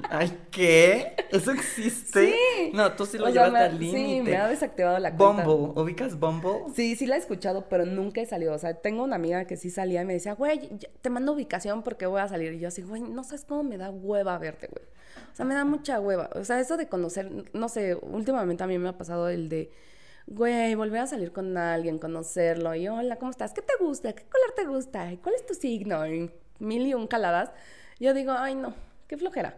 Ay, 0.09 0.37
¿qué? 0.51 1.15
¿Eso 1.31 1.51
existe? 1.51 2.31
Sí. 2.31 2.71
No, 2.73 2.93
tú 2.93 3.05
sí 3.05 3.17
lo 3.17 3.29
llevas 3.29 3.53
al 3.53 3.79
límite. 3.79 3.97
Sí, 3.97 4.21
me 4.21 4.37
ha 4.37 4.47
desactivado 4.47 4.99
la 4.99 5.15
cuenta. 5.15 5.43
Bumble, 5.43 5.81
¿ubicas 5.81 6.19
Bumble? 6.19 6.73
Sí, 6.75 6.95
sí 6.95 7.05
la 7.05 7.15
he 7.15 7.19
escuchado, 7.19 7.67
pero 7.69 7.85
nunca 7.85 8.21
he 8.21 8.25
salido. 8.25 8.53
O 8.53 8.57
sea, 8.57 8.73
tengo 8.75 9.03
una 9.03 9.15
amiga 9.15 9.45
que 9.45 9.57
sí 9.57 9.69
salía 9.69 10.01
y 10.01 10.05
me 10.05 10.13
decía, 10.13 10.33
güey, 10.33 10.69
te 11.01 11.09
mando 11.09 11.33
ubicación 11.33 11.83
porque 11.83 12.05
voy 12.05 12.21
a 12.21 12.27
salir. 12.27 12.53
Y 12.53 12.59
yo 12.59 12.67
así, 12.69 12.81
güey, 12.81 13.01
no 13.01 13.23
sabes 13.23 13.45
cómo 13.45 13.63
me 13.63 13.77
da 13.77 13.89
hueva 13.89 14.37
verte, 14.37 14.67
güey. 14.67 14.85
O 15.31 15.35
sea, 15.35 15.45
me 15.45 15.53
da 15.53 15.65
mucha 15.65 15.99
hueva. 15.99 16.29
O 16.35 16.43
sea, 16.43 16.59
eso 16.59 16.77
de 16.77 16.87
conocer, 16.87 17.29
no 17.53 17.69
sé, 17.69 17.95
últimamente 17.95 18.63
a 18.63 18.67
mí 18.67 18.77
me 18.77 18.89
ha 18.89 18.97
pasado 18.97 19.29
el 19.29 19.49
de 19.49 19.71
güey, 20.29 20.75
volver 20.75 21.01
a 21.01 21.07
salir 21.07 21.31
con 21.31 21.57
alguien, 21.57 21.97
conocerlo, 21.97 22.75
y 22.75 22.87
hola, 22.87 23.15
¿cómo 23.15 23.31
estás? 23.31 23.51
¿Qué 23.51 23.63
te 23.63 23.73
gusta? 23.79 24.13
¿Qué 24.13 24.23
color 24.25 24.53
te 24.55 24.65
gusta? 24.65 25.09
¿Cuál 25.23 25.33
es 25.33 25.45
tu 25.45 25.55
signo? 25.55 26.05
Y 26.07 26.31
mil 26.59 26.85
y 26.85 26.93
un 26.93 27.07
caladas. 27.07 27.51
Yo 27.99 28.13
digo, 28.13 28.31
ay, 28.31 28.55
no, 28.55 28.73
qué 29.07 29.17
flojera. 29.17 29.57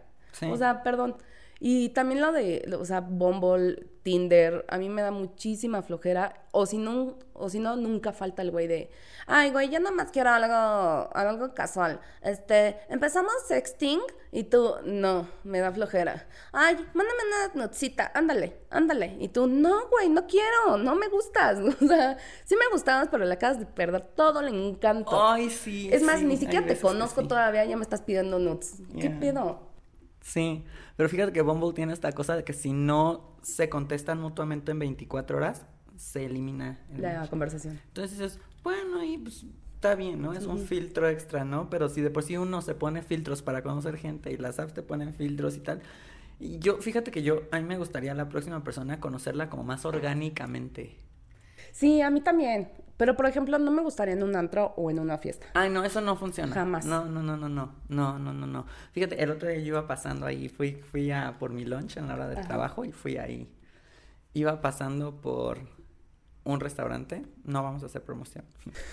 O 0.50 0.58
sea, 0.58 0.84
perdón. 0.84 1.16
Y 1.64 1.90
también 1.90 2.22
lo 2.22 2.32
de, 2.32 2.68
o 2.80 2.84
sea, 2.86 3.02
Bumble, 3.02 3.86
Tinder, 4.02 4.66
a 4.68 4.80
mí 4.80 4.90
me 4.90 5.04
da 5.04 5.12
muchísima 5.12 5.84
flojera. 5.84 6.48
O 6.50 6.66
si 6.66 6.80
no, 6.80 7.20
o 7.34 7.50
si 7.50 7.60
no 7.60 7.76
nunca 7.76 8.14
falta 8.14 8.42
el 8.42 8.50
güey 8.50 8.66
de, 8.66 8.90
ay, 9.28 9.52
güey, 9.52 9.70
yo 9.70 9.80
nada 9.80 9.96
más 9.96 10.10
quiero 10.12 10.32
algo, 10.32 11.16
algo 11.16 11.54
casual. 11.54 12.02
Este, 12.24 12.78
empezamos 12.90 13.32
sexting 13.48 14.00
y 14.32 14.46
tú, 14.46 14.74
no, 14.86 15.28
me 15.44 15.60
da 15.60 15.72
flojera. 15.72 16.28
Ay, 16.52 16.78
mándame 16.96 17.20
una 17.28 17.66
notcita, 17.66 18.12
ándale, 18.16 18.58
ándale. 18.72 19.18
Y 19.20 19.28
tú, 19.28 19.46
no, 19.46 19.88
güey, 19.90 20.10
no 20.10 20.26
quiero, 20.26 20.78
no 20.78 20.96
me 20.96 21.10
gustas. 21.10 21.60
O 21.84 21.88
sea, 21.88 22.18
sí 22.44 22.56
me 22.56 22.72
gustabas, 22.72 23.10
pero 23.12 23.24
le 23.24 23.34
acabas 23.36 23.60
de 23.60 23.68
perder 23.68 24.02
todo 24.16 24.40
el 24.40 24.48
encanto. 24.48 25.24
Ay, 25.24 25.52
sí. 25.52 25.90
Es 25.94 26.02
más, 26.02 26.24
ni 26.24 26.38
siquiera 26.38 26.66
te 26.66 26.76
conozco 26.76 27.28
todavía, 27.28 27.66
ya 27.66 27.78
me 27.78 27.84
estás 27.84 28.02
pidiendo 28.02 28.40
nuts. 28.40 28.82
¿Qué 29.00 29.12
pedo? 29.12 29.71
Sí, 30.22 30.64
pero 30.96 31.10
fíjate 31.10 31.34
que 31.34 31.42
Bumble 31.42 31.74
tiene 31.74 31.94
esta 31.94 32.12
cosa 32.12 32.36
de 32.36 32.44
que 32.44 32.54
si 32.54 32.74
no 32.74 33.36
se 33.42 33.70
contestan 33.70 34.20
mutuamente 34.20 34.72
en 34.72 34.80
24 34.80 35.38
horas, 35.38 35.66
se 35.96 36.26
elimina 36.26 36.80
la 36.98 37.28
conversación. 37.28 37.80
Entonces 37.88 38.20
es, 38.20 38.40
bueno, 38.64 39.04
y 39.04 39.18
pues 39.18 39.46
está 39.76 39.96
bien, 39.96 40.22
¿no? 40.22 40.34
Es 40.34 40.46
un 40.46 40.60
filtro 40.60 41.10
extra, 41.10 41.44
¿no? 41.44 41.70
Pero 41.70 41.90
si 41.90 42.02
de 42.02 42.12
por 42.12 42.24
sí 42.24 42.38
uno 42.38 42.62
se 42.62 42.76
pone 42.76 43.02
filtros 43.02 43.42
para 43.42 43.64
conocer 43.64 43.98
gente 43.98 44.32
y 44.32 44.38
las 44.38 44.60
apps 44.60 44.74
te 44.74 44.84
ponen 44.84 45.14
filtros 45.14 45.58
y 45.58 45.60
tal. 45.60 45.82
Y 46.40 46.60
yo, 46.60 46.78
fíjate 46.78 47.12
que 47.12 47.24
yo, 47.24 47.44
a 47.52 47.60
mí 47.60 47.68
me 47.68 47.78
gustaría 47.78 48.14
la 48.14 48.30
próxima 48.30 48.64
persona 48.64 49.00
conocerla 49.00 49.50
como 49.50 49.64
más 49.64 49.86
orgánicamente. 49.86 50.98
Sí, 51.72 52.02
a 52.02 52.10
mí 52.10 52.22
también. 52.22 52.70
Pero, 53.02 53.16
por 53.16 53.26
ejemplo, 53.26 53.58
no 53.58 53.72
me 53.72 53.82
gustaría 53.82 54.14
en 54.14 54.22
un 54.22 54.36
antro 54.36 54.76
o 54.78 54.92
en 54.92 55.00
una 55.00 55.18
fiesta. 55.18 55.48
Ay, 55.56 55.72
no, 55.72 55.84
eso 55.84 56.02
no 56.02 56.16
funciona. 56.18 56.54
Jamás. 56.54 56.86
No, 56.86 57.06
no, 57.06 57.24
no, 57.24 57.36
no, 57.36 57.50
no. 57.50 57.74
No, 57.90 58.20
no, 58.20 58.32
no, 58.32 58.46
no. 58.46 58.68
Fíjate, 58.92 59.24
el 59.24 59.32
otro 59.32 59.50
día 59.50 59.58
yo 59.58 59.70
iba 59.70 59.88
pasando 59.88 60.28
ahí, 60.28 60.50
fui, 60.50 60.74
fui 60.74 61.10
a 61.10 61.40
por 61.40 61.50
mi 61.50 61.66
lunch 61.66 61.98
en 61.98 62.08
la 62.08 62.14
hora 62.14 62.28
del 62.28 62.46
trabajo 62.46 62.86
y 62.86 62.92
fui 62.92 63.18
ahí. 63.18 63.52
Iba 64.36 64.62
pasando 64.62 65.20
por 65.20 65.58
un 66.44 66.60
restaurante, 66.60 67.26
no 67.44 67.64
vamos 67.64 67.82
a 67.82 67.88
hacer 67.88 68.04
promoción. 68.04 68.46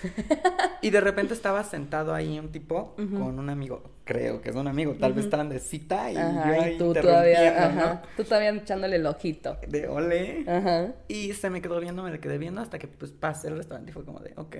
y 0.80 0.88
de 0.88 1.02
repente 1.02 1.34
estaba 1.34 1.62
sentado 1.62 2.14
ahí 2.14 2.38
un 2.38 2.50
tipo 2.50 2.94
con 2.96 3.38
un 3.38 3.50
amigo, 3.50 3.82
creo 4.08 4.40
que 4.40 4.48
es 4.48 4.56
un 4.56 4.66
amigo, 4.66 4.94
tal 4.94 5.12
vez 5.12 5.26
estaban 5.26 5.50
de 5.50 5.60
cita 5.60 6.10
y 6.10 6.14
yo 6.14 6.20
ahí 6.20 6.78
tú 6.78 6.94
todavía, 6.94 8.02
tú 8.16 8.24
todavía 8.24 8.48
echándole 8.50 8.96
el 8.96 9.04
ojito. 9.04 9.58
De 9.68 9.86
ole. 9.86 10.46
Ajá. 10.48 10.94
Y 11.08 11.34
se 11.34 11.50
me 11.50 11.60
quedó 11.60 11.78
viendo, 11.78 12.02
me 12.02 12.18
quedé 12.18 12.38
viendo 12.38 12.62
hasta 12.62 12.78
que 12.78 12.88
pues 12.88 13.12
pasé 13.12 13.48
el 13.48 13.58
restaurante 13.58 13.90
y 13.90 13.92
fue 13.92 14.06
como 14.06 14.20
de, 14.20 14.32
ok. 14.36 14.56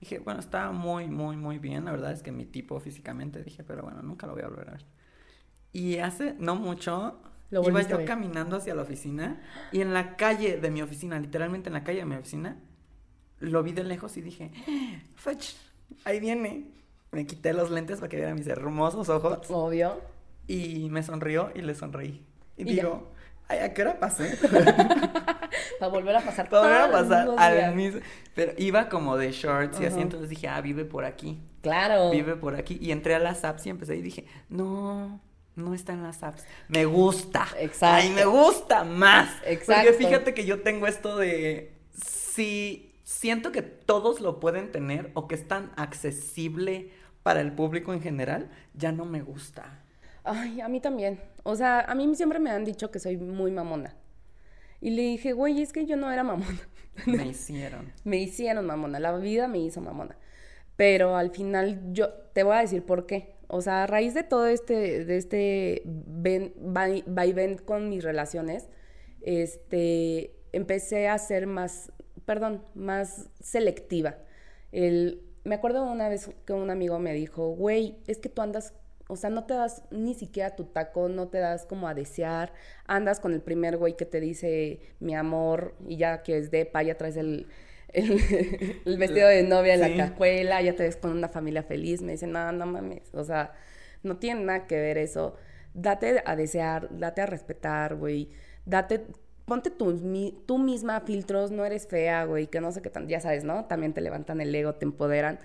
Dije, 0.00 0.18
bueno, 0.18 0.40
estaba 0.40 0.72
muy, 0.72 1.06
muy, 1.06 1.36
muy 1.36 1.60
bien, 1.60 1.84
la 1.84 1.92
verdad 1.92 2.10
es 2.10 2.24
que 2.24 2.32
mi 2.32 2.44
tipo 2.44 2.80
físicamente, 2.80 3.44
dije, 3.44 3.62
pero 3.62 3.84
bueno, 3.84 4.02
nunca 4.02 4.26
lo 4.26 4.32
voy 4.32 4.42
a 4.42 4.48
volver 4.48 4.68
a 4.68 4.72
ver. 4.72 4.84
Y 5.72 5.98
hace 5.98 6.34
no 6.40 6.56
mucho 6.56 7.20
Iba 7.52 7.82
yo 7.82 8.04
caminando 8.04 8.56
hacia 8.56 8.74
la 8.74 8.82
oficina 8.82 9.40
y 9.70 9.80
en 9.80 9.94
la 9.94 10.16
calle 10.16 10.58
de 10.58 10.70
mi 10.72 10.82
oficina, 10.82 11.20
literalmente 11.20 11.68
en 11.68 11.74
la 11.74 11.84
calle 11.84 12.00
de 12.00 12.04
mi 12.04 12.16
oficina, 12.16 12.56
lo 13.38 13.62
vi 13.62 13.70
de 13.70 13.84
lejos 13.84 14.16
y 14.16 14.22
dije, 14.22 14.50
Fetch, 15.14 15.54
ahí 16.04 16.18
viene. 16.18 16.83
Me 17.14 17.26
quité 17.26 17.52
los 17.52 17.70
lentes 17.70 18.00
para 18.00 18.08
que 18.08 18.16
vieran 18.16 18.34
mis 18.34 18.46
hermosos 18.46 19.08
ojos. 19.08 19.38
Obvio. 19.48 20.00
Y 20.46 20.88
me 20.90 21.02
sonrió 21.02 21.50
y 21.54 21.62
le 21.62 21.74
sonreí. 21.74 22.26
Y, 22.56 22.64
digo, 22.64 23.10
Ay, 23.48 23.58
¿a 23.58 23.74
qué 23.74 23.82
hora 23.82 23.98
pasé? 23.98 24.36
para 25.78 25.90
volver 25.90 26.16
a 26.16 26.20
pasar. 26.20 26.48
Para 26.48 26.62
volver 26.62 26.80
a 26.80 26.90
pasar 26.90 27.38
al 27.38 27.74
mismo. 27.74 28.00
Pero 28.34 28.52
iba 28.56 28.88
como 28.88 29.16
de 29.16 29.32
shorts 29.32 29.80
y 29.80 29.86
así, 29.86 30.00
entonces 30.00 30.28
dije, 30.28 30.48
ah, 30.48 30.60
vive 30.60 30.84
por 30.84 31.04
aquí. 31.04 31.40
Claro. 31.62 32.10
Vive 32.10 32.36
por 32.36 32.56
aquí. 32.56 32.78
Y 32.80 32.90
entré 32.90 33.14
a 33.14 33.18
las 33.18 33.44
apps 33.44 33.66
y 33.66 33.70
empecé 33.70 33.96
y 33.96 34.02
dije, 34.02 34.26
no, 34.48 35.20
no 35.56 35.74
está 35.74 35.92
en 35.92 36.02
las 36.02 36.22
apps. 36.22 36.44
Me 36.68 36.86
gusta. 36.86 37.46
Exacto. 37.58 38.06
Ay, 38.06 38.10
me 38.10 38.24
gusta 38.24 38.84
más. 38.84 39.30
Exacto. 39.44 39.90
Porque 39.90 40.04
fíjate 40.04 40.34
que 40.34 40.46
yo 40.46 40.62
tengo 40.62 40.86
esto 40.86 41.16
de 41.16 41.74
si 41.92 42.94
siento 43.04 43.52
que 43.52 43.62
todos 43.62 44.20
lo 44.20 44.40
pueden 44.40 44.72
tener 44.72 45.10
o 45.14 45.28
que 45.28 45.34
es 45.34 45.46
tan 45.46 45.70
accesible 45.76 46.90
para 47.24 47.40
el 47.40 47.52
público 47.52 47.92
en 47.92 48.02
general, 48.02 48.50
ya 48.74 48.92
no 48.92 49.06
me 49.06 49.22
gusta. 49.22 49.82
Ay, 50.22 50.60
a 50.60 50.68
mí 50.68 50.78
también. 50.80 51.18
O 51.42 51.56
sea, 51.56 51.80
a 51.80 51.94
mí 51.94 52.14
siempre 52.14 52.38
me 52.38 52.50
han 52.50 52.64
dicho 52.64 52.90
que 52.90 53.00
soy 53.00 53.16
muy 53.16 53.50
mamona. 53.50 53.96
Y 54.80 54.90
le 54.90 55.02
dije, 55.02 55.32
güey, 55.32 55.62
es 55.62 55.72
que 55.72 55.86
yo 55.86 55.96
no 55.96 56.12
era 56.12 56.22
mamona. 56.22 56.60
Me 57.06 57.26
hicieron. 57.26 57.92
me 58.04 58.18
hicieron 58.18 58.66
mamona. 58.66 59.00
La 59.00 59.16
vida 59.16 59.48
me 59.48 59.58
hizo 59.58 59.80
mamona. 59.80 60.16
Pero 60.76 61.16
al 61.16 61.30
final 61.30 61.92
yo 61.92 62.12
te 62.32 62.44
voy 62.44 62.54
a 62.54 62.60
decir 62.60 62.84
por 62.84 63.06
qué. 63.06 63.34
O 63.48 63.62
sea, 63.62 63.82
a 63.82 63.86
raíz 63.88 64.14
de 64.14 64.22
todo 64.22 64.46
este, 64.46 65.04
de 65.04 65.16
este 65.16 65.82
vaivén 65.84 67.58
con 67.58 67.88
mis 67.88 68.04
relaciones, 68.04 68.68
este, 69.22 70.36
empecé 70.52 71.08
a 71.08 71.18
ser 71.18 71.48
más, 71.48 71.90
perdón, 72.26 72.62
más 72.74 73.28
selectiva. 73.40 74.18
El, 74.70 75.23
me 75.44 75.54
acuerdo 75.54 75.84
una 75.84 76.08
vez 76.08 76.30
que 76.46 76.52
un 76.52 76.70
amigo 76.70 76.98
me 76.98 77.12
dijo, 77.12 77.48
güey, 77.48 77.98
es 78.06 78.18
que 78.18 78.28
tú 78.28 78.42
andas 78.42 78.74
O 79.08 79.16
sea, 79.16 79.28
no 79.30 79.44
te 79.44 79.54
das 79.54 79.82
ni 79.90 80.14
siquiera 80.14 80.56
tu 80.56 80.64
taco, 80.64 81.08
no 81.08 81.28
te 81.28 81.38
das 81.38 81.66
como 81.66 81.88
a 81.88 81.94
desear. 81.94 82.52
Andas 82.86 83.20
con 83.20 83.34
el 83.34 83.42
primer 83.42 83.76
güey 83.76 83.96
que 83.96 84.06
te 84.06 84.20
dice 84.20 84.80
mi 85.00 85.14
amor 85.14 85.74
y 85.86 85.98
ya 85.98 86.22
que 86.22 86.38
es 86.38 86.50
depa, 86.50 86.82
ya 86.82 86.96
traes 86.96 87.16
el, 87.16 87.46
el, 87.92 88.98
vestido 88.98 89.28
de 89.28 89.42
novia 89.42 89.74
en 89.74 89.80
la 89.80 89.94
cajuela, 89.94 90.62
ya 90.62 90.74
te 90.74 90.84
ves 90.84 90.96
con 90.96 91.12
una 91.12 91.28
familia 91.28 91.62
feliz. 91.62 92.02
Me 92.02 92.12
dicen, 92.12 92.32
no, 92.32 92.50
no 92.52 92.66
mames. 92.66 93.14
O 93.14 93.24
sea, 93.24 93.52
no 94.02 94.18
tiene 94.18 94.42
nada 94.42 94.66
que 94.66 94.76
ver 94.76 94.98
eso. 94.98 95.36
Date 95.74 96.22
a 96.24 96.36
desear, 96.36 96.88
date 96.98 97.20
a 97.20 97.26
respetar, 97.26 97.96
güey. 97.96 98.30
Date, 98.64 99.06
ponte 99.44 99.70
tú, 99.70 100.00
tú 100.46 100.58
misma 100.58 101.00
filtros, 101.00 101.50
no 101.50 101.64
eres 101.64 101.86
fea, 101.86 102.24
güey, 102.24 102.46
que 102.46 102.60
no 102.60 102.72
sé 102.72 102.82
qué 102.82 102.90
tan, 102.90 103.08
ya 103.08 103.20
sabes, 103.20 103.44
¿no? 103.44 103.66
También 103.66 103.92
te 103.92 104.00
levantan 104.00 104.40
el 104.40 104.54
ego, 104.54 104.74
te 104.74 104.84
empoderan. 104.84 105.38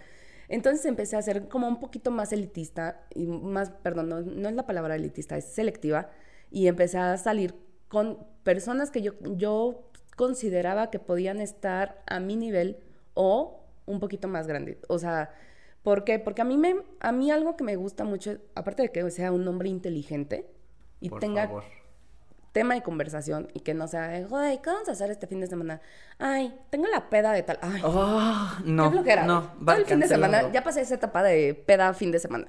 Entonces 0.48 0.86
empecé 0.86 1.16
a 1.16 1.22
ser 1.22 1.48
como 1.48 1.68
un 1.68 1.80
poquito 1.80 2.10
más 2.10 2.34
elitista 2.34 3.02
y 3.14 3.28
más, 3.28 3.70
perdón, 3.70 4.10
no, 4.10 4.50
es 4.50 4.56
la 4.56 4.66
palabra 4.66 4.96
elitista, 4.96 5.38
es 5.38 5.46
selectiva. 5.46 6.10
Y 6.50 6.68
empecé 6.68 6.98
a 6.98 7.18
salir 7.18 7.54
con 7.88 8.26
personas 8.44 8.90
que 8.90 9.02
yo, 9.02 9.14
yo 9.22 9.90
consideraba 10.16 10.90
que 10.90 11.00
podían 11.00 11.40
estar 11.40 12.02
a 12.08 12.20
mi 12.20 12.36
nivel 12.36 12.78
o 13.14 13.64
un 13.86 14.00
poquito 14.00 14.28
más 14.28 14.48
grande. 14.48 14.80
O 14.88 14.98
sea, 14.98 15.32
¿por 15.84 16.04
qué? 16.04 16.20
Porque 16.20 16.42
a 16.42 16.46
mí, 16.46 16.58
me, 16.58 16.78
a 17.00 17.12
mí 17.12 17.30
algo 17.32 17.56
que 17.56 17.64
me 17.64 17.76
gusta 17.76 18.04
mucho, 18.04 18.38
aparte 18.56 18.84
de 18.84 18.92
que 18.92 19.10
sea 19.12 19.32
un 19.32 19.48
hombre 19.48 19.70
inteligente 19.70 20.50
y 21.00 21.10
tenga 21.10 21.50
tema 22.52 22.74
de 22.74 22.82
conversación 22.82 23.48
y 23.54 23.62
que 23.62 23.74
no 23.74 23.88
sea, 23.88 24.26
joder, 24.28 24.60
¿qué 24.62 24.70
vamos 24.70 24.90
a 24.90 24.94
hacer 24.94 25.12
este 25.12 25.28
fin 25.28 25.40
de 25.40 25.48
semana? 25.48 25.82
Ay, 26.18 26.54
tengo 26.70 26.88
la 26.88 27.10
peda 27.10 27.32
de 27.32 27.44
tal. 27.44 27.60
Ay, 27.62 27.82
oh, 27.84 28.58
no, 28.66 29.04
qué 29.04 29.16
No, 29.18 29.54
Todo 29.64 29.76
el 29.76 29.86
fin 29.86 30.00
de 30.00 30.08
semana, 30.08 30.52
ya 30.52 30.64
pasé 30.64 30.82
esa 30.82 30.96
etapa 30.96 31.24
de 31.24 31.54
peda 31.54 31.94
fin 31.94 32.12
de 32.12 32.20
semana. 32.20 32.48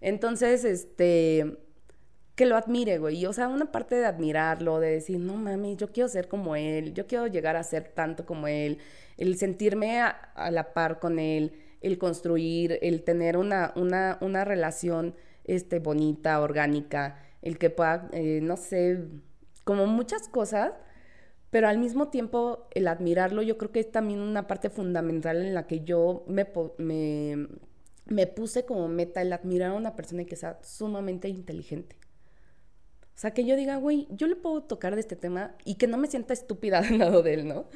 Entonces, 0.00 0.64
este, 0.64 1.58
que 2.34 2.46
lo 2.46 2.56
admire, 2.56 2.98
güey. 2.98 3.24
O 3.26 3.32
sea, 3.32 3.48
una 3.48 3.70
parte 3.70 3.94
de 3.94 4.06
admirarlo, 4.06 4.80
de 4.80 4.90
decir, 4.90 5.18
no 5.18 5.34
mami, 5.34 5.76
yo 5.76 5.92
quiero 5.92 6.08
ser 6.08 6.28
como 6.28 6.56
él, 6.56 6.92
yo 6.94 7.06
quiero 7.06 7.26
llegar 7.26 7.56
a 7.56 7.62
ser 7.62 7.88
tanto 7.88 8.26
como 8.26 8.48
él, 8.48 8.78
el 9.16 9.36
sentirme 9.38 10.00
a, 10.00 10.50
la 10.50 10.72
par 10.74 10.98
con 10.98 11.18
él, 11.18 11.52
el 11.80 11.98
construir, 11.98 12.78
el 12.82 13.02
tener 13.02 13.36
una, 13.36 13.72
una, 13.76 14.18
una 14.20 14.44
relación 14.44 15.14
este, 15.44 15.78
bonita, 15.78 16.40
orgánica 16.40 17.16
el 17.42 17.58
que 17.58 17.70
pueda, 17.70 18.08
eh, 18.12 18.40
no 18.42 18.56
sé, 18.56 19.04
como 19.64 19.86
muchas 19.86 20.28
cosas, 20.28 20.72
pero 21.50 21.68
al 21.68 21.78
mismo 21.78 22.08
tiempo 22.08 22.68
el 22.72 22.88
admirarlo 22.88 23.42
yo 23.42 23.58
creo 23.58 23.72
que 23.72 23.80
es 23.80 23.90
también 23.90 24.20
una 24.20 24.46
parte 24.46 24.70
fundamental 24.70 25.36
en 25.44 25.54
la 25.54 25.66
que 25.66 25.80
yo 25.84 26.24
me, 26.26 26.46
me, 26.78 27.48
me 28.06 28.26
puse 28.26 28.64
como 28.64 28.88
meta 28.88 29.20
el 29.22 29.32
admirar 29.32 29.72
a 29.72 29.74
una 29.74 29.94
persona 29.94 30.24
que 30.24 30.36
sea 30.36 30.58
sumamente 30.62 31.28
inteligente. 31.28 31.96
O 33.14 33.18
sea, 33.22 33.32
que 33.32 33.44
yo 33.44 33.56
diga, 33.56 33.76
güey, 33.76 34.08
yo 34.10 34.26
le 34.26 34.36
puedo 34.36 34.62
tocar 34.62 34.94
de 34.94 35.00
este 35.00 35.16
tema 35.16 35.54
y 35.64 35.74
que 35.74 35.86
no 35.86 35.98
me 35.98 36.08
sienta 36.08 36.32
estúpida 36.32 36.78
al 36.88 36.98
lado 36.98 37.22
de 37.22 37.34
él, 37.34 37.48
¿no? 37.48 37.66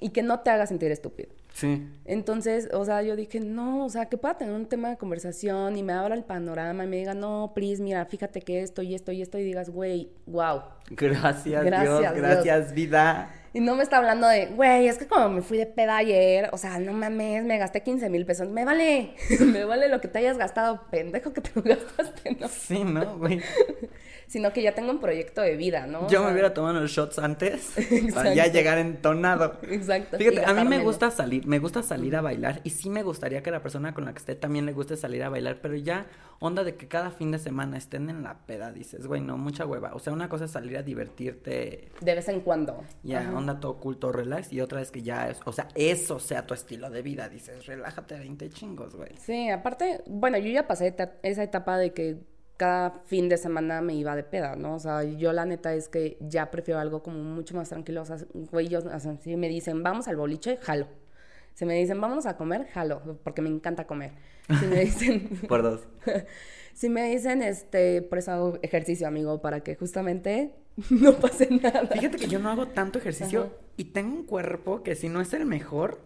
Y 0.00 0.10
que 0.10 0.22
no 0.22 0.40
te 0.40 0.50
haga 0.50 0.66
sentir 0.66 0.92
estúpido. 0.92 1.30
Sí. 1.52 1.88
Entonces, 2.04 2.68
o 2.72 2.84
sea, 2.84 3.02
yo 3.02 3.16
dije, 3.16 3.40
no, 3.40 3.84
o 3.84 3.88
sea, 3.88 4.06
que 4.06 4.16
pueda 4.16 4.38
tener 4.38 4.54
un 4.54 4.66
tema 4.66 4.90
de 4.90 4.96
conversación 4.96 5.76
y 5.76 5.82
me 5.82 5.92
abra 5.92 6.14
el 6.14 6.22
panorama 6.22 6.84
y 6.84 6.86
me 6.86 6.96
diga, 6.96 7.14
no, 7.14 7.52
please, 7.54 7.82
mira, 7.82 8.04
fíjate 8.04 8.40
que 8.40 8.62
esto 8.62 8.82
y 8.82 8.94
esto 8.94 9.10
y 9.10 9.22
esto 9.22 9.38
y 9.38 9.42
digas, 9.42 9.70
güey, 9.70 10.10
wow. 10.26 10.62
Gracias, 10.90 11.64
gracias 11.64 12.00
Dios, 12.00 12.14
gracias 12.14 12.72
vida. 12.74 13.34
Y 13.52 13.60
no 13.60 13.74
me 13.74 13.82
está 13.82 13.96
hablando 13.96 14.28
de, 14.28 14.46
güey, 14.46 14.88
es 14.88 14.98
que 14.98 15.06
como 15.06 15.28
me 15.30 15.42
fui 15.42 15.58
de 15.58 15.66
peda 15.66 15.96
ayer, 15.96 16.50
o 16.52 16.58
sea, 16.58 16.78
no 16.78 16.92
mames, 16.92 17.44
me 17.44 17.58
gasté 17.58 17.82
15 17.82 18.10
mil 18.10 18.26
pesos. 18.26 18.48
Me 18.48 18.64
vale, 18.64 19.14
me 19.40 19.64
vale 19.64 19.88
lo 19.88 20.00
que 20.00 20.08
te 20.08 20.18
hayas 20.18 20.36
gastado, 20.36 20.82
pendejo 20.90 21.32
que 21.32 21.40
te 21.40 21.50
lo 21.54 21.62
gastaste, 21.64 22.36
¿no? 22.38 22.46
Sí, 22.48 22.84
¿no, 22.84 23.18
güey? 23.18 23.40
sino 24.28 24.52
que 24.52 24.62
ya 24.62 24.74
tengo 24.74 24.90
un 24.90 25.00
proyecto 25.00 25.40
de 25.40 25.56
vida, 25.56 25.86
¿no? 25.86 26.08
Yo 26.08 26.22
me 26.22 26.32
hubiera 26.32 26.52
tomado 26.52 26.78
los 26.80 26.90
shots 26.90 27.18
antes 27.18 27.72
para 28.14 28.34
ya 28.34 28.46
llegar 28.46 28.78
entonado. 28.78 29.58
Exacto. 29.62 30.18
Fíjate, 30.18 30.44
a 30.44 30.52
mí 30.52 30.64
me 30.64 30.80
gusta 30.80 31.10
salir, 31.10 31.46
me 31.46 31.58
gusta 31.58 31.82
salir 31.82 32.14
a 32.14 32.20
bailar 32.20 32.60
y 32.62 32.70
sí 32.70 32.90
me 32.90 33.02
gustaría 33.02 33.42
que 33.42 33.50
la 33.50 33.62
persona 33.62 33.94
con 33.94 34.04
la 34.04 34.12
que 34.12 34.18
esté 34.18 34.34
también 34.34 34.66
le 34.66 34.72
guste 34.72 34.96
salir 34.96 35.22
a 35.22 35.30
bailar, 35.30 35.58
pero 35.62 35.74
ya 35.74 36.06
onda 36.40 36.62
de 36.62 36.76
que 36.76 36.88
cada 36.88 37.10
fin 37.10 37.30
de 37.30 37.38
semana 37.38 37.78
estén 37.78 38.10
en 38.10 38.22
la 38.22 38.46
peda, 38.46 38.70
dices, 38.70 39.06
güey, 39.06 39.20
no, 39.20 39.38
mucha 39.38 39.64
hueva. 39.66 39.94
O 39.94 39.98
sea, 39.98 40.12
una 40.12 40.28
cosa 40.28 40.44
es 40.44 40.50
salir 40.50 40.76
a 40.76 40.82
divertirte. 40.82 41.88
De 42.00 42.14
vez 42.14 42.28
en 42.28 42.40
cuando. 42.40 42.84
Ya, 43.02 43.32
onda 43.34 43.58
todo 43.58 43.78
culto, 43.78 44.12
relax, 44.12 44.52
y 44.52 44.60
otra 44.60 44.82
es 44.82 44.90
que 44.90 45.02
ya, 45.02 45.28
es, 45.30 45.40
o 45.44 45.52
sea, 45.52 45.68
eso 45.74 46.18
sea 46.18 46.46
tu 46.46 46.54
estilo 46.54 46.90
de 46.90 47.02
vida, 47.02 47.28
dices, 47.28 47.66
relájate 47.66 48.18
20 48.18 48.50
chingos, 48.50 48.94
güey. 48.94 49.10
Sí, 49.18 49.48
aparte, 49.48 50.02
bueno, 50.06 50.38
yo 50.38 50.50
ya 50.50 50.66
pasé 50.66 50.94
esa 51.22 51.42
etapa 51.42 51.78
de 51.78 51.92
que 51.92 52.18
cada 52.58 52.90
fin 53.06 53.28
de 53.28 53.38
semana 53.38 53.80
me 53.80 53.94
iba 53.94 54.16
de 54.16 54.24
peda, 54.24 54.56
¿no? 54.56 54.74
O 54.74 54.78
sea, 54.80 55.04
yo 55.04 55.32
la 55.32 55.46
neta 55.46 55.74
es 55.74 55.88
que 55.88 56.18
ya 56.20 56.50
prefiero 56.50 56.80
algo 56.80 57.04
como 57.04 57.22
mucho 57.22 57.54
más 57.54 57.68
tranquilo. 57.68 58.02
O 58.02 58.04
sea, 58.04 58.18
güey, 58.34 58.68
yo, 58.68 58.80
o 58.80 59.00
sea, 59.00 59.16
si 59.16 59.36
me 59.36 59.48
dicen, 59.48 59.82
vamos 59.84 60.08
al 60.08 60.16
boliche, 60.16 60.58
jalo. 60.60 60.88
Si 61.54 61.64
me 61.64 61.74
dicen, 61.74 62.00
vamos 62.00 62.26
a 62.26 62.36
comer, 62.36 62.66
jalo, 62.66 63.18
porque 63.22 63.42
me 63.42 63.48
encanta 63.48 63.86
comer. 63.86 64.12
Si 64.60 64.66
me 64.66 64.80
dicen... 64.84 65.28
por 65.48 65.62
dos. 65.62 65.86
si 66.74 66.88
me 66.88 67.08
dicen, 67.08 67.42
este, 67.42 68.02
por 68.02 68.18
eso 68.18 68.32
hago 68.32 68.58
ejercicio, 68.62 69.06
amigo, 69.06 69.40
para 69.40 69.60
que 69.60 69.76
justamente 69.76 70.52
no 70.90 71.14
pase 71.14 71.48
nada. 71.50 71.86
Fíjate 71.86 72.16
que 72.18 72.26
yo 72.26 72.40
no 72.40 72.50
hago 72.50 72.66
tanto 72.66 72.98
ejercicio 72.98 73.52
y 73.76 73.84
tengo 73.84 74.16
un 74.16 74.24
cuerpo 74.24 74.82
que 74.82 74.96
si 74.96 75.08
no 75.08 75.20
es 75.20 75.32
el 75.32 75.46
mejor, 75.46 76.00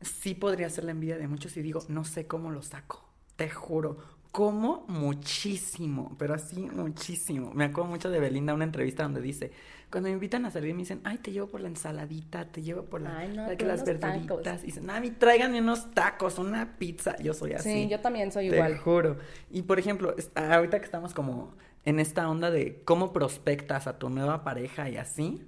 sí 0.00 0.34
podría 0.34 0.70
ser 0.70 0.84
la 0.84 0.92
envidia 0.92 1.18
de 1.18 1.26
muchos 1.26 1.56
y 1.56 1.62
digo, 1.62 1.80
no 1.88 2.04
sé 2.04 2.28
cómo 2.28 2.52
lo 2.52 2.62
saco. 2.62 3.08
Te 3.34 3.50
juro, 3.50 3.96
como 4.32 4.86
muchísimo, 4.88 6.16
pero 6.18 6.32
así 6.32 6.62
muchísimo. 6.62 7.52
Me 7.52 7.64
acuerdo 7.64 7.90
mucho 7.90 8.10
de 8.10 8.18
Belinda, 8.18 8.54
una 8.54 8.64
entrevista 8.64 9.02
donde 9.02 9.20
dice, 9.20 9.52
cuando 9.90 10.08
me 10.08 10.14
invitan 10.14 10.46
a 10.46 10.50
salir 10.50 10.72
me 10.72 10.80
dicen, 10.80 11.02
ay, 11.04 11.18
te 11.18 11.32
llevo 11.32 11.48
por 11.48 11.60
la 11.60 11.68
ensaladita, 11.68 12.46
te 12.46 12.62
llevo 12.62 12.86
por 12.86 13.02
la, 13.02 13.56
que 13.58 13.66
las 13.66 13.84
verduritas. 13.84 14.62
Y 14.62 14.66
dicen, 14.66 14.88
ay, 14.88 15.10
tráiganme 15.10 15.60
unos 15.60 15.90
tacos, 15.92 16.38
una 16.38 16.78
pizza. 16.78 17.14
Yo 17.18 17.34
soy 17.34 17.52
así. 17.52 17.70
Sí, 17.70 17.88
yo 17.90 18.00
también 18.00 18.32
soy 18.32 18.46
igual. 18.46 18.72
Te 18.72 18.78
juro. 18.78 19.18
Y 19.50 19.62
por 19.62 19.78
ejemplo, 19.78 20.16
ahorita 20.34 20.78
que 20.78 20.86
estamos 20.86 21.12
como 21.12 21.54
en 21.84 22.00
esta 22.00 22.26
onda 22.26 22.50
de 22.50 22.82
cómo 22.84 23.12
prospectas 23.12 23.86
a 23.86 23.98
tu 23.98 24.08
nueva 24.08 24.44
pareja 24.44 24.88
y 24.88 24.96
así, 24.96 25.46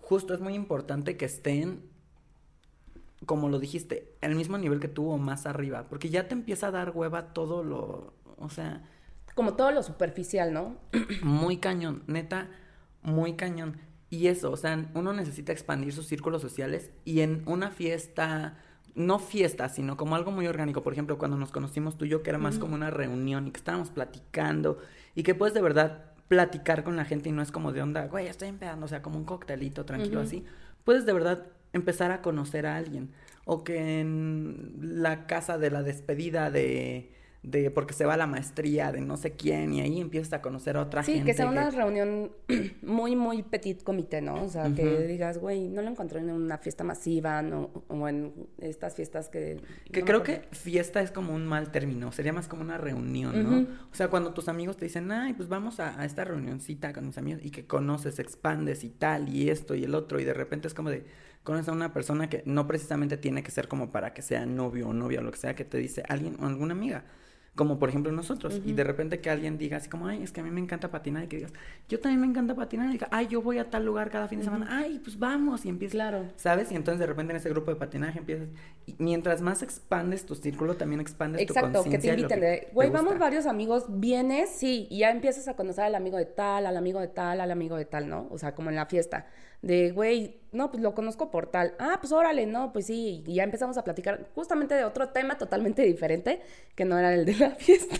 justo 0.00 0.32
es 0.32 0.40
muy 0.40 0.54
importante 0.54 1.18
que 1.18 1.26
estén 1.26 1.82
como 3.26 3.48
lo 3.48 3.58
dijiste, 3.58 4.14
al 4.22 4.34
mismo 4.34 4.58
nivel 4.58 4.80
que 4.80 4.88
tú 4.88 5.10
o 5.10 5.18
más 5.18 5.46
arriba, 5.46 5.86
porque 5.88 6.08
ya 6.08 6.28
te 6.28 6.34
empieza 6.34 6.68
a 6.68 6.70
dar 6.70 6.92
hueva 6.94 7.32
todo 7.32 7.62
lo, 7.62 8.14
o 8.38 8.48
sea... 8.48 8.82
Como 9.34 9.54
todo 9.54 9.70
lo 9.70 9.82
superficial, 9.82 10.52
¿no? 10.52 10.76
muy 11.22 11.58
cañón, 11.58 12.02
neta, 12.08 12.48
muy 13.02 13.34
cañón. 13.34 13.78
Y 14.10 14.26
eso, 14.26 14.50
o 14.50 14.56
sea, 14.56 14.90
uno 14.94 15.12
necesita 15.12 15.52
expandir 15.52 15.92
sus 15.92 16.06
círculos 16.06 16.42
sociales 16.42 16.90
y 17.04 17.20
en 17.20 17.42
una 17.46 17.70
fiesta, 17.70 18.58
no 18.96 19.20
fiesta, 19.20 19.68
sino 19.68 19.96
como 19.96 20.16
algo 20.16 20.32
muy 20.32 20.48
orgánico. 20.48 20.82
Por 20.82 20.92
ejemplo, 20.92 21.16
cuando 21.16 21.36
nos 21.36 21.52
conocimos 21.52 21.96
tú 21.96 22.06
y 22.06 22.08
yo, 22.08 22.22
que 22.24 22.30
era 22.30 22.38
más 22.38 22.58
como 22.58 22.74
una 22.74 22.90
reunión 22.90 23.46
y 23.46 23.52
que 23.52 23.58
estábamos 23.58 23.90
platicando 23.90 24.78
y 25.14 25.22
que 25.22 25.36
puedes 25.36 25.54
de 25.54 25.62
verdad 25.62 26.06
platicar 26.26 26.82
con 26.82 26.96
la 26.96 27.04
gente 27.04 27.28
y 27.28 27.32
no 27.32 27.40
es 27.40 27.52
como 27.52 27.72
de 27.72 27.82
onda, 27.82 28.06
güey, 28.08 28.26
estoy 28.26 28.48
empezando, 28.48 28.86
o 28.86 28.88
sea, 28.88 29.00
como 29.00 29.16
un 29.16 29.24
coctelito 29.24 29.84
tranquilo 29.84 30.20
así. 30.20 30.44
Puedes 30.84 31.06
de 31.06 31.12
verdad 31.12 31.46
empezar 31.72 32.10
a 32.10 32.22
conocer 32.22 32.66
a 32.66 32.76
alguien. 32.76 33.10
O 33.44 33.64
que 33.64 34.00
en 34.00 34.74
la 34.80 35.26
casa 35.26 35.58
de 35.58 35.70
la 35.70 35.82
despedida 35.82 36.50
de, 36.50 37.10
de 37.42 37.70
porque 37.70 37.94
se 37.94 38.04
va 38.04 38.14
a 38.14 38.16
la 38.18 38.26
maestría 38.26 38.92
de 38.92 39.00
no 39.00 39.16
sé 39.16 39.32
quién 39.32 39.72
y 39.72 39.80
ahí 39.80 39.98
empiezas 39.98 40.34
a 40.34 40.42
conocer 40.42 40.76
a 40.76 40.82
otra 40.82 41.02
gente. 41.02 41.20
Sí, 41.20 41.24
que 41.24 41.32
sea 41.32 41.48
una 41.48 41.70
reunión 41.70 42.32
muy, 42.82 43.16
muy 43.16 43.42
petit 43.42 43.82
comité, 43.82 44.20
¿no? 44.20 44.44
O 44.44 44.48
sea, 44.48 44.72
que 44.74 45.06
digas, 45.06 45.38
güey, 45.38 45.68
no 45.68 45.80
lo 45.80 45.88
encontré 45.88 46.20
en 46.20 46.30
una 46.30 46.58
fiesta 46.58 46.84
masiva 46.84 47.40
no, 47.40 47.70
o 47.88 48.08
en 48.08 48.34
estas 48.58 48.94
fiestas 48.94 49.30
que... 49.30 49.58
Que 49.90 50.04
creo 50.04 50.22
que 50.22 50.42
fiesta 50.52 51.00
es 51.00 51.10
como 51.10 51.34
un 51.34 51.46
mal 51.46 51.70
término, 51.70 52.12
sería 52.12 52.34
más 52.34 52.46
como 52.46 52.62
una 52.62 52.76
reunión, 52.76 53.42
¿no? 53.42 53.66
O 53.90 53.94
sea, 53.94 54.08
cuando 54.08 54.34
tus 54.34 54.48
amigos 54.48 54.76
te 54.76 54.84
dicen, 54.84 55.10
ay, 55.10 55.32
pues 55.32 55.48
vamos 55.48 55.80
a, 55.80 55.98
a 55.98 56.04
esta 56.04 56.24
reunioncita 56.24 56.92
con 56.92 57.06
mis 57.06 57.16
amigos 57.16 57.40
y 57.42 57.50
que 57.50 57.66
conoces, 57.66 58.18
expandes 58.18 58.84
y 58.84 58.90
tal 58.90 59.30
y 59.30 59.48
esto 59.48 59.74
y 59.74 59.84
el 59.84 59.94
otro 59.94 60.20
y 60.20 60.24
de 60.24 60.34
repente 60.34 60.68
es 60.68 60.74
como 60.74 60.90
de 60.90 61.04
conoces 61.42 61.68
a 61.68 61.72
una 61.72 61.92
persona 61.92 62.28
que 62.28 62.42
no 62.46 62.66
precisamente 62.66 63.16
tiene 63.16 63.42
que 63.42 63.50
ser 63.50 63.68
como 63.68 63.90
para 63.90 64.12
que 64.12 64.22
sea 64.22 64.46
novio 64.46 64.88
o 64.88 64.92
novia 64.92 65.20
o 65.20 65.22
lo 65.22 65.30
que 65.30 65.38
sea, 65.38 65.54
que 65.54 65.64
te 65.64 65.78
dice 65.78 66.02
alguien 66.08 66.36
o 66.40 66.46
alguna 66.46 66.72
amiga 66.72 67.04
como 67.54 67.78
por 67.78 67.88
ejemplo 67.88 68.12
nosotros, 68.12 68.60
y 68.64 68.72
de 68.72 68.84
repente 68.84 69.20
que 69.20 69.28
alguien 69.28 69.58
diga 69.58 69.76
así 69.76 69.88
como, 69.88 70.06
ay, 70.06 70.22
es 70.22 70.30
que 70.30 70.40
a 70.40 70.44
mí 70.44 70.50
me 70.50 70.60
encanta 70.60 70.90
patinar, 70.90 71.24
y 71.24 71.26
que 71.26 71.36
digas, 71.36 71.52
yo 71.88 71.98
también 71.98 72.20
me 72.20 72.26
encanta 72.26 72.54
patinar, 72.54 72.88
y 72.88 72.92
diga, 72.92 73.08
ay, 73.10 73.26
yo 73.26 73.42
voy 73.42 73.58
a 73.58 73.68
tal 73.68 73.84
lugar 73.84 74.08
cada 74.08 74.28
fin 74.28 74.38
de 74.38 74.44
semana, 74.44 74.66
ay, 74.70 75.00
pues 75.00 75.18
vamos, 75.18 75.66
y 75.66 75.68
empiezas, 75.68 75.94
claro. 75.94 76.24
¿sabes? 76.36 76.70
Y 76.70 76.76
entonces 76.76 77.00
de 77.00 77.06
repente 77.06 77.32
en 77.32 77.38
ese 77.38 77.50
grupo 77.50 77.70
de 77.70 77.76
patinaje 77.76 78.20
empiezas, 78.20 78.48
y 78.86 78.94
mientras 78.98 79.42
más 79.42 79.62
expandes 79.62 80.24
tu 80.24 80.36
círculo, 80.36 80.76
también 80.76 81.00
expandes 81.00 81.44
tu 81.46 81.52
conciencia. 81.52 81.80
Exacto, 81.80 81.90
que 81.90 81.98
te 81.98 82.08
inviten, 82.08 82.72
güey, 82.72 82.88
vamos 82.88 83.18
varios 83.18 83.46
amigos, 83.46 83.84
vienes, 83.88 84.50
sí, 84.50 84.86
y 84.88 85.00
ya 85.00 85.10
empiezas 85.10 85.48
a 85.48 85.54
conocer 85.54 85.84
al 85.84 85.96
amigo 85.96 86.18
de 86.18 86.26
tal, 86.26 86.66
al 86.66 86.76
amigo 86.76 87.00
de 87.00 87.08
tal, 87.08 87.40
al 87.40 87.50
amigo 87.50 87.76
de 87.76 87.84
tal, 87.84 88.08
¿no? 88.08 88.28
O 88.30 88.38
sea, 88.38 88.54
como 88.54 88.70
en 88.70 88.76
la 88.76 88.86
fiesta 88.86 89.26
de, 89.62 89.90
güey, 89.92 90.40
no, 90.52 90.70
pues 90.70 90.82
lo 90.82 90.94
conozco 90.94 91.30
por 91.30 91.50
tal. 91.50 91.74
Ah, 91.78 91.98
pues 92.00 92.12
órale, 92.12 92.46
no, 92.46 92.72
pues 92.72 92.86
sí. 92.86 93.22
Y 93.26 93.34
ya 93.34 93.44
empezamos 93.44 93.76
a 93.76 93.84
platicar 93.84 94.28
justamente 94.34 94.74
de 94.74 94.84
otro 94.84 95.10
tema 95.10 95.38
totalmente 95.38 95.82
diferente, 95.82 96.40
que 96.74 96.84
no 96.84 96.98
era 96.98 97.14
el 97.14 97.24
de 97.24 97.34
la 97.36 97.50
fiesta. 97.56 97.98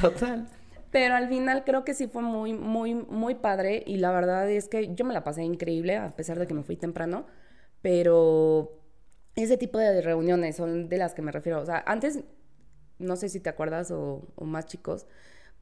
Total. 0.00 0.46
Pero 0.90 1.14
al 1.14 1.28
final 1.28 1.64
creo 1.64 1.84
que 1.84 1.94
sí 1.94 2.06
fue 2.06 2.22
muy, 2.22 2.52
muy, 2.52 2.94
muy 2.94 3.34
padre 3.34 3.82
y 3.86 3.96
la 3.96 4.12
verdad 4.12 4.48
es 4.50 4.68
que 4.68 4.94
yo 4.94 5.04
me 5.04 5.14
la 5.14 5.24
pasé 5.24 5.42
increíble 5.42 5.96
a 5.96 6.14
pesar 6.14 6.38
de 6.38 6.46
que 6.46 6.54
me 6.54 6.62
fui 6.62 6.76
temprano, 6.76 7.26
pero 7.80 8.78
ese 9.34 9.56
tipo 9.56 9.78
de 9.78 10.02
reuniones 10.02 10.56
son 10.56 10.88
de 10.90 10.98
las 10.98 11.14
que 11.14 11.22
me 11.22 11.32
refiero. 11.32 11.60
O 11.60 11.66
sea, 11.66 11.82
antes, 11.86 12.20
no 12.98 13.16
sé 13.16 13.28
si 13.30 13.40
te 13.40 13.48
acuerdas 13.48 13.90
o, 13.90 14.28
o 14.34 14.44
más 14.44 14.66
chicos, 14.66 15.06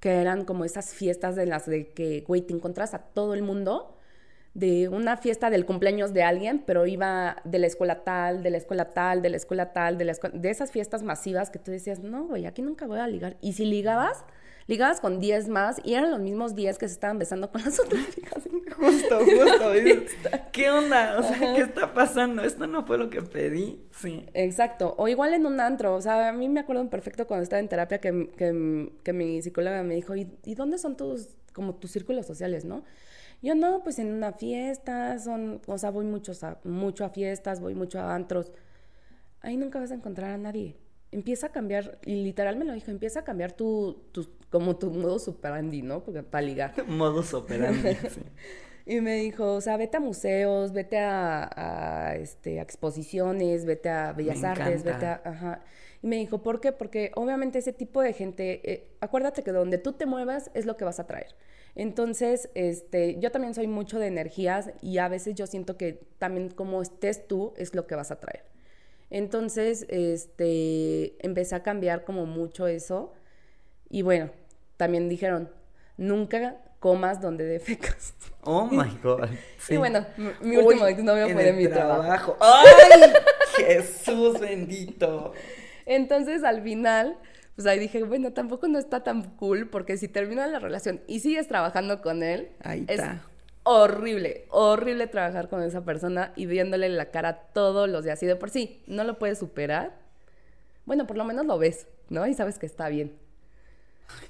que 0.00 0.10
eran 0.10 0.44
como 0.44 0.64
esas 0.64 0.94
fiestas 0.94 1.36
de 1.36 1.46
las 1.46 1.66
de 1.66 1.92
que, 1.92 2.22
güey, 2.26 2.42
te 2.42 2.52
encontras 2.52 2.94
a 2.94 2.98
todo 2.98 3.34
el 3.34 3.42
mundo 3.42 3.96
de 4.54 4.88
una 4.88 5.16
fiesta 5.16 5.48
del 5.48 5.64
cumpleaños 5.64 6.12
de 6.12 6.22
alguien, 6.22 6.62
pero 6.66 6.86
iba 6.86 7.36
de 7.44 7.58
la 7.58 7.66
escuela 7.66 8.02
tal, 8.02 8.42
de 8.42 8.50
la 8.50 8.56
escuela 8.56 8.90
tal, 8.90 9.22
de 9.22 9.30
la 9.30 9.36
escuela 9.36 9.72
tal, 9.72 9.96
de, 9.96 10.04
la 10.04 10.12
escuela, 10.12 10.36
de 10.36 10.50
esas 10.50 10.72
fiestas 10.72 11.02
masivas 11.02 11.50
que 11.50 11.58
tú 11.58 11.70
decías, 11.70 12.00
no, 12.00 12.24
güey, 12.24 12.46
aquí 12.46 12.60
nunca 12.60 12.86
voy 12.86 12.98
a 12.98 13.06
ligar. 13.06 13.36
Y 13.40 13.52
si 13.52 13.64
ligabas, 13.64 14.24
ligabas 14.66 15.00
con 15.00 15.20
10 15.20 15.48
más 15.48 15.80
y 15.84 15.94
eran 15.94 16.10
los 16.10 16.20
mismos 16.20 16.56
10 16.56 16.78
que 16.78 16.88
se 16.88 16.94
estaban 16.94 17.18
besando 17.18 17.50
con 17.52 17.62
las 17.62 17.78
otras 17.78 18.10
chicas. 18.14 18.42
Justo, 18.76 19.18
justo. 19.20 19.72
¿Qué 20.52 20.70
onda? 20.70 21.18
O 21.18 21.22
sea, 21.22 21.54
¿qué 21.54 21.62
está 21.62 21.94
pasando? 21.94 22.42
Esto 22.42 22.66
no 22.66 22.84
fue 22.84 22.98
lo 22.98 23.08
que 23.08 23.22
pedí. 23.22 23.80
Sí. 23.92 24.26
Exacto. 24.34 24.94
O 24.98 25.06
igual 25.06 25.32
en 25.34 25.46
un 25.46 25.60
antro. 25.60 25.94
O 25.94 26.00
sea, 26.00 26.28
a 26.28 26.32
mí 26.32 26.48
me 26.48 26.60
acuerdo 26.60 26.88
perfecto 26.90 27.28
cuando 27.28 27.44
estaba 27.44 27.60
en 27.60 27.68
terapia 27.68 27.98
que, 27.98 28.30
que, 28.36 28.92
que 29.04 29.12
mi 29.12 29.42
psicóloga 29.42 29.84
me 29.84 29.94
dijo, 29.94 30.16
¿y, 30.16 30.28
¿y 30.44 30.54
dónde 30.56 30.78
son 30.78 30.96
tus, 30.96 31.28
como 31.52 31.76
tus 31.76 31.92
círculos 31.92 32.26
sociales, 32.26 32.64
no? 32.64 32.82
Yo 33.42 33.54
no, 33.54 33.82
pues 33.82 33.98
en 33.98 34.12
una 34.12 34.32
fiesta, 34.32 35.18
son, 35.18 35.62
o 35.66 35.78
sea, 35.78 35.90
voy 35.90 36.04
mucho 36.04 36.32
a, 36.42 36.58
mucho 36.64 37.04
a 37.04 37.10
fiestas, 37.10 37.60
voy 37.60 37.74
mucho 37.74 37.98
a 37.98 38.14
antros. 38.14 38.52
Ahí 39.40 39.56
nunca 39.56 39.80
vas 39.80 39.90
a 39.90 39.94
encontrar 39.94 40.30
a 40.32 40.38
nadie. 40.38 40.76
Empieza 41.12 41.48
a 41.48 41.52
cambiar, 41.52 41.98
y 42.04 42.22
literal 42.22 42.56
me 42.56 42.64
lo 42.64 42.72
dijo, 42.72 42.90
empieza 42.90 43.20
a 43.20 43.24
cambiar 43.24 43.52
tu, 43.52 44.04
tu 44.12 44.28
como 44.50 44.76
tu 44.76 44.90
modo 44.90 45.18
superandi, 45.18 45.82
¿no? 45.82 46.04
Porque 46.04 46.22
para 46.22 46.42
ligar. 46.42 46.74
modo 46.86 47.22
superandi, 47.22 47.94
sí. 48.10 48.22
Y 48.86 49.00
me 49.00 49.16
dijo, 49.16 49.54
o 49.54 49.60
sea, 49.60 49.76
vete 49.76 49.98
a 49.98 50.00
museos, 50.00 50.72
vete 50.72 50.98
a, 50.98 51.48
a, 52.10 52.16
este, 52.16 52.58
a 52.58 52.62
exposiciones, 52.62 53.64
vete 53.64 53.88
a 53.88 54.12
Bellas 54.12 54.40
Me 54.40 54.48
Artes, 54.48 54.82
encanta. 54.82 54.92
vete 54.92 55.06
a... 55.06 55.22
Ajá. 55.24 55.64
Y 56.02 56.06
me 56.06 56.16
dijo, 56.16 56.42
¿por 56.42 56.60
qué? 56.60 56.72
Porque 56.72 57.12
obviamente 57.14 57.58
ese 57.58 57.72
tipo 57.72 58.02
de 58.02 58.12
gente, 58.12 58.60
eh, 58.72 58.90
acuérdate 59.00 59.42
que 59.42 59.52
donde 59.52 59.78
tú 59.78 59.92
te 59.92 60.06
muevas 60.06 60.50
es 60.54 60.66
lo 60.66 60.76
que 60.76 60.84
vas 60.84 60.98
a 60.98 61.06
traer. 61.06 61.36
Entonces, 61.74 62.50
este, 62.54 63.18
yo 63.20 63.30
también 63.30 63.54
soy 63.54 63.66
mucho 63.66 63.98
de 63.98 64.06
energías 64.06 64.70
y 64.82 64.98
a 64.98 65.08
veces 65.08 65.34
yo 65.34 65.46
siento 65.46 65.76
que 65.76 66.00
también 66.18 66.50
como 66.50 66.82
estés 66.82 67.26
tú 67.26 67.54
es 67.56 67.74
lo 67.74 67.86
que 67.86 67.94
vas 67.94 68.10
a 68.10 68.20
traer. 68.20 68.44
Entonces, 69.10 69.86
este, 69.88 71.14
empecé 71.24 71.54
a 71.54 71.62
cambiar 71.62 72.04
como 72.04 72.26
mucho 72.26 72.66
eso. 72.66 73.12
Y 73.88 74.02
bueno, 74.02 74.30
también 74.76 75.08
dijeron, 75.08 75.50
nunca 75.96 76.58
comas 76.78 77.20
donde 77.20 77.44
defecas. 77.44 78.14
Oh 78.42 78.64
my 78.64 78.88
God. 79.02 79.28
Sí. 79.58 79.74
Y 79.74 79.76
bueno, 79.76 80.06
mi, 80.40 80.56
último 80.56 80.86
exnovio 80.86 81.26
en 81.26 81.34
fue 81.34 81.44
de 81.44 81.52
mi 81.52 81.68
trabajo. 81.68 82.38
¡Ay! 82.40 83.12
Jesús 83.56 84.40
bendito. 84.40 85.34
Entonces, 85.84 86.42
al 86.42 86.62
final, 86.62 87.18
pues 87.62 87.66
ahí 87.72 87.78
dije, 87.78 88.02
bueno, 88.04 88.32
tampoco 88.32 88.68
no 88.68 88.78
está 88.78 89.02
tan 89.02 89.22
cool 89.36 89.68
porque 89.68 89.96
si 89.96 90.08
termina 90.08 90.46
la 90.46 90.58
relación 90.58 91.00
y 91.06 91.20
sigues 91.20 91.46
trabajando 91.48 92.00
con 92.00 92.22
él, 92.22 92.48
Ahí 92.62 92.84
es 92.88 92.98
está. 92.98 93.22
horrible, 93.64 94.46
horrible 94.50 95.06
trabajar 95.06 95.48
con 95.48 95.62
esa 95.62 95.84
persona 95.84 96.32
y 96.36 96.46
viéndole 96.46 96.88
la 96.88 97.10
cara 97.10 97.34
todos 97.52 97.88
los 97.88 98.04
días. 98.04 98.22
Y 98.22 98.26
de 98.26 98.36
por 98.36 98.50
sí, 98.50 98.82
no 98.86 99.04
lo 99.04 99.18
puedes 99.18 99.38
superar. 99.38 99.92
Bueno, 100.86 101.06
por 101.06 101.16
lo 101.18 101.24
menos 101.24 101.44
lo 101.44 101.58
ves, 101.58 101.86
¿no? 102.08 102.26
Y 102.26 102.32
sabes 102.34 102.58
que 102.58 102.66
está 102.66 102.88
bien. 102.88 103.12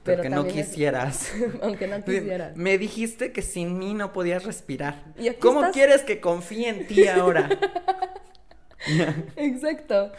Pero, 0.03 0.23
que 0.23 0.29
no 0.29 0.37
también 0.39 0.59
es- 0.59 0.67
quisieras. 0.69 1.33
Aunque 1.63 1.87
no 1.87 2.05
quisieras. 2.05 2.57
Me 2.57 2.77
dijiste 2.79 3.33
que 3.33 3.43
sin 3.43 3.79
mí 3.79 3.95
no 3.95 4.13
podías 4.13 4.45
respirar. 4.45 5.05
Y 5.17 5.31
¿Cómo 5.35 5.61
estás. 5.61 5.73
quieres 5.75 6.03
que 6.03 6.21
confíe 6.21 6.69
en 6.69 6.87
ti 6.87 7.07
ahora? 7.09 7.49
Exacto. 9.37 10.13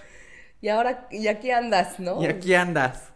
Y 0.62 0.70
ahora, 0.70 1.08
y 1.10 1.28
aquí 1.28 1.52
andas, 1.52 2.00
¿no? 2.00 2.22
y 2.22 2.28
aquí 2.28 2.54
andas. 2.54 3.12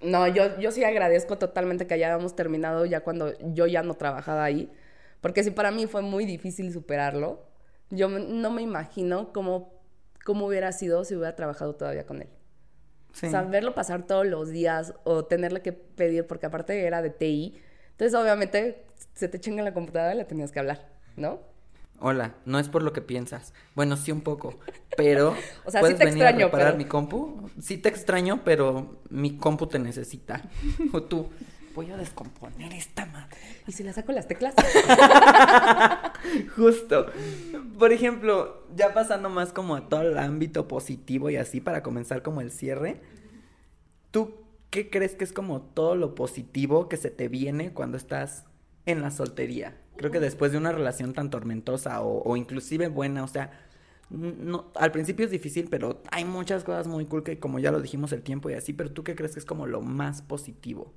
No, 0.00 0.28
yo, 0.28 0.58
yo 0.60 0.70
sí 0.70 0.84
agradezco 0.84 1.38
totalmente 1.38 1.86
que 1.86 1.94
hayamos 1.94 2.36
terminado 2.36 2.84
ya 2.84 3.00
cuando 3.00 3.32
yo 3.54 3.66
ya 3.66 3.82
no 3.82 3.94
trabajaba 3.94 4.44
ahí, 4.44 4.70
porque 5.22 5.42
sí 5.42 5.50
para 5.50 5.70
mí 5.70 5.86
fue 5.86 6.02
muy 6.02 6.26
difícil 6.26 6.72
superarlo. 6.72 7.46
Yo 7.90 8.08
no 8.08 8.50
me 8.50 8.62
imagino 8.62 9.32
cómo, 9.32 9.72
cómo 10.24 10.46
hubiera 10.46 10.72
sido 10.72 11.04
si 11.04 11.14
hubiera 11.14 11.34
trabajado 11.34 11.74
todavía 11.74 12.04
con 12.04 12.20
él. 12.20 12.28
Sí. 13.12 13.26
O 13.26 13.30
sea, 13.30 13.42
verlo 13.42 13.74
pasar 13.74 14.06
todos 14.06 14.26
los 14.26 14.50
días 14.50 14.92
o 15.04 15.24
tenerle 15.24 15.62
que 15.62 15.72
pedir, 15.72 16.26
porque 16.26 16.46
aparte 16.46 16.84
era 16.84 17.00
de 17.00 17.08
TI, 17.08 17.58
entonces 17.92 18.14
obviamente 18.14 18.84
se 19.14 19.28
te 19.28 19.40
chinga 19.40 19.62
la 19.62 19.72
computadora 19.72 20.14
y 20.14 20.18
le 20.18 20.26
tenías 20.26 20.52
que 20.52 20.58
hablar, 20.58 20.86
¿no? 21.16 21.40
Hola, 21.98 22.34
no 22.44 22.58
es 22.58 22.68
por 22.68 22.82
lo 22.82 22.92
que 22.92 23.00
piensas. 23.00 23.54
Bueno, 23.74 23.96
sí 23.96 24.12
un 24.12 24.20
poco, 24.20 24.58
pero 24.96 25.34
O 25.64 25.70
sea, 25.70 25.80
sí 25.80 25.80
¿puedes 25.80 25.98
te 25.98 26.04
venir 26.04 26.22
a 26.24 26.30
extraño, 26.30 26.46
reparar 26.46 26.66
pero- 26.68 26.78
mi 26.78 26.84
compu? 26.84 27.50
Sí 27.60 27.78
te 27.78 27.88
extraño, 27.88 28.42
pero 28.44 29.00
mi 29.08 29.36
compu 29.38 29.66
te 29.66 29.78
necesita. 29.78 30.42
O 30.92 31.02
tú, 31.02 31.28
voy 31.74 31.90
a 31.90 31.96
descomponer 31.96 32.72
esta 32.72 33.06
madre. 33.06 33.36
Y 33.66 33.72
si 33.72 33.82
le 33.82 33.92
saco 33.92 34.12
las 34.12 34.28
teclas. 34.28 34.54
Justo. 36.56 37.06
Por 37.78 37.92
ejemplo, 37.92 38.64
ya 38.74 38.94
pasando 38.94 39.28
más 39.30 39.52
como 39.52 39.76
a 39.76 39.88
todo 39.88 40.02
el 40.02 40.18
ámbito 40.18 40.68
positivo 40.68 41.30
y 41.30 41.36
así 41.36 41.60
para 41.60 41.82
comenzar 41.82 42.22
como 42.22 42.40
el 42.40 42.50
cierre, 42.50 43.00
¿tú 44.10 44.34
qué 44.70 44.90
crees 44.90 45.14
que 45.14 45.24
es 45.24 45.32
como 45.32 45.60
todo 45.62 45.96
lo 45.96 46.14
positivo 46.14 46.88
que 46.88 46.96
se 46.96 47.10
te 47.10 47.28
viene 47.28 47.72
cuando 47.72 47.96
estás 47.96 48.44
en 48.86 49.02
la 49.02 49.10
soltería? 49.10 49.76
Creo 49.96 50.10
que 50.10 50.20
después 50.20 50.52
de 50.52 50.58
una 50.58 50.72
relación 50.72 51.12
tan 51.12 51.30
tormentosa 51.30 52.02
o, 52.02 52.22
o 52.22 52.36
inclusive 52.36 52.88
buena, 52.88 53.24
o 53.24 53.28
sea, 53.28 53.50
al 54.74 54.92
principio 54.92 55.24
es 55.24 55.30
difícil, 55.30 55.68
pero 55.70 56.02
hay 56.10 56.24
muchas 56.24 56.64
cosas 56.64 56.86
muy 56.86 57.06
cool 57.06 57.22
que 57.22 57.38
como 57.38 57.58
ya 57.58 57.72
lo 57.72 57.80
dijimos 57.80 58.12
el 58.12 58.22
tiempo 58.22 58.50
y 58.50 58.54
así, 58.54 58.72
pero 58.72 58.92
¿tú 58.92 59.02
qué 59.04 59.16
crees 59.16 59.32
que 59.32 59.40
es 59.40 59.46
como 59.46 59.66
lo 59.66 59.80
más 59.80 60.22
positivo? 60.22 60.92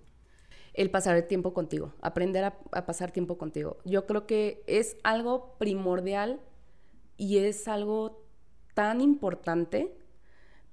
el 0.74 0.92
pasar 0.92 1.18
el 1.18 1.28
tiempo 1.28 1.54
contigo, 1.54 1.94
aprender 2.02 2.44
a, 2.44 2.58
a, 2.72 2.86
pasar 2.86 3.12
tiempo 3.12 3.38
contigo. 3.38 3.80
Yo 3.84 4.06
creo 4.06 4.26
que 4.26 4.64
es 4.68 4.98
algo 5.04 5.58
primordial 5.58 6.40
y 7.18 7.40
es 7.40 7.68
algo 7.68 8.24
tan 8.76 9.02
importante 9.02 9.94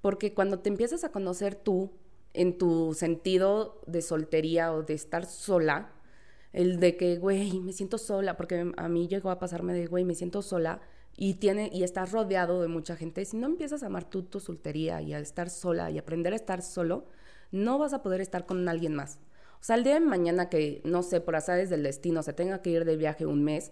porque 0.01 0.33
cuando 0.33 0.59
te 0.59 0.69
empiezas 0.69 1.03
a 1.03 1.11
conocer 1.11 1.55
tú 1.55 1.91
en 2.33 2.57
tu 2.57 2.93
sentido 2.93 3.81
de 3.87 4.01
soltería 4.01 4.71
o 4.71 4.83
de 4.83 4.93
estar 4.93 5.25
sola, 5.25 5.91
el 6.53 6.79
de 6.79 6.97
que, 6.97 7.17
güey, 7.17 7.59
me 7.59 7.73
siento 7.73 7.97
sola, 7.97 8.37
porque 8.37 8.71
a 8.75 8.89
mí 8.89 9.07
llegó 9.07 9.29
a 9.29 9.39
pasarme 9.39 9.73
de, 9.73 9.87
güey, 9.87 10.05
me 10.05 10.15
siento 10.15 10.41
sola 10.41 10.81
y, 11.15 11.35
tiene, 11.35 11.69
y 11.73 11.83
estás 11.83 12.11
rodeado 12.11 12.61
de 12.61 12.67
mucha 12.67 12.95
gente, 12.95 13.25
si 13.25 13.37
no 13.37 13.47
empiezas 13.47 13.83
a 13.83 13.87
amar 13.87 14.09
tú 14.09 14.23
tu 14.23 14.39
soltería 14.39 15.01
y 15.01 15.13
a 15.13 15.19
estar 15.19 15.49
sola 15.49 15.89
y 15.91 15.97
aprender 15.97 16.33
a 16.33 16.35
estar 16.35 16.61
solo, 16.61 17.05
no 17.51 17.77
vas 17.77 17.93
a 17.93 18.03
poder 18.03 18.21
estar 18.21 18.45
con 18.45 18.67
alguien 18.69 18.93
más. 18.93 19.19
O 19.59 19.63
sea, 19.63 19.75
el 19.75 19.83
día 19.83 19.95
de 19.95 19.99
mañana 20.01 20.49
que, 20.49 20.81
no 20.85 21.01
sé, 21.01 21.19
por 21.19 21.35
azares 21.35 21.69
del 21.69 21.83
destino, 21.83 22.21
se 22.21 22.33
tenga 22.33 22.61
que 22.61 22.69
ir 22.69 22.85
de 22.85 22.95
viaje 22.97 23.25
un 23.25 23.43
mes, 23.43 23.71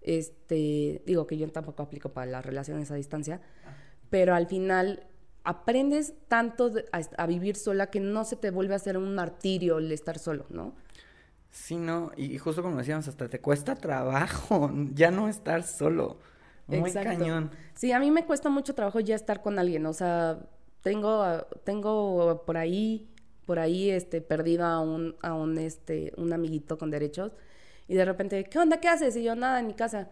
este, 0.00 1.02
digo 1.06 1.26
que 1.26 1.36
yo 1.36 1.48
tampoco 1.50 1.82
aplico 1.82 2.08
para 2.10 2.30
las 2.30 2.44
relaciones 2.44 2.90
a 2.90 2.94
distancia, 2.94 3.40
pero 4.10 4.34
al 4.34 4.46
final 4.46 5.06
aprendes 5.44 6.14
tanto 6.28 6.72
a, 6.92 7.00
a, 7.16 7.26
vivir 7.26 7.56
sola 7.56 7.88
que 7.88 8.00
no 8.00 8.24
se 8.24 8.36
te 8.36 8.50
vuelve 8.50 8.74
a 8.74 8.76
hacer 8.76 8.96
un 8.96 9.14
martirio 9.14 9.78
el 9.78 9.90
estar 9.92 10.18
solo, 10.18 10.46
¿no? 10.50 10.74
Sí, 11.52 11.76
no, 11.76 12.10
y 12.16 12.38
justo 12.38 12.62
como 12.62 12.78
decíamos, 12.78 13.06
hasta 13.06 13.28
te 13.28 13.40
cuesta 13.40 13.76
trabajo 13.76 14.70
ya 14.94 15.10
no 15.10 15.28
estar 15.28 15.62
solo. 15.62 16.18
Muy 16.66 16.88
Exacto. 16.90 17.10
cañón. 17.10 17.50
Sí, 17.74 17.92
a 17.92 17.98
mí 17.98 18.10
me 18.10 18.24
cuesta 18.24 18.48
mucho 18.48 18.74
trabajo 18.74 19.00
ya 19.00 19.14
estar 19.14 19.42
con 19.42 19.58
alguien, 19.58 19.84
o 19.86 19.92
sea, 19.92 20.38
tengo, 20.80 21.46
tengo 21.64 22.42
por 22.46 22.56
ahí 22.56 23.08
por 23.46 23.58
ahí 23.58 23.90
este 23.90 24.20
perdido 24.20 24.64
a 24.64 24.80
un 24.80 25.16
a 25.20 25.34
un 25.34 25.58
este 25.58 26.12
un 26.16 26.32
amiguito 26.32 26.78
con 26.78 26.90
derechos 26.90 27.32
y 27.88 27.94
de 27.94 28.04
repente 28.04 28.44
qué 28.44 28.58
onda 28.58 28.78
qué 28.80 28.88
haces 28.88 29.16
y 29.16 29.22
yo 29.24 29.34
nada 29.34 29.60
en 29.60 29.66
mi 29.66 29.74
casa. 29.74 30.08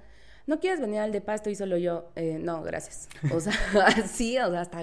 No 0.47 0.59
quieres 0.59 0.81
venir 0.81 0.99
al 0.99 1.13
depa 1.13 1.35
estoy 1.35 1.55
solo 1.55 1.77
yo. 1.77 2.11
Eh, 2.17 2.39
no 2.41 2.63
gracias. 2.63 3.09
O 3.33 3.41
sea 3.41 3.53
sí 4.07 4.37
o 4.39 4.51
sea 4.51 4.63
hasta 4.63 4.81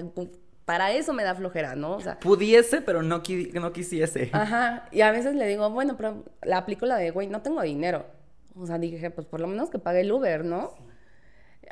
para 0.68 0.92
eso 0.92 1.14
me 1.14 1.24
da 1.24 1.34
flojera 1.34 1.76
no 1.76 1.92
o 1.92 2.00
sea 2.00 2.20
pudiese 2.20 2.82
pero 2.82 3.02
no 3.02 3.22
qui 3.22 3.50
no 3.54 3.72
quisiese 3.72 4.28
ajá 4.34 4.86
y 4.92 5.00
a 5.00 5.10
veces 5.10 5.34
le 5.34 5.46
digo 5.46 5.70
bueno 5.70 5.96
pero 5.96 6.24
la 6.42 6.58
aplico 6.58 6.84
la 6.84 6.96
de 6.96 7.10
güey 7.10 7.26
no 7.26 7.40
tengo 7.40 7.62
dinero 7.62 8.04
o 8.54 8.66
sea 8.66 8.76
dije 8.76 9.10
pues 9.10 9.26
por 9.26 9.40
lo 9.40 9.46
menos 9.46 9.70
que 9.70 9.78
pague 9.78 10.02
el 10.02 10.12
Uber 10.12 10.44
no 10.44 10.74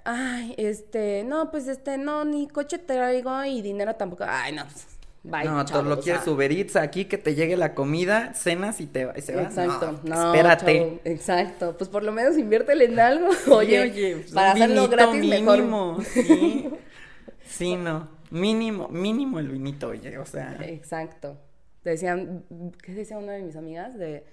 ay 0.04 0.54
este 0.56 1.24
no 1.24 1.50
pues 1.50 1.68
este 1.68 1.98
no 1.98 2.24
ni 2.24 2.48
coche 2.48 2.78
traigo 2.78 3.44
y 3.44 3.60
dinero 3.60 3.96
tampoco 3.96 4.24
ay 4.26 4.54
no 4.54 4.64
pues, 4.64 4.86
Bye, 5.28 5.44
no, 5.44 5.64
tú 5.64 5.82
lo 5.82 5.98
quieres 5.98 6.22
sea. 6.22 6.32
Uber 6.32 6.52
Eats 6.52 6.76
aquí, 6.76 7.06
que 7.06 7.18
te 7.18 7.34
llegue 7.34 7.56
la 7.56 7.74
comida, 7.74 8.32
cenas 8.34 8.80
y 8.80 8.86
te 8.86 9.08
y 9.16 9.22
se 9.22 9.34
va. 9.34 9.42
Exacto, 9.42 9.98
no, 10.04 10.14
no 10.14 10.32
espérate. 10.32 10.78
Chavo, 10.78 11.00
exacto, 11.04 11.76
pues 11.76 11.90
por 11.90 12.04
lo 12.04 12.12
menos 12.12 12.38
inviértele 12.38 12.84
en 12.84 13.00
algo. 13.00 13.30
Oye, 13.50 13.80
oye 13.80 14.16
pues 14.18 14.30
para 14.30 14.52
hacerlo 14.52 14.86
gratis 14.88 15.20
mínimo, 15.20 15.96
mejor. 15.96 16.04
Sí. 16.04 16.70
sí, 17.44 17.74
no. 17.74 18.15
Mínimo, 18.30 18.88
mínimo 18.88 19.38
el 19.38 19.48
vinito, 19.48 19.88
oye, 19.88 20.18
o 20.18 20.26
sea. 20.26 20.58
Exacto. 20.62 21.38
Decían, 21.84 22.44
¿qué 22.82 22.92
decía 22.92 23.18
una 23.18 23.32
de 23.32 23.42
mis 23.42 23.56
amigas? 23.56 23.96
De, 23.96 24.24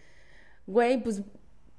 güey, 0.66 1.02
pues 1.02 1.22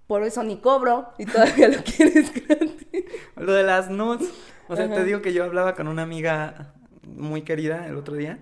por 0.07 0.23
eso 0.23 0.43
ni 0.45 0.59
cobro 0.59 1.12
y 1.19 1.27
todavía 1.27 1.69
lo 1.69 1.83
quieres 1.85 2.33
gratis. 2.33 3.05
Lo 3.37 3.53
de 3.53 3.62
las 3.62 3.91
nudes. 3.91 4.31
O 4.69 4.77
sea, 4.77 4.93
te 4.93 5.05
digo 5.05 5.21
que 5.21 5.33
yo 5.33 5.45
hablaba 5.45 5.75
con 5.75 5.89
una 5.89 6.03
amiga 6.03 6.75
muy 7.03 7.43
querida 7.43 7.87
el 7.87 7.97
otro 7.97 8.15
día 8.15 8.39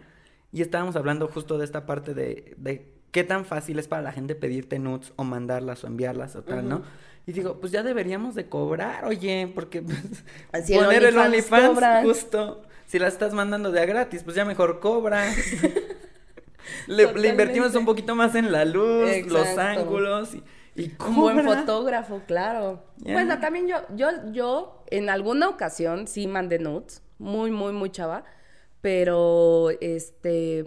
y 0.53 0.63
estábamos 0.63 0.97
hablando 0.97 1.27
justo 1.29 1.59
de 1.59 1.65
esta 1.65 1.87
parte 1.87 2.15
de, 2.15 2.55
de 2.59 2.93
qué 3.11 3.25
tan 3.25 3.45
fácil 3.45 3.79
es 3.79 3.89
para 3.89 4.03
la 4.03 4.13
gente 4.13 4.35
pedirte 4.35 4.79
nudes 4.79 5.13
o 5.17 5.25
mandarlas 5.25 5.85
o 5.85 5.87
enviarlas 5.87 6.37
o 6.37 6.43
tal, 6.43 6.69
¿no? 6.69 6.83
Y 7.27 7.33
digo, 7.33 7.61
pues 7.61 7.71
ya 7.73 7.83
deberíamos 7.83 8.35
de 8.35 8.49
cobrar, 8.49 9.05
oye, 9.05 9.51
porque 9.55 9.83
pues, 9.83 10.25
Así 10.51 10.75
poner 10.75 11.05
el 11.05 11.17
OnlyFans 11.17 12.05
justo, 12.05 12.63
si 12.87 12.99
la 12.99 13.09
estás 13.09 13.33
mandando 13.33 13.71
de 13.71 13.81
a 13.81 13.87
gratis, 13.87 14.23
pues 14.23 14.37
ya 14.37 14.45
mejor 14.45 14.81
cobra. 14.81 15.25
le, 16.87 17.29
invertimos 17.29 17.75
un 17.75 17.85
poquito 17.85 18.15
más 18.15 18.35
en 18.35 18.53
la 18.53 18.65
luz, 18.65 19.27
los 19.27 19.59
ángulos 19.59 20.35
y, 20.35 20.43
y 20.75 20.93
Un 21.07 21.17
buen 21.17 21.45
fotógrafo, 21.45 22.23
claro. 22.27 22.85
Bueno, 22.99 23.39
también 23.41 23.67
yo, 23.69 23.77
yo, 23.95 24.09
yo 24.33 24.85
en 24.91 25.11
alguna 25.11 25.49
ocasión 25.49 26.07
sí 26.07 26.27
mandé 26.27 26.59
nudes, 26.59 27.03
muy, 27.19 27.51
muy, 27.51 27.73
muy 27.73 27.91
chava, 27.91 28.25
pero 28.81 29.71
este, 29.81 30.65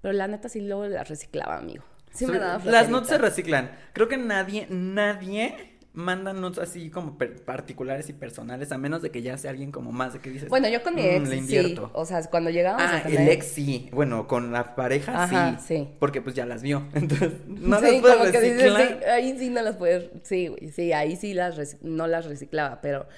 pero 0.00 0.12
la 0.14 0.28
neta 0.28 0.48
sí 0.48 0.60
luego 0.60 0.86
las 0.86 1.08
reciclaba, 1.08 1.56
amigo. 1.56 1.84
Sí 2.12 2.26
me 2.26 2.38
daba 2.38 2.64
Las 2.64 2.88
nudes 2.88 3.08
se 3.08 3.18
reciclan. 3.18 3.70
Creo 3.92 4.08
que 4.08 4.16
nadie, 4.16 4.66
nadie 4.70 5.75
manda 5.96 6.32
nudes 6.32 6.58
así 6.60 6.90
como 6.90 7.18
per- 7.18 7.44
particulares 7.44 8.08
y 8.08 8.12
personales, 8.12 8.70
a 8.70 8.78
menos 8.78 9.02
de 9.02 9.10
que 9.10 9.22
ya 9.22 9.36
sea 9.38 9.50
alguien 9.50 9.72
como 9.72 9.90
más 9.92 10.12
de 10.12 10.20
que 10.20 10.30
dices. 10.30 10.48
Bueno, 10.48 10.68
yo 10.68 10.82
con 10.82 10.94
mi 10.94 11.02
"Mm, 11.02 11.04
ex, 11.06 11.28
sí, 11.30 11.36
invierto". 11.36 11.90
o 11.94 12.04
sea, 12.06 12.22
cuando 12.30 12.50
llegábamos 12.50 12.86
Ah, 12.88 12.98
a 12.98 13.02
tener... 13.02 13.20
el 13.22 13.28
ex 13.30 13.46
sí. 13.46 13.88
Bueno, 13.92 14.28
con 14.28 14.52
la 14.52 14.76
pareja 14.76 15.24
Ajá, 15.24 15.58
sí. 15.58 15.64
sí. 15.66 15.88
Porque 15.98 16.22
pues 16.22 16.36
ya 16.36 16.46
las 16.46 16.62
vio. 16.62 16.86
Entonces, 16.94 17.32
no 17.48 17.80
sí, 17.80 17.82
las 17.84 18.00
puedes 18.02 18.16
como 18.18 18.30
que 18.30 18.40
dices, 18.40 18.72
sí, 18.76 19.04
ahí 19.10 19.38
sí 19.38 19.50
no 19.50 19.62
las 19.62 19.76
puedes, 19.76 20.10
sí, 20.22 20.48
güey, 20.48 20.68
sí, 20.70 20.92
ahí 20.92 21.16
sí 21.16 21.34
las 21.34 21.82
no 21.82 22.06
las 22.06 22.26
reciclaba, 22.26 22.80
pero 22.80 23.08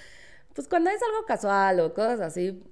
pues 0.55 0.69
cuando 0.69 0.91
es 0.91 1.01
algo 1.03 1.27
casual 1.27 1.81
o 1.81 1.95
cosas 1.95 2.21
así, 2.21 2.63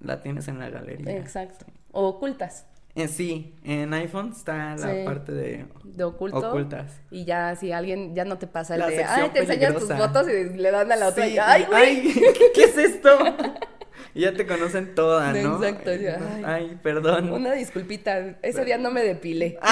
La 0.00 0.22
tienes 0.22 0.48
en 0.48 0.58
la 0.58 0.70
galería. 0.70 1.16
exacto, 1.16 1.66
o 1.92 2.06
ocultas, 2.08 2.66
Eh, 2.96 3.08
sí, 3.08 3.54
en 3.62 3.92
iPhone 3.92 4.32
está 4.34 4.74
la 4.76 4.90
Sí. 4.94 5.04
parte 5.04 5.32
de 5.32 5.66
de 5.84 6.04
oculto. 6.04 6.38
ocultas. 6.48 6.92
Y 7.10 7.24
ya 7.26 7.54
si 7.56 7.70
alguien 7.72 8.14
ya 8.14 8.24
no 8.24 8.38
te 8.38 8.46
pasa 8.46 8.74
el 8.74 8.80
La 8.80 8.88
de, 8.88 9.04
ay, 9.04 9.30
te 9.34 9.40
enseñas 9.40 9.74
tus 9.74 9.92
fotos 9.92 10.26
y 10.28 10.56
le 10.56 10.70
dan 10.70 10.90
a 10.90 10.96
la 10.96 11.08
otra 11.08 11.26
Sí, 11.26 11.32
y, 11.34 11.38
ay, 11.38 11.64
güey. 11.68 11.80
ay, 11.84 12.14
¿qué 12.54 12.64
es 12.64 12.76
esto? 12.78 13.18
y 14.14 14.22
ya 14.22 14.32
te 14.32 14.46
conocen 14.46 14.94
todas, 14.94 15.36
¿no? 15.36 15.62
Exacto, 15.62 15.94
ya, 15.94 16.18
Ay, 16.36 16.42
ay. 16.46 16.78
perdón. 16.82 17.30
Una 17.32 17.52
disculpita, 17.52 18.36
ese 18.42 18.64
día 18.64 18.78
no 18.78 18.90
me 18.90 19.02
depilé. 19.02 19.58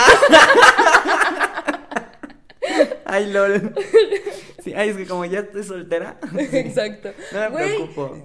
Ay, 3.05 3.31
lol. 3.33 3.75
Sí, 4.63 4.73
ay, 4.75 4.89
es 4.91 4.97
que 4.97 5.07
como 5.07 5.25
ya 5.27 5.41
estoy 5.41 5.63
soltera. 5.63 6.17
Exacto. 6.39 7.11
No 7.33 7.51
me 7.51 7.57
preocupo. 7.57 8.19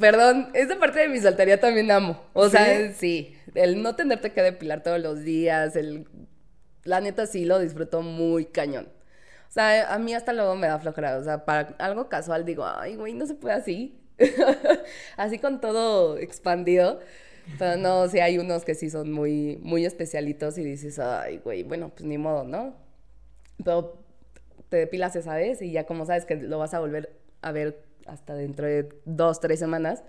Perdón, 0.00 0.48
esa 0.54 0.78
parte 0.78 1.00
de 1.00 1.08
mi 1.08 1.20
soltería 1.20 1.60
también 1.60 1.90
amo. 1.90 2.22
O 2.32 2.48
sea, 2.48 2.92
¿Sí? 2.94 3.36
El 3.54 3.82
no 3.82 3.96
tenerte 3.96 4.32
que 4.32 4.42
depilar 4.42 4.82
todos 4.82 5.00
los 5.00 5.22
días, 5.22 5.76
el 5.76 6.06
la 6.84 7.00
neta 7.00 7.26
sí 7.26 7.44
lo 7.44 7.58
disfruto 7.58 8.02
muy 8.02 8.44
cañón. 8.46 8.88
O 9.48 9.52
sea, 9.54 9.92
a 9.92 9.98
mí 9.98 10.14
hasta 10.14 10.32
luego 10.32 10.56
me 10.56 10.66
da 10.66 10.78
flojera, 10.78 11.16
o 11.16 11.24
sea, 11.24 11.44
para 11.44 11.74
algo 11.78 12.08
casual 12.08 12.44
digo, 12.44 12.66
ay, 12.66 12.96
güey, 12.96 13.14
no 13.14 13.26
se 13.26 13.34
puede 13.34 13.54
así. 13.54 14.00
así 15.16 15.38
con 15.38 15.60
todo 15.60 16.18
expandido. 16.18 17.00
Pero 17.58 17.76
no, 17.76 18.08
sí 18.08 18.20
hay 18.20 18.38
unos 18.38 18.64
que 18.64 18.74
sí 18.74 18.88
son 18.88 19.12
muy 19.12 19.58
muy 19.62 19.84
especialitos 19.84 20.56
y 20.56 20.64
dices, 20.64 20.98
ay, 20.98 21.38
güey, 21.38 21.62
bueno, 21.62 21.90
pues 21.90 22.04
ni 22.04 22.16
modo, 22.16 22.44
¿no? 22.44 22.74
Pero 23.62 24.02
te 24.70 24.78
depilas 24.78 25.14
esa 25.16 25.34
vez 25.36 25.60
y 25.62 25.72
ya 25.72 25.84
como 25.84 26.06
sabes 26.06 26.24
que 26.24 26.36
lo 26.36 26.58
vas 26.58 26.74
a 26.74 26.80
volver 26.80 27.14
a 27.42 27.52
ver 27.52 27.82
hasta 28.06 28.34
dentro 28.34 28.66
de 28.66 28.88
dos, 29.04 29.40
tres 29.40 29.58
semanas, 29.58 30.04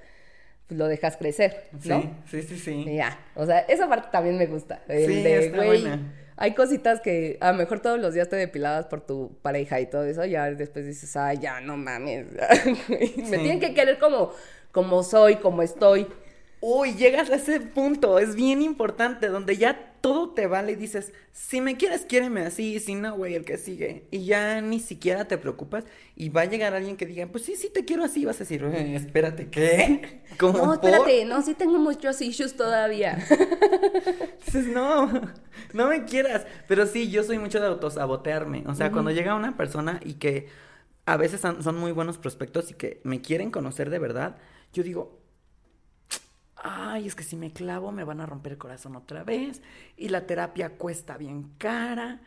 lo 0.69 0.87
dejas 0.87 1.17
crecer, 1.17 1.69
¿no? 1.85 2.01
Sí, 2.01 2.09
sí, 2.29 2.41
sí, 2.43 2.57
sí. 2.57 2.71
Y 2.87 2.95
ya, 2.97 3.19
o 3.35 3.45
sea, 3.45 3.59
esa 3.59 3.87
parte 3.87 4.09
también 4.11 4.37
me 4.37 4.47
gusta. 4.47 4.81
El 4.87 5.05
Sí, 5.05 5.21
de, 5.23 5.37
está 5.45 5.63
buena. 5.63 6.13
hay 6.37 6.53
cositas 6.55 7.01
que 7.01 7.37
a 7.39 7.51
lo 7.51 7.57
mejor 7.57 7.79
todos 7.81 7.99
los 7.99 8.13
días 8.13 8.29
te 8.29 8.35
depilabas 8.35 8.87
por 8.87 9.01
tu 9.01 9.37
pareja 9.41 9.79
y 9.79 9.85
todo 9.87 10.03
eso, 10.05 10.25
ya 10.25 10.49
después 10.51 10.85
dices, 10.85 11.15
ay, 11.15 11.37
ya, 11.39 11.61
no 11.61 11.77
mames, 11.77 12.25
me 12.89 13.07
Sí. 13.07 13.29
tienen 13.29 13.59
que 13.59 13.73
querer 13.73 13.99
como, 13.99 14.31
como 14.71 15.03
soy, 15.03 15.35
como 15.37 15.61
estoy. 15.61 16.07
Uy, 16.67 16.95
llegas 16.95 17.29
a 17.29 17.35
ese 17.35 17.59
punto, 17.59 18.17
es 18.17 18.33
bien 18.35 18.63
importante, 18.63 19.27
donde 19.27 19.55
ya 19.55 19.93
todo 20.01 20.31
te 20.31 20.47
vale 20.47 20.71
y 20.71 20.75
dices, 20.75 21.13
si 21.31 21.61
me 21.61 21.77
quieres, 21.77 22.07
quiéreme 22.07 22.41
así, 22.41 22.79
si 22.79 22.95
no, 22.95 23.15
güey, 23.15 23.35
el 23.35 23.45
que 23.45 23.59
sigue. 23.59 24.07
Y 24.09 24.25
ya 24.25 24.61
ni 24.61 24.79
siquiera 24.79 25.27
te 25.27 25.37
preocupas 25.37 25.83
y 26.15 26.29
va 26.29 26.41
a 26.41 26.45
llegar 26.45 26.73
alguien 26.73 26.97
que 26.97 27.05
diga, 27.05 27.27
pues 27.27 27.45
sí, 27.45 27.55
sí 27.55 27.69
te 27.71 27.85
quiero 27.85 28.03
así, 28.03 28.25
vas 28.25 28.37
a 28.37 28.39
decir, 28.39 28.63
"Eh, 28.63 28.95
espérate, 28.95 29.47
¿qué? 29.51 30.23
¿Cómo 30.39 30.57
No, 30.57 30.81
por?". 30.81 30.89
espérate, 30.89 31.25
no, 31.25 31.43
sí 31.43 31.53
tengo 31.53 31.77
muchos 31.77 32.19
issues 32.23 32.55
todavía. 32.55 33.23
Dices, 34.47 34.65
no, 34.65 35.21
no 35.73 35.87
me 35.87 36.05
quieras. 36.05 36.47
Pero 36.67 36.87
sí, 36.87 37.11
yo 37.11 37.23
soy 37.23 37.37
mucho 37.37 37.59
de 37.59 37.67
autosabotearme. 37.67 38.63
O 38.65 38.73
sea, 38.73 38.91
cuando 38.91 39.11
llega 39.11 39.35
una 39.35 39.55
persona 39.55 39.99
y 40.03 40.15
que 40.15 40.47
a 41.05 41.15
veces 41.15 41.41
son 41.41 41.77
muy 41.77 41.91
buenos 41.91 42.17
prospectos 42.17 42.71
y 42.71 42.73
que 42.73 43.01
me 43.03 43.21
quieren 43.21 43.51
conocer 43.51 43.91
de 43.91 43.99
verdad, 43.99 44.37
yo 44.73 44.81
digo, 44.81 45.24
ay, 46.65 47.07
es 47.07 47.15
que 47.15 47.23
si 47.23 47.35
me 47.35 47.51
clavo 47.51 47.91
me 47.91 48.03
van 48.03 48.21
a 48.21 48.25
romper 48.25 48.53
el 48.53 48.57
corazón 48.57 48.95
otra 48.95 49.23
vez. 49.23 49.61
Y 49.97 50.09
la 50.09 50.25
terapia 50.25 50.69
cuesta 50.77 51.17
bien 51.17 51.51
cara. 51.57 52.21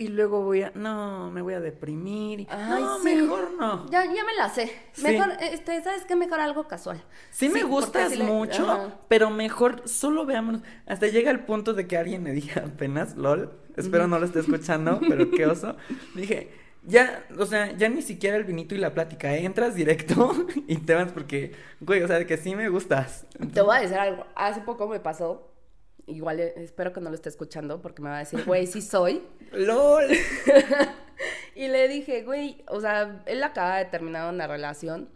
Y 0.00 0.08
luego 0.08 0.42
voy 0.44 0.62
a, 0.62 0.70
no, 0.76 1.28
me 1.32 1.42
voy 1.42 1.54
a 1.54 1.60
deprimir. 1.60 2.46
Ay, 2.50 2.82
no, 2.82 2.98
sí. 3.00 3.04
mejor 3.16 3.50
no. 3.58 3.90
Ya, 3.90 4.04
ya 4.04 4.22
me 4.24 4.32
la 4.36 4.48
sé. 4.48 4.70
Sí. 4.92 5.02
Mejor, 5.02 5.32
este, 5.40 5.82
¿sabes 5.82 6.04
qué? 6.04 6.14
Mejor 6.14 6.38
algo 6.38 6.68
casual. 6.68 7.02
Sí 7.30 7.48
me 7.48 7.64
gustas 7.64 8.16
le- 8.16 8.22
mucho, 8.22 8.92
pero 9.08 9.30
mejor 9.30 9.88
solo 9.88 10.24
veámonos. 10.24 10.62
Hasta 10.86 11.08
llega 11.08 11.32
el 11.32 11.40
punto 11.40 11.74
de 11.74 11.88
que 11.88 11.96
alguien 11.96 12.22
me 12.22 12.30
diga 12.32 12.62
apenas, 12.66 13.16
lol, 13.16 13.52
espero 13.76 14.06
no 14.06 14.20
lo 14.20 14.26
esté 14.26 14.38
escuchando, 14.38 15.00
pero 15.08 15.32
qué 15.32 15.46
oso. 15.46 15.74
Dije, 16.14 16.52
ya, 16.84 17.24
o 17.38 17.46
sea, 17.46 17.76
ya 17.76 17.88
ni 17.88 18.02
siquiera 18.02 18.36
el 18.36 18.44
vinito 18.44 18.74
y 18.74 18.78
la 18.78 18.94
plática, 18.94 19.34
¿eh? 19.34 19.44
entras 19.44 19.74
directo 19.74 20.32
y 20.66 20.76
te 20.76 20.94
vas 20.94 21.12
porque, 21.12 21.52
güey, 21.80 22.02
o 22.02 22.06
sea, 22.06 22.18
de 22.18 22.26
que 22.26 22.36
sí 22.36 22.54
me 22.54 22.68
gustas. 22.68 23.26
Te 23.52 23.60
voy 23.60 23.76
a 23.76 23.80
decir 23.80 23.96
algo. 23.98 24.26
Hace 24.34 24.60
poco 24.60 24.88
me 24.88 25.00
pasó. 25.00 25.52
Igual 26.06 26.40
eh, 26.40 26.54
espero 26.56 26.92
que 26.92 27.00
no 27.00 27.10
lo 27.10 27.14
esté 27.14 27.28
escuchando 27.28 27.82
porque 27.82 28.00
me 28.00 28.08
va 28.08 28.16
a 28.16 28.20
decir, 28.20 28.44
güey, 28.44 28.66
sí 28.66 28.80
soy. 28.82 29.22
LOL. 29.52 30.06
Y 31.54 31.66
le 31.66 31.88
dije, 31.88 32.22
güey, 32.22 32.62
o 32.68 32.80
sea, 32.80 33.20
él 33.26 33.42
acaba 33.42 33.78
de 33.78 33.86
terminar 33.86 34.32
una 34.32 34.46
relación 34.46 35.08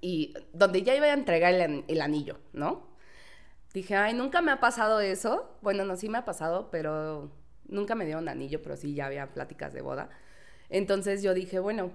y 0.00 0.32
donde 0.54 0.82
ya 0.82 0.94
iba 0.94 1.04
a 1.04 1.12
entregar 1.12 1.52
el 1.52 2.00
anillo, 2.00 2.38
¿no? 2.54 2.88
Dije, 3.74 3.94
ay, 3.94 4.14
nunca 4.14 4.40
me 4.40 4.50
ha 4.50 4.58
pasado 4.58 5.00
eso. 5.00 5.54
Bueno, 5.60 5.84
no, 5.84 5.96
sí 5.96 6.08
me 6.08 6.18
ha 6.18 6.24
pasado, 6.24 6.70
pero 6.70 7.30
nunca 7.68 7.94
me 7.94 8.04
dieron 8.04 8.28
anillo, 8.28 8.62
pero 8.62 8.76
sí 8.76 8.94
ya 8.94 9.06
había 9.06 9.32
pláticas 9.32 9.72
de 9.72 9.82
boda. 9.82 10.08
Entonces 10.70 11.22
yo 11.22 11.34
dije, 11.34 11.58
bueno, 11.58 11.90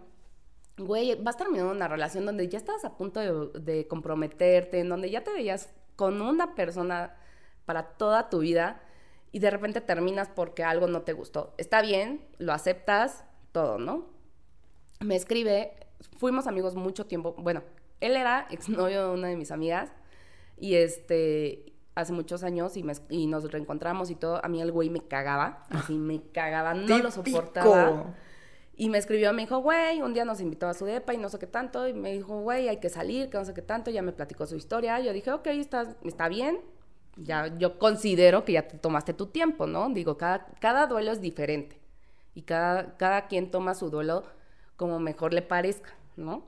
güey, 0.77 1.15
vas 1.15 1.37
terminando 1.37 1.71
una 1.71 1.87
relación 1.87 2.25
donde 2.25 2.47
ya 2.47 2.57
estabas 2.57 2.85
a 2.85 2.97
punto 2.97 3.19
de, 3.19 3.59
de 3.59 3.87
comprometerte, 3.87 4.79
en 4.79 4.89
donde 4.89 5.09
ya 5.09 5.23
te 5.23 5.31
veías 5.33 5.73
con 5.95 6.21
una 6.21 6.53
persona 6.55 7.15
para 7.65 7.83
toda 7.83 8.29
tu 8.29 8.39
vida 8.39 8.81
y 9.31 9.39
de 9.39 9.49
repente 9.49 9.81
terminas 9.81 10.29
porque 10.29 10.63
algo 10.63 10.87
no 10.87 11.01
te 11.01 11.13
gustó. 11.13 11.53
Está 11.57 11.81
bien, 11.81 12.21
lo 12.37 12.53
aceptas, 12.53 13.23
todo, 13.51 13.77
¿no? 13.79 14.05
Me 14.99 15.15
escribe, 15.15 15.73
fuimos 16.17 16.47
amigos 16.47 16.75
mucho 16.75 17.05
tiempo, 17.05 17.33
bueno, 17.37 17.63
él 18.01 18.15
era 18.17 18.47
exnovio 18.51 19.07
de 19.07 19.13
una 19.13 19.27
de 19.29 19.35
mis 19.37 19.51
amigas 19.51 19.91
y 20.57 20.75
este, 20.75 21.73
hace 21.95 22.11
muchos 22.13 22.43
años 22.43 22.75
y, 22.77 22.83
me- 22.83 22.93
y 23.09 23.27
nos 23.27 23.49
reencontramos 23.51 24.09
y 24.09 24.15
todo, 24.15 24.43
a 24.43 24.47
mí 24.49 24.61
el 24.61 24.71
güey 24.71 24.89
me 24.89 25.01
cagaba, 25.07 25.65
así 25.69 25.93
me 25.97 26.21
cagaba, 26.33 26.73
no 26.73 26.97
lo 26.97 27.11
soportaba. 27.11 28.13
Y 28.77 28.89
me 28.89 28.97
escribió, 28.97 29.31
me 29.31 29.43
dijo, 29.43 29.59
güey, 29.59 30.01
un 30.01 30.13
día 30.13 30.25
nos 30.25 30.41
invitó 30.41 30.67
a 30.67 30.73
su 30.73 30.85
depa 30.85 31.13
y 31.13 31.17
no 31.17 31.29
sé 31.29 31.39
qué 31.39 31.47
tanto. 31.47 31.87
Y 31.87 31.93
me 31.93 32.11
dijo, 32.11 32.41
güey, 32.41 32.67
hay 32.67 32.77
que 32.77 32.89
salir, 32.89 33.29
que 33.29 33.37
no 33.37 33.45
sé 33.45 33.53
qué 33.53 33.61
tanto. 33.61 33.89
Ya 33.89 34.01
me 34.01 34.11
platicó 34.11 34.45
su 34.45 34.55
historia. 34.55 34.99
Yo 34.99 35.13
dije, 35.13 35.31
ok, 35.31 35.47
está, 35.47 35.95
está 36.03 36.27
bien. 36.27 36.59
Ya, 37.15 37.47
yo 37.57 37.79
considero 37.79 38.43
que 38.43 38.53
ya 38.53 38.67
te 38.67 38.77
tomaste 38.77 39.13
tu 39.13 39.27
tiempo, 39.27 39.67
¿no? 39.67 39.89
Digo, 39.89 40.17
cada, 40.17 40.45
cada 40.59 40.87
duelo 40.87 41.11
es 41.11 41.21
diferente. 41.21 41.79
Y 42.33 42.41
cada, 42.41 42.97
cada 42.97 43.27
quien 43.27 43.49
toma 43.49 43.75
su 43.75 43.89
duelo 43.89 44.23
como 44.75 44.99
mejor 44.99 45.33
le 45.33 45.41
parezca, 45.41 45.93
¿no? 46.17 46.43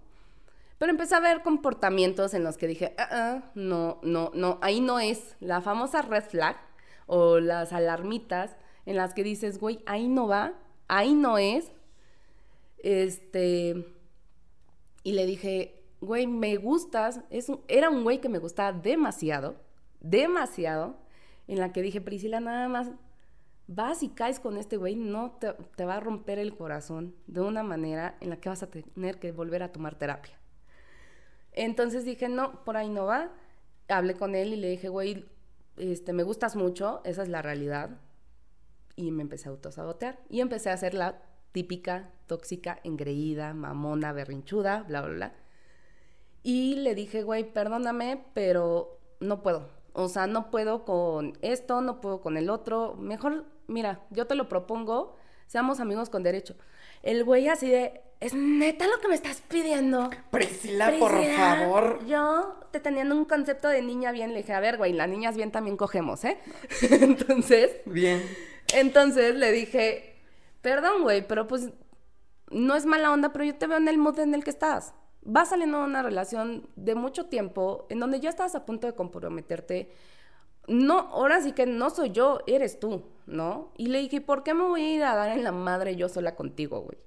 Pero 0.78 0.92
empecé 0.92 1.16
a 1.16 1.20
ver 1.22 1.42
comportamientos 1.42 2.34
en 2.34 2.44
los 2.44 2.58
que 2.58 2.68
dije, 2.68 2.94
"Ah, 2.98 3.08
ah, 3.12 3.52
no, 3.56 4.00
no, 4.04 4.32
no, 4.34 4.60
ahí 4.62 4.82
no 4.82 5.00
es. 5.00 5.36
La 5.40 5.62
famosa 5.62 6.02
red 6.02 6.24
flag 6.24 6.58
o 7.08 7.40
las 7.40 7.74
alarmitas 7.74 8.58
en 8.86 8.98
las 8.98 9.14
que 9.14 9.24
dices, 9.24 9.60
güey, 9.60 9.80
ahí 9.86 10.08
no 10.08 10.28
va, 10.28 10.54
ahí 10.88 11.14
no 11.16 11.38
es. 11.38 11.72
Este. 12.80 13.86
Y 15.04 15.14
le 15.14 15.26
dije, 15.26 15.84
güey, 16.02 16.28
me 16.28 16.58
gustas. 16.58 17.22
Es 17.30 17.52
era 17.68 17.90
un 17.90 18.04
güey 18.04 18.20
que 18.20 18.30
me 18.30 18.40
gustaba 18.40 18.78
demasiado, 18.78 19.56
demasiado. 20.00 20.98
En 21.48 21.60
la 21.60 21.72
que 21.72 21.82
dije, 21.82 22.02
Priscila, 22.02 22.40
nada 22.40 22.68
más 22.68 22.92
vas 23.68 24.02
y 24.02 24.10
caes 24.10 24.40
con 24.40 24.58
este 24.58 24.78
güey, 24.78 24.96
no 24.96 25.32
te, 25.32 25.54
te 25.76 25.86
va 25.86 25.96
a 25.96 26.00
romper 26.00 26.40
el 26.40 26.56
corazón 26.56 27.16
de 27.28 27.42
una 27.42 27.64
manera 27.64 28.18
en 28.22 28.30
la 28.30 28.38
que 28.38 28.50
vas 28.50 28.64
a 28.64 28.68
tener 28.68 29.20
que 29.20 29.32
volver 29.32 29.62
a 29.62 29.72
tomar 29.72 29.96
terapia. 29.96 30.40
Entonces 31.52 32.06
dije, 32.06 32.30
no, 32.30 32.64
por 32.64 32.78
ahí 32.78 32.90
no 32.90 33.06
va. 33.06 33.32
Hablé 33.90 34.16
con 34.16 34.36
él 34.36 34.54
y 34.54 34.58
le 34.58 34.70
dije, 34.70 34.90
güey, 34.90 35.26
este, 35.78 36.14
me 36.14 36.24
gustas 36.24 36.56
mucho, 36.56 37.02
esa 37.04 37.24
es 37.24 37.30
la 37.30 37.42
realidad. 37.42 37.90
Y 38.96 39.12
me 39.12 39.24
empecé 39.24 39.50
a 39.50 39.52
autosabotear. 39.52 40.20
Y 40.30 40.42
empecé 40.42 40.70
a 40.70 40.74
hacer 40.74 40.94
la 40.94 41.22
típica, 41.58 42.12
tóxica, 42.28 42.80
engreída, 42.84 43.56
mamona, 43.56 44.14
berrinchuda, 44.14 44.84
bla, 44.88 45.02
bla, 45.02 45.14
bla. 45.16 45.34
Y 46.44 46.76
le 46.76 46.94
dije, 46.94 47.24
güey, 47.24 47.52
perdóname, 47.52 48.26
pero 48.36 49.00
no 49.20 49.42
puedo. 49.42 49.72
O 49.94 50.08
sea, 50.08 50.28
no 50.28 50.52
puedo 50.52 50.86
con 50.86 51.36
esto, 51.42 51.82
no 51.82 52.00
puedo 52.00 52.22
con 52.22 52.38
el 52.38 52.52
otro. 52.52 52.94
Mejor, 52.94 53.46
mira, 53.66 54.02
yo 54.12 54.28
te 54.28 54.36
lo 54.36 54.48
propongo, 54.48 55.16
seamos 55.48 55.80
amigos 55.80 56.12
con 56.12 56.22
derecho. 56.22 56.56
El 57.02 57.24
güey 57.24 57.48
así 57.48 57.72
de, 57.72 58.02
¿es 58.20 58.36
neta 58.36 58.86
lo 58.86 59.00
que 59.00 59.08
me 59.08 59.16
estás 59.16 59.42
pidiendo? 59.42 60.12
Priscila, 60.30 60.94
por 61.00 61.20
favor. 61.24 62.06
Yo, 62.06 62.60
te 62.70 62.80
teniendo 62.80 63.16
un 63.16 63.26
concepto 63.26 63.68
de 63.68 63.82
niña 63.82 64.12
bien, 64.12 64.34
le 64.34 64.42
dije, 64.42 64.54
a 64.54 64.60
ver, 64.60 64.78
güey, 64.78 64.94
las 64.94 65.10
niñas 65.10 65.36
bien 65.36 65.52
también 65.52 65.76
cogemos, 65.76 66.24
¿eh? 66.24 66.38
entonces, 66.92 67.78
Bien. 67.88 68.22
entonces 68.76 69.34
le 69.34 69.52
dije, 69.52 70.17
perdón, 70.62 71.04
güey, 71.04 71.28
pero 71.28 71.48
pues 71.48 71.72
no 72.52 72.76
es 72.76 72.86
mala 72.86 73.12
onda, 73.12 73.32
pero 73.32 73.46
yo 73.46 73.56
te 73.56 73.68
veo 73.68 73.78
en 73.78 73.88
el 73.88 73.98
mood 73.98 74.20
en 74.20 74.34
el 74.34 74.44
que 74.44 74.50
estás. 74.50 74.94
Vas 75.22 75.50
saliendo 75.50 75.80
de 75.80 75.86
una 75.86 76.04
relación 76.04 76.70
de 76.76 76.96
mucho 76.96 77.26
tiempo 77.26 77.86
en 77.90 78.00
donde 78.00 78.20
ya 78.20 78.30
estabas 78.30 78.56
a 78.56 78.66
punto 78.66 78.88
de 78.88 78.94
comprometerte. 78.94 79.92
No, 80.68 81.00
ahora 81.00 81.42
sí 81.42 81.54
que 81.54 81.66
no 81.66 81.90
soy 81.90 82.12
yo, 82.12 82.40
eres 82.48 82.80
tú, 82.80 83.04
¿no? 83.26 83.72
Y 83.78 83.88
le 83.88 84.00
dije, 84.00 84.22
¿por 84.22 84.44
qué 84.44 84.54
me 84.54 84.64
voy 84.64 84.82
a 84.82 84.96
ir 84.96 85.04
a 85.04 85.16
dar 85.16 85.30
en 85.30 85.44
la 85.44 85.52
madre 85.52 85.96
yo 85.96 86.10
sola 86.10 86.36
contigo, 86.36 86.82
güey? 86.82 86.98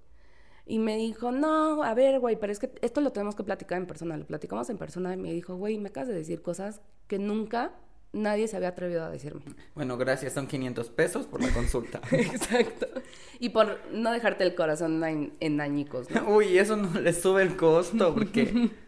Y 0.67 0.79
me 0.79 0.97
dijo, 0.97 1.33
no, 1.33 1.83
a 1.83 1.95
ver, 1.95 2.21
güey, 2.21 2.37
pero 2.37 2.53
es 2.53 2.59
que 2.59 2.71
esto 2.81 3.01
lo 3.01 3.13
tenemos 3.13 3.35
que 3.35 3.43
platicar 3.43 3.79
en 3.79 3.87
persona. 3.87 4.17
Lo 4.17 4.25
platicamos 4.25 4.71
en 4.71 4.79
persona 4.79 5.13
y 5.13 5.17
me 5.17 5.33
dijo, 5.33 5.57
güey, 5.57 5.79
me 5.79 5.89
acabas 5.89 6.09
de 6.09 6.15
decir 6.15 6.43
cosas 6.43 6.81
que 7.07 7.19
nunca 7.19 7.73
nadie 8.13 8.49
se 8.49 8.57
había 8.57 8.69
atrevido 8.69 9.05
a 9.05 9.11
decirme. 9.11 9.43
Bueno, 9.75 9.97
gracias, 9.97 10.33
son 10.33 10.47
500 10.47 10.91
pesos 10.91 11.27
por 11.27 11.43
la 11.43 11.53
consulta. 11.53 12.01
Exacto. 12.13 12.87
Y 13.39 13.51
por 13.51 13.79
no 13.93 14.13
dejarte 14.13 14.45
el 14.45 14.55
corazón 14.55 15.03
en, 15.05 15.33
en 15.41 15.61
añicos, 15.61 16.11
¿no? 16.11 16.29
Uy, 16.29 16.59
eso 16.59 16.77
no 16.77 17.01
le 17.01 17.13
sube 17.13 17.43
el 17.43 17.57
costo 17.57 18.15
porque... 18.15 18.71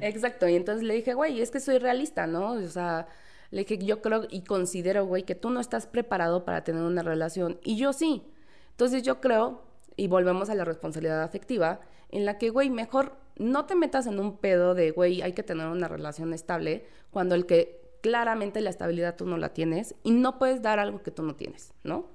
Exacto. 0.00 0.48
Y 0.48 0.56
entonces 0.56 0.82
le 0.82 0.94
dije, 0.94 1.14
güey, 1.14 1.40
es 1.40 1.50
que 1.50 1.60
soy 1.60 1.78
realista, 1.78 2.26
¿no? 2.26 2.52
O 2.52 2.68
sea, 2.68 3.08
le 3.50 3.64
dije, 3.64 3.78
yo 3.78 4.00
creo 4.00 4.26
y 4.30 4.42
considero, 4.42 5.06
güey, 5.06 5.24
que 5.24 5.34
tú 5.34 5.50
no 5.50 5.60
estás 5.60 5.86
preparado 5.86 6.44
para 6.44 6.64
tener 6.64 6.82
una 6.82 7.02
relación. 7.02 7.58
Y 7.62 7.76
yo 7.76 7.92
sí. 7.92 8.22
Entonces 8.70 9.02
yo 9.02 9.20
creo, 9.20 9.62
y 9.96 10.06
volvemos 10.08 10.50
a 10.50 10.54
la 10.54 10.64
responsabilidad 10.64 11.22
afectiva, 11.22 11.80
en 12.10 12.24
la 12.24 12.38
que, 12.38 12.50
güey, 12.50 12.70
mejor 12.70 13.16
no 13.36 13.66
te 13.66 13.74
metas 13.74 14.06
en 14.06 14.18
un 14.20 14.38
pedo 14.38 14.74
de, 14.74 14.90
güey, 14.90 15.22
hay 15.22 15.32
que 15.32 15.42
tener 15.42 15.66
una 15.66 15.88
relación 15.88 16.32
estable, 16.32 16.86
cuando 17.10 17.34
el 17.34 17.46
que 17.46 17.79
claramente 18.00 18.60
la 18.60 18.70
estabilidad 18.70 19.16
tú 19.16 19.26
no 19.26 19.36
la 19.36 19.50
tienes 19.54 19.94
y 20.02 20.10
no 20.12 20.38
puedes 20.38 20.62
dar 20.62 20.78
algo 20.78 21.02
que 21.02 21.10
tú 21.10 21.22
no 21.22 21.34
tienes, 21.36 21.72
¿no? 21.84 22.06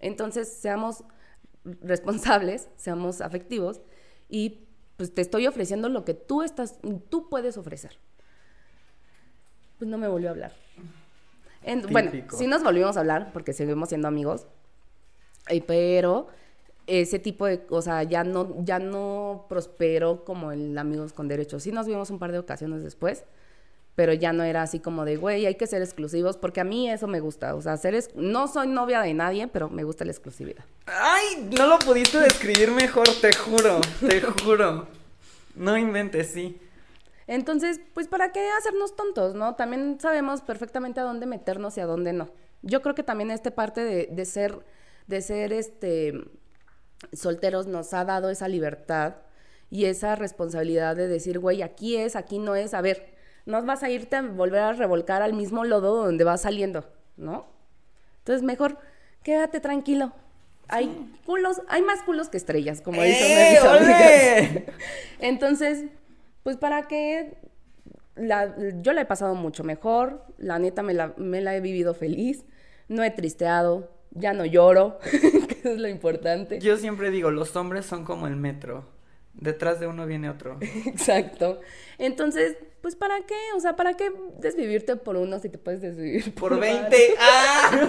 Entonces, 0.00 0.48
seamos 0.52 1.04
responsables, 1.64 2.68
seamos 2.76 3.20
afectivos 3.20 3.80
y 4.28 4.60
pues 4.96 5.14
te 5.14 5.20
estoy 5.22 5.46
ofreciendo 5.46 5.88
lo 5.88 6.04
que 6.04 6.14
tú 6.14 6.42
estás, 6.42 6.78
tú 7.08 7.28
puedes 7.28 7.56
ofrecer. 7.56 7.98
Pues 9.78 9.90
no 9.90 9.98
me 9.98 10.08
volvió 10.08 10.28
a 10.28 10.32
hablar. 10.32 10.52
En- 11.64 11.82
bueno, 11.92 12.10
sí 12.38 12.46
nos 12.46 12.62
volvimos 12.62 12.96
a 12.96 13.00
hablar 13.00 13.30
porque 13.32 13.52
seguimos 13.52 13.88
siendo 13.88 14.08
amigos, 14.08 14.46
eh, 15.48 15.62
pero 15.62 16.28
ese 16.86 17.18
tipo 17.20 17.46
de, 17.46 17.64
o 17.70 17.80
sea, 17.82 18.02
ya 18.02 18.24
no, 18.24 18.56
ya 18.64 18.78
no 18.80 19.46
prosperó 19.48 20.24
como 20.24 20.50
el 20.52 20.76
amigos 20.76 21.12
con 21.12 21.28
derechos. 21.28 21.62
Sí 21.62 21.70
nos 21.72 21.86
vimos 21.86 22.10
un 22.10 22.18
par 22.18 22.32
de 22.32 22.38
ocasiones 22.40 22.82
después, 22.82 23.24
pero 23.94 24.12
ya 24.14 24.32
no 24.32 24.42
era 24.42 24.62
así 24.62 24.80
como 24.80 25.04
de, 25.04 25.16
güey, 25.16 25.44
hay 25.46 25.56
que 25.56 25.66
ser 25.66 25.82
exclusivos, 25.82 26.36
porque 26.38 26.60
a 26.60 26.64
mí 26.64 26.90
eso 26.90 27.06
me 27.06 27.20
gusta. 27.20 27.54
O 27.54 27.60
sea, 27.60 27.76
ser 27.76 27.94
es- 27.94 28.10
no 28.14 28.48
soy 28.48 28.68
novia 28.68 29.00
de 29.02 29.12
nadie, 29.14 29.48
pero 29.48 29.68
me 29.68 29.84
gusta 29.84 30.04
la 30.04 30.12
exclusividad. 30.12 30.64
Ay, 30.86 31.48
no 31.56 31.66
lo 31.66 31.78
pudiste 31.78 32.18
describir 32.18 32.70
mejor, 32.70 33.06
te 33.20 33.32
juro, 33.34 33.80
te 34.00 34.20
juro. 34.20 34.86
No 35.54 35.76
inventes, 35.76 36.28
sí. 36.28 36.58
Entonces, 37.26 37.80
pues, 37.94 38.08
¿para 38.08 38.32
qué 38.32 38.40
hacernos 38.58 38.96
tontos, 38.96 39.34
no? 39.34 39.54
También 39.54 39.98
sabemos 40.00 40.40
perfectamente 40.40 41.00
a 41.00 41.04
dónde 41.04 41.26
meternos 41.26 41.76
y 41.76 41.80
a 41.80 41.86
dónde 41.86 42.12
no. 42.14 42.30
Yo 42.62 42.80
creo 42.82 42.94
que 42.94 43.02
también 43.02 43.30
esta 43.30 43.50
parte 43.50 43.84
de, 43.84 44.08
de 44.10 44.24
ser, 44.24 44.58
de 45.06 45.20
ser, 45.20 45.52
este, 45.52 46.14
solteros 47.12 47.66
nos 47.66 47.92
ha 47.94 48.04
dado 48.04 48.30
esa 48.30 48.48
libertad 48.48 49.16
y 49.70 49.86
esa 49.86 50.16
responsabilidad 50.16 50.96
de 50.96 51.08
decir, 51.08 51.38
güey, 51.38 51.62
aquí 51.62 51.96
es, 51.96 52.16
aquí 52.16 52.38
no 52.38 52.54
es. 52.54 52.74
A 52.74 52.80
ver, 52.80 53.11
no 53.46 53.62
vas 53.64 53.82
a 53.82 53.90
irte 53.90 54.16
a 54.16 54.22
volver 54.22 54.60
a 54.60 54.72
revolcar 54.72 55.22
al 55.22 55.32
mismo 55.32 55.64
lodo 55.64 56.04
donde 56.04 56.24
vas 56.24 56.42
saliendo, 56.42 56.84
¿no? 57.16 57.46
Entonces, 58.18 58.42
mejor 58.42 58.78
quédate 59.22 59.60
tranquilo. 59.60 60.12
Hay 60.68 61.10
culos, 61.26 61.60
hay 61.68 61.82
más 61.82 62.02
culos 62.02 62.28
que 62.28 62.36
estrellas, 62.36 62.80
como 62.80 63.02
dicen 63.02 63.26
¡Eh, 63.30 63.50
mis 63.50 63.64
amigas. 63.64 63.82
ole! 63.82 64.66
Entonces, 65.18 65.84
pues 66.42 66.56
para 66.56 66.84
que 66.84 67.36
la, 68.14 68.54
yo 68.80 68.92
la 68.92 69.02
he 69.02 69.06
pasado 69.06 69.34
mucho 69.34 69.64
mejor, 69.64 70.24
la 70.38 70.58
neta 70.58 70.82
me 70.82 70.94
la, 70.94 71.14
me 71.16 71.40
la 71.40 71.56
he 71.56 71.60
vivido 71.60 71.94
feliz, 71.94 72.44
no 72.88 73.02
he 73.02 73.10
tristeado, 73.10 73.90
ya 74.12 74.32
no 74.32 74.44
lloro, 74.44 74.98
que 75.10 75.72
es 75.72 75.78
lo 75.78 75.88
importante. 75.88 76.58
Yo 76.60 76.76
siempre 76.76 77.10
digo, 77.10 77.30
los 77.30 77.54
hombres 77.56 77.86
son 77.86 78.04
como 78.04 78.26
el 78.26 78.36
metro. 78.36 78.84
Detrás 79.34 79.80
de 79.80 79.86
uno 79.86 80.06
viene 80.06 80.28
otro. 80.30 80.58
Exacto. 80.86 81.60
Entonces, 81.98 82.56
pues 82.80 82.96
para 82.96 83.20
qué, 83.26 83.36
o 83.56 83.60
sea, 83.60 83.76
¿para 83.76 83.94
qué 83.94 84.12
desvivirte 84.38 84.96
por 84.96 85.16
uno 85.16 85.38
si 85.38 85.48
te 85.48 85.58
puedes 85.58 85.80
desvivir 85.80 86.34
Por 86.34 86.58
varios? 86.58 86.90
20. 86.90 87.14
¡Ah! 87.18 87.88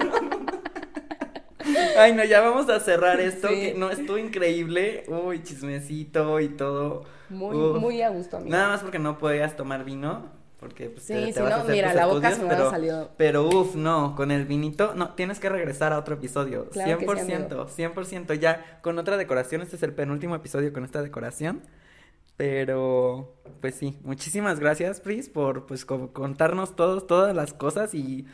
Ay, 1.96 2.12
no, 2.12 2.24
ya 2.24 2.40
vamos 2.40 2.68
a 2.68 2.80
cerrar 2.80 3.20
esto. 3.20 3.48
Sí. 3.48 3.54
Que 3.54 3.74
no, 3.74 3.90
estuvo 3.90 4.18
increíble. 4.18 5.04
Uy, 5.08 5.42
chismecito 5.42 6.40
y 6.40 6.48
todo. 6.48 7.04
Muy, 7.30 7.56
Uf. 7.56 7.80
muy 7.80 8.02
a 8.02 8.10
gusto, 8.10 8.36
amigo. 8.36 8.50
Nada 8.50 8.68
más 8.68 8.82
porque 8.82 8.98
no 8.98 9.18
podías 9.18 9.56
tomar 9.56 9.84
vino. 9.84 10.30
Porque 10.64 10.88
pues, 10.88 11.04
Sí, 11.04 11.12
te, 11.12 11.26
te 11.26 11.32
si 11.34 11.40
vas 11.40 11.52
a 11.52 11.56
no, 11.56 11.62
hacer 11.62 11.74
mira, 11.74 11.88
tus 11.88 11.96
la 11.96 12.06
boca 12.06 12.28
estudios, 12.30 12.36
se 12.36 12.42
me 12.42 12.48
pero, 12.48 12.70
salido. 12.70 13.10
Pero 13.18 13.48
uff, 13.48 13.74
no, 13.76 14.14
con 14.16 14.30
el 14.30 14.46
vinito, 14.46 14.94
no, 14.94 15.14
tienes 15.14 15.38
que 15.40 15.48
regresar 15.50 15.92
a 15.92 15.98
otro 15.98 16.14
episodio. 16.14 16.70
Claro 16.70 16.98
que 16.98 17.04
sí, 17.06 17.12
100%, 17.12 17.44
amigo. 17.44 17.66
100%, 17.68 18.34
ya 18.34 18.80
con 18.82 18.98
otra 18.98 19.16
decoración. 19.18 19.60
Este 19.62 19.76
es 19.76 19.82
el 19.82 19.92
penúltimo 19.92 20.34
episodio 20.34 20.72
con 20.72 20.84
esta 20.84 21.02
decoración. 21.02 21.62
Pero, 22.36 23.36
pues 23.60 23.76
sí, 23.76 23.96
muchísimas 24.02 24.58
gracias, 24.58 25.00
Pris, 25.00 25.28
por 25.28 25.66
pues 25.66 25.84
co- 25.84 26.12
contarnos 26.12 26.74
todos, 26.74 27.06
todas 27.06 27.32
las 27.36 27.52
cosas 27.54 27.94
y, 27.94 28.26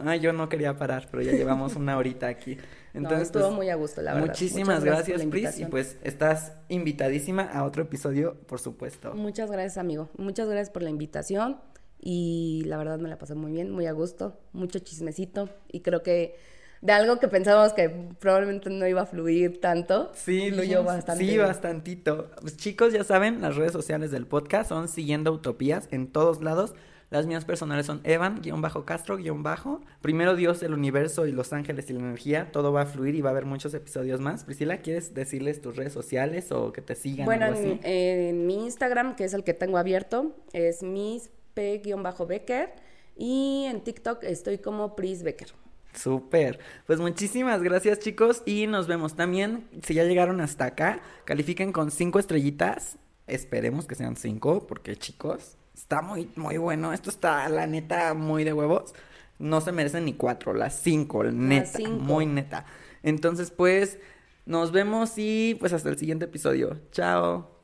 ay, 0.00 0.20
yo 0.20 0.34
no 0.34 0.50
quería 0.50 0.76
parar, 0.76 1.08
pero 1.10 1.22
ya 1.22 1.32
llevamos 1.32 1.74
una 1.74 1.96
horita 1.96 2.26
aquí. 2.28 2.58
No, 2.94 3.00
Entonces, 3.00 3.28
estuvo 3.28 3.44
pues, 3.44 3.54
muy 3.54 3.70
a 3.70 3.74
gusto, 3.74 4.02
la 4.02 4.14
verdad. 4.14 4.28
muchísimas 4.28 4.80
Muchas 4.80 4.84
gracias, 4.84 5.24
la 5.24 5.30
Pris, 5.30 5.60
y 5.60 5.64
pues 5.66 5.96
estás 6.02 6.52
invitadísima 6.68 7.42
a 7.42 7.64
otro 7.64 7.82
episodio, 7.82 8.34
por 8.46 8.60
supuesto. 8.60 9.14
Muchas 9.14 9.50
gracias, 9.50 9.78
amigo. 9.78 10.08
Muchas 10.16 10.48
gracias 10.48 10.70
por 10.70 10.82
la 10.82 10.90
invitación. 10.90 11.58
Y 12.00 12.62
la 12.66 12.76
verdad 12.76 12.98
me 12.98 13.08
la 13.08 13.18
pasé 13.18 13.34
muy 13.34 13.52
bien, 13.52 13.70
muy 13.70 13.86
a 13.86 13.92
gusto. 13.92 14.38
Mucho 14.52 14.78
chismecito. 14.78 15.48
Y 15.70 15.80
creo 15.80 16.02
que 16.02 16.36
de 16.80 16.92
algo 16.92 17.18
que 17.18 17.28
pensábamos 17.28 17.72
que 17.72 17.88
probablemente 17.88 18.70
no 18.70 18.86
iba 18.86 19.02
a 19.02 19.06
fluir 19.06 19.60
tanto, 19.60 20.12
Sí, 20.14 20.50
fluyó 20.52 20.84
bastante. 20.84 21.24
Sí, 21.24 21.36
bastantito. 21.38 22.30
Pues 22.40 22.56
chicos, 22.56 22.92
ya 22.92 23.02
saben, 23.02 23.40
las 23.40 23.56
redes 23.56 23.72
sociales 23.72 24.10
del 24.10 24.26
podcast 24.26 24.68
son 24.68 24.88
Siguiendo 24.88 25.32
Utopías 25.32 25.88
en 25.90 26.06
todos 26.06 26.40
lados. 26.40 26.74
Las 27.10 27.26
mías 27.26 27.46
personales 27.46 27.86
son 27.86 28.00
Evan-Castro-Bajo. 28.04 29.80
Primero 30.02 30.36
Dios, 30.36 30.62
el 30.62 30.74
universo 30.74 31.26
y 31.26 31.32
los 31.32 31.54
ángeles 31.54 31.88
y 31.88 31.94
la 31.94 32.00
energía. 32.00 32.52
Todo 32.52 32.70
va 32.70 32.82
a 32.82 32.86
fluir 32.86 33.14
y 33.14 33.22
va 33.22 33.30
a 33.30 33.32
haber 33.32 33.46
muchos 33.46 33.72
episodios 33.72 34.20
más. 34.20 34.44
Priscila, 34.44 34.78
¿quieres 34.78 35.14
decirles 35.14 35.62
tus 35.62 35.76
redes 35.76 35.94
sociales 35.94 36.52
o 36.52 36.72
que 36.72 36.82
te 36.82 36.94
sigan? 36.94 37.24
Bueno, 37.24 37.46
algo 37.46 37.78
en, 37.82 38.46
mi 38.46 38.62
Instagram, 38.64 39.16
que 39.16 39.24
es 39.24 39.32
el 39.32 39.42
que 39.42 39.54
tengo 39.54 39.78
abierto, 39.78 40.36
es 40.52 40.82
miss-p-becker. 40.82 42.72
Y 43.16 43.64
en 43.68 43.80
TikTok 43.82 44.22
estoy 44.24 44.58
como 44.58 44.94
Pris 44.94 45.22
Becker. 45.22 45.48
Súper. 45.94 46.60
Pues 46.86 47.00
muchísimas 47.00 47.62
gracias, 47.62 47.98
chicos. 47.98 48.42
Y 48.44 48.66
nos 48.66 48.86
vemos 48.86 49.16
también. 49.16 49.66
Si 49.82 49.94
ya 49.94 50.04
llegaron 50.04 50.40
hasta 50.40 50.66
acá, 50.66 51.00
califiquen 51.24 51.72
con 51.72 51.90
cinco 51.90 52.18
estrellitas. 52.18 52.98
Esperemos 53.26 53.86
que 53.86 53.94
sean 53.94 54.16
cinco, 54.16 54.66
porque 54.66 54.96
chicos, 54.96 55.57
está 55.78 56.02
muy, 56.02 56.30
muy 56.36 56.58
bueno. 56.58 56.92
Esto 56.92 57.10
está, 57.10 57.48
la 57.48 57.66
neta, 57.66 58.14
muy 58.14 58.44
de 58.44 58.52
huevos. 58.52 58.94
No 59.38 59.60
se 59.60 59.72
merecen 59.72 60.04
ni 60.04 60.14
cuatro, 60.14 60.52
las 60.52 60.80
cinco, 60.80 61.22
neta, 61.24 61.78
cinco. 61.78 62.02
muy 62.02 62.26
neta. 62.26 62.66
Entonces, 63.02 63.50
pues, 63.50 63.98
nos 64.46 64.72
vemos 64.72 65.12
y 65.16 65.56
pues 65.60 65.72
hasta 65.72 65.88
el 65.88 65.98
siguiente 65.98 66.24
episodio. 66.24 66.78
Chao. 66.90 67.57